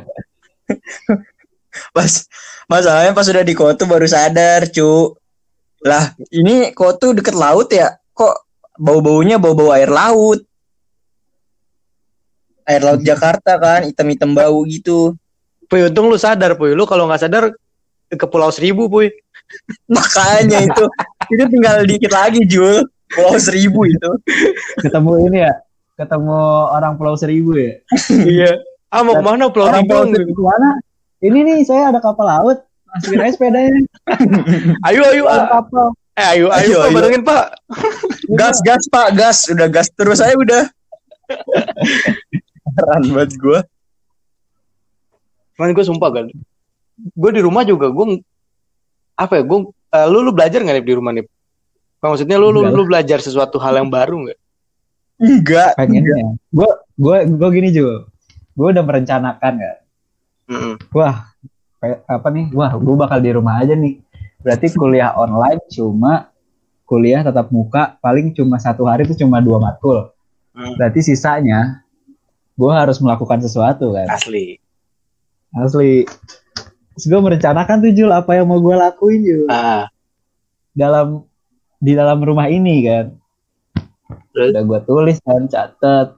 Pas 1.90 2.12
masalahnya 2.66 3.10
pas 3.10 3.26
udah 3.26 3.42
di 3.42 3.50
koto 3.52 3.82
baru 3.84 4.06
sadar, 4.06 4.70
cu. 4.70 5.18
Lah, 5.84 6.16
ini 6.32 6.72
koto 6.72 7.12
deket 7.12 7.36
laut 7.36 7.68
ya? 7.68 7.92
Kok 8.16 8.34
bau-baunya 8.80 9.36
bau-bau 9.36 9.68
air 9.76 9.92
laut? 9.92 10.40
Air 12.64 12.80
laut 12.80 13.04
Jakarta 13.04 13.60
kan, 13.60 13.84
hitam-hitam 13.84 14.32
bau 14.32 14.64
gitu. 14.64 15.12
Puy, 15.68 15.84
untung 15.84 16.08
lu 16.08 16.16
sadar, 16.16 16.56
Puy. 16.56 16.72
Lu 16.72 16.88
kalau 16.88 17.04
nggak 17.04 17.20
sadar 17.20 17.52
ke 18.08 18.24
Pulau 18.24 18.48
Seribu, 18.48 18.88
Puy. 18.88 19.12
Makanya 19.92 20.64
itu. 20.64 20.84
itu 21.36 21.44
tinggal 21.52 21.84
dikit 21.84 22.12
lagi, 22.16 22.40
Jul. 22.48 22.88
Pulau 23.12 23.36
Seribu 23.36 23.84
itu. 23.84 24.10
Ketemu 24.80 25.12
ini 25.28 25.44
ya, 25.44 25.52
ketemu 26.00 26.40
orang 26.72 26.96
Pulau 26.96 27.12
Seribu 27.20 27.60
ya. 27.60 27.76
iya. 28.24 28.56
Ah, 28.88 29.04
mau 29.04 29.20
ke 29.20 29.24
mana 29.26 29.52
Pulau 29.52 29.68
Orang 29.68 29.84
Pulau? 29.84 30.08
Seribu 30.08 30.32
ke 30.32 30.42
mana? 30.48 30.80
Ini 31.20 31.38
nih 31.44 31.58
saya 31.68 31.92
ada 31.92 32.00
kapal 32.00 32.24
laut. 32.24 32.64
Masukin 32.94 33.20
aja 33.26 33.32
sepedanya. 33.34 33.74
Ayo, 34.86 35.02
ayo, 35.10 35.22
ah. 35.26 35.50
kapal. 35.50 35.88
Eh, 36.14 36.26
ayo, 36.38 36.46
ayo, 36.46 36.62
Ayo, 36.62 36.76
Pak, 36.78 36.86
ayo. 36.86 36.94
barengin, 36.94 37.22
Pak. 37.26 37.44
Gas, 38.38 38.56
gas, 38.62 38.84
Pak, 38.86 39.08
gas. 39.18 39.38
Udah 39.50 39.66
gas 39.66 39.90
terus 39.90 40.22
saya 40.22 40.38
udah. 40.38 40.70
Heran 42.78 43.02
banget 43.10 43.34
gue. 43.34 43.58
Cuman 45.58 45.74
gue 45.74 45.84
sumpah 45.86 46.10
kan. 46.14 46.26
Gue 47.18 47.30
di 47.34 47.42
rumah 47.42 47.66
juga, 47.66 47.90
gue 47.90 48.22
apa 49.18 49.38
ya, 49.38 49.42
gue 49.42 49.58
eh, 49.70 50.06
lu 50.06 50.22
lu 50.22 50.30
belajar 50.30 50.62
nggak 50.62 50.76
nih 50.78 50.86
di 50.86 50.94
rumah 50.94 51.10
nih? 51.14 51.26
Maksudnya 51.98 52.38
lu, 52.38 52.54
lu 52.54 52.62
lu 52.62 52.82
belajar 52.86 53.18
sesuatu 53.18 53.58
hal 53.58 53.82
yang 53.82 53.90
baru 53.90 54.22
nggak? 54.22 54.38
Enggak. 55.18 55.72
Pengennya. 55.74 56.38
Gue 56.54 56.70
gue 56.94 57.16
gue 57.26 57.48
gini 57.50 57.68
juga. 57.74 58.06
Gue 58.54 58.70
udah 58.70 58.84
merencanakan 58.86 59.52
kan. 59.58 59.76
Mm-mm. 60.44 60.74
Wah, 60.94 61.33
kayak 61.33 61.33
apa 62.06 62.28
nih? 62.32 62.52
Wah, 62.52 62.72
gue 62.76 62.96
bakal 62.96 63.18
di 63.20 63.30
rumah 63.32 63.60
aja 63.60 63.74
nih. 63.76 64.00
Berarti 64.44 64.76
kuliah 64.76 65.16
online 65.16 65.60
cuma 65.72 66.28
kuliah 66.84 67.24
tatap 67.24 67.48
muka 67.48 67.96
paling 68.04 68.36
cuma 68.36 68.60
satu 68.60 68.84
hari 68.84 69.08
itu 69.08 69.24
cuma 69.24 69.40
dua 69.40 69.56
matkul. 69.56 70.12
Hmm. 70.52 70.76
Berarti 70.76 71.00
sisanya 71.00 71.84
gue 72.54 72.72
harus 72.72 73.00
melakukan 73.00 73.42
sesuatu 73.42 73.96
kan. 73.96 74.06
Asli. 74.12 74.60
Asli. 75.56 76.04
Terus 76.94 77.06
gue 77.10 77.20
merencanakan 77.20 77.82
tuh 77.82 77.92
Jul 77.92 78.10
apa 78.14 78.38
yang 78.38 78.46
mau 78.46 78.62
gue 78.62 78.74
lakuin 78.78 79.20
Jul 79.26 79.42
Ah, 79.50 79.90
dalam 80.70 81.26
di 81.82 81.92
dalam 81.98 82.22
rumah 82.22 82.46
ini 82.46 82.86
kan. 82.86 83.06
Terus? 84.30 84.54
Udah 84.54 84.62
gue 84.62 84.80
tulis 84.86 85.18
kan, 85.22 85.50
catet. 85.50 86.14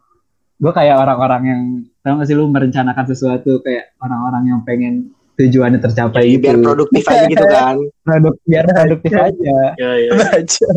Gue 0.57 0.73
kayak 0.73 1.01
orang-orang 1.01 1.43
yang 1.45 1.63
tau 2.01 2.17
gak 2.21 2.29
sih 2.29 2.37
lu 2.37 2.49
merencanakan 2.49 3.05
sesuatu 3.09 3.61
kayak 3.65 3.97
orang-orang 4.01 4.53
yang 4.53 4.61
pengen 4.65 5.16
tujuannya 5.37 5.81
tercapai 5.81 6.25
jadi 6.25 6.33
gitu. 6.33 6.43
biar 6.43 6.57
produktif 6.61 7.05
aja 7.09 7.25
gitu 7.29 7.47
kan. 7.47 7.77
Produk 8.07 8.35
biar 8.49 8.65
produktif 8.65 9.13
aja. 9.13 9.59
Iya, 9.77 9.93
iya. 10.01 10.11
Baca. 10.17 10.71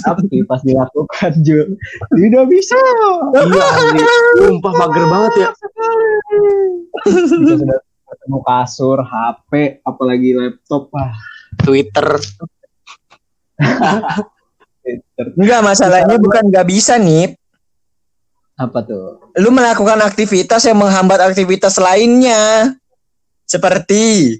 Tapi 0.00 0.36
pas 0.46 0.62
dilakukan 0.62 1.32
Jul, 1.42 1.76
tidak 2.14 2.44
bisa. 2.48 2.78
Iya. 3.34 4.06
Sumpah 4.38 4.72
mager 4.78 5.04
banget 5.10 5.32
ya. 5.36 5.48
Sudah 7.10 7.78
ketemu 8.10 8.38
kasur, 8.42 8.98
HP, 9.02 9.82
apalagi 9.84 10.30
laptop, 10.38 10.88
wah. 10.94 11.12
Twitter. 11.60 12.16
Enggak, 15.36 15.60
masalahnya 15.60 16.16
bukan 16.16 16.48
nggak 16.48 16.66
bisa 16.70 16.96
nih. 16.96 17.34
Apa 18.56 18.84
tuh? 18.84 19.20
Lu 19.40 19.50
melakukan 19.52 20.00
aktivitas 20.04 20.64
yang 20.68 20.80
menghambat 20.80 21.20
aktivitas 21.32 21.80
lainnya. 21.80 22.76
Seperti 23.50 24.38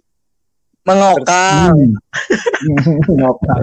mengokang, 0.81 1.75
Hmm. 1.75 1.93
Ngokang. 3.19 3.63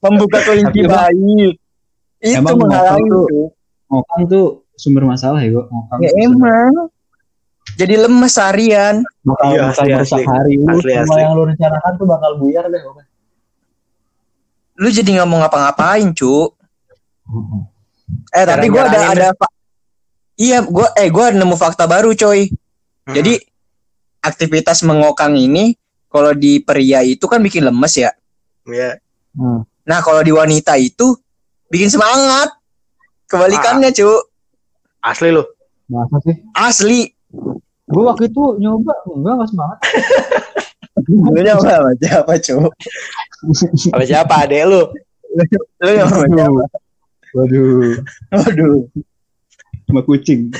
membuka 0.00 0.38
kelinci 0.42 0.86
bayi. 0.86 1.58
Itu 2.20 2.38
emang 2.38 2.56
menghalangi 2.56 3.02
ngokang 3.02 3.10
tuh- 3.10 3.28
tuh. 3.28 3.46
Ngokang 3.90 4.20
tuh 4.26 4.44
sumber 4.74 5.02
masalah 5.04 5.42
ya, 5.42 5.50
gue. 5.50 5.64
Ngokang. 5.64 5.98
Ya 6.00 6.10
emang. 6.20 6.72
Jadi 7.74 7.94
lemes 7.96 8.34
harian. 8.36 9.02
bakal, 9.20 9.46
Iya, 9.48 9.60
bakal 9.64 9.72
asli, 9.76 9.90
merusak 9.90 10.16
asli. 10.16 10.26
hari 10.26 10.52
Asli, 10.60 10.92
semua 10.96 11.18
yang 11.18 11.32
lu 11.32 11.42
rencanakan 11.44 11.92
tuh 11.96 12.06
bakal 12.06 12.30
buyar 12.36 12.64
deh 12.66 12.80
pokoknya. 12.80 13.08
Lu 14.76 14.88
jadi 14.88 15.10
nggak 15.12 15.28
mau 15.28 15.38
ngapa-ngapain, 15.38 16.08
cu. 16.12 16.50
Eh 18.30 18.44
tapi 18.44 18.66
gue 18.68 18.80
ada 18.80 19.00
ada 19.08 19.28
Iya, 20.34 20.64
gue 20.64 20.88
eh 20.96 21.08
gue 21.08 21.26
nemu 21.30 21.52
fakta 21.52 21.84
baru, 21.84 22.10
coy. 22.12 22.48
Hmm. 22.48 23.12
Jadi 23.12 23.36
aktivitas 24.20 24.84
mengokang 24.84 25.36
ini 25.36 25.76
kalau 26.10 26.34
di 26.36 26.60
pria 26.60 27.00
itu 27.04 27.24
kan 27.24 27.40
bikin 27.40 27.64
lemes 27.64 27.94
ya. 27.96 28.10
Iya. 28.66 29.00
Hmm. 29.34 29.64
Nah, 29.86 29.98
kalau 30.04 30.20
di 30.20 30.30
wanita 30.34 30.76
itu 30.76 31.16
bikin 31.70 31.88
semangat. 31.88 32.50
Kebalikannya, 33.30 33.94
cu. 33.94 34.10
Asli 35.00 35.30
lu. 35.30 35.46
Masa 35.86 36.16
sih? 36.26 36.36
Asli. 36.54 37.00
Gue 37.90 38.04
waktu 38.06 38.30
itu 38.30 38.58
nyoba, 38.58 38.94
enggak 39.06 39.34
gak 39.38 39.48
semangat. 39.50 39.78
Lu 41.10 41.40
nyoba 41.42 41.62
sama 41.66 41.90
siapa, 41.98 42.32
cu? 42.38 42.56
Sama 43.54 44.04
siapa 44.06 44.34
adek 44.46 44.62
lu? 44.66 44.82
Lu 45.82 45.90
nyoba 45.94 46.10
sama 46.10 46.26
siapa? 46.26 46.64
Waduh, 47.30 47.94
Waduh. 48.34 48.90
Sama 49.90 50.02
kucing. 50.06 50.54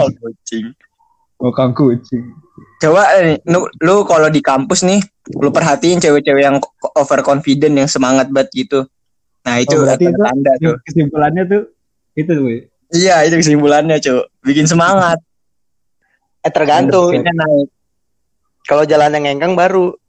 Oh, 0.00 0.08
kucing. 0.08 0.72
Oh, 1.36 1.52
kang 1.52 1.76
kucing. 1.76 2.24
Coba 2.80 3.12
eh, 3.20 3.40
lu, 3.44 3.68
lu 3.80 4.04
kalau 4.04 4.28
di 4.28 4.40
kampus 4.40 4.84
nih, 4.84 5.00
lu 5.36 5.52
perhatiin 5.52 6.00
cewek-cewek 6.00 6.40
yang 6.40 6.56
overconfident 6.96 7.76
yang 7.76 7.88
semangat 7.88 8.32
banget 8.32 8.66
gitu. 8.66 8.80
Nah, 9.44 9.60
itu 9.60 9.76
Oh, 9.76 9.84
berarti 9.84 10.04
itu- 10.08 10.20
tanda 10.20 10.52
tuh. 10.60 10.76
Kesimpulannya 10.88 11.42
tuh 11.44 11.62
itu, 12.16 12.32
Wei. 12.40 12.58
Iya, 12.90 13.22
itu 13.24 13.38
kesimpulannya, 13.38 14.00
Cuk. 14.00 14.24
Bikin 14.42 14.66
semangat. 14.66 15.20
Eh 16.40 16.48
tergantung. 16.48 17.12
Endorfinnya 17.12 17.36
naik. 17.36 17.68
Kalau 18.64 18.88
jalan 18.88 19.12
yang 19.12 19.36
ngengkang 19.36 19.52
baru. 19.60 19.92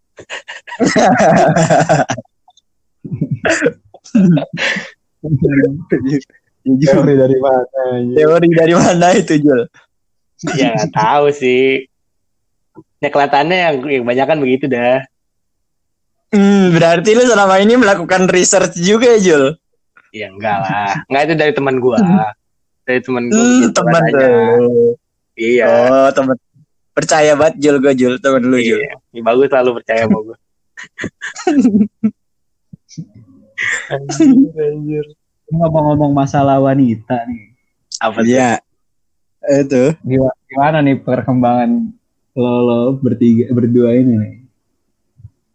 Teori 6.61 7.13
dari 7.17 7.37
mana? 7.41 7.65
anjing? 7.89 8.17
Teori 8.17 8.47
dari 8.53 8.73
mana 8.77 9.07
itu, 9.17 9.33
Jul? 9.41 9.61
ya 10.57 10.73
nggak 10.73 10.91
tahu 10.93 11.25
sih. 11.33 11.85
Ya 13.01 13.09
kelihatannya 13.09 13.57
yang, 13.57 13.75
yang 13.89 14.05
banyak 14.05 14.25
kan 14.25 14.39
begitu 14.41 14.65
dah. 14.69 15.01
Hmm, 16.31 16.71
berarti 16.71 17.17
lu 17.17 17.25
selama 17.25 17.59
ini 17.59 17.75
melakukan 17.77 18.29
research 18.29 18.77
juga, 18.77 19.17
Jul. 19.17 19.57
Ya 20.13 20.29
enggak 20.29 20.57
lah. 20.61 20.93
Enggak 21.09 21.23
itu 21.29 21.35
dari 21.37 21.53
teman 21.53 21.81
gua. 21.81 21.97
Dari 22.85 23.01
teman 23.01 23.29
gua. 23.29 23.41
Hmm, 23.41 23.61
gitu 23.65 23.73
teman 23.73 24.01
aja. 24.05 24.27
lu. 24.61 24.93
Iya. 25.37 25.65
Oh, 25.65 26.09
teman. 26.13 26.37
Percaya 26.91 27.39
banget 27.39 27.55
Jul 27.63 27.79
gue 27.79 27.93
Jul, 27.95 28.19
teman 28.19 28.43
lu 28.45 28.59
Jul. 28.61 28.83
Iya. 28.83 28.93
Ya, 29.15 29.21
bagus 29.23 29.47
selalu 29.49 29.81
percaya 29.81 30.05
sama 30.05 30.19
gua. 30.21 30.37
anjir, 33.91 34.55
anjir. 34.55 35.05
Ngomong-ngomong 35.51 36.11
masalah 36.15 36.57
wanita 36.63 37.27
nih. 37.27 37.51
Apa? 37.99 38.19
Iya. 38.23 38.63
Itu. 39.41 39.97
Gimana, 40.05 40.35
gimana 40.47 40.77
nih 40.85 40.97
perkembangan 41.01 41.71
lo, 42.37 42.53
lo 42.63 42.79
bertiga 43.01 43.51
berdua 43.51 43.97
ini 43.97 44.13
nih? 44.15 44.33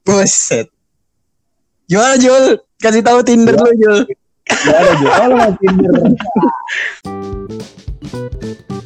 Buset. 0.04 0.68
Gimana 1.88 2.18
Jul? 2.18 2.61
Kasih 2.76 3.02
tahu 3.02 3.24
Tinder 3.24 3.57
lu 3.57 3.72
Jul. 3.78 3.98
Gak 4.46 4.76
ada 4.78 4.92
juga. 5.00 5.12
Oh, 5.16 5.26
lo 5.26 5.34
nggak 5.38 5.54
Tinder. 5.59 5.94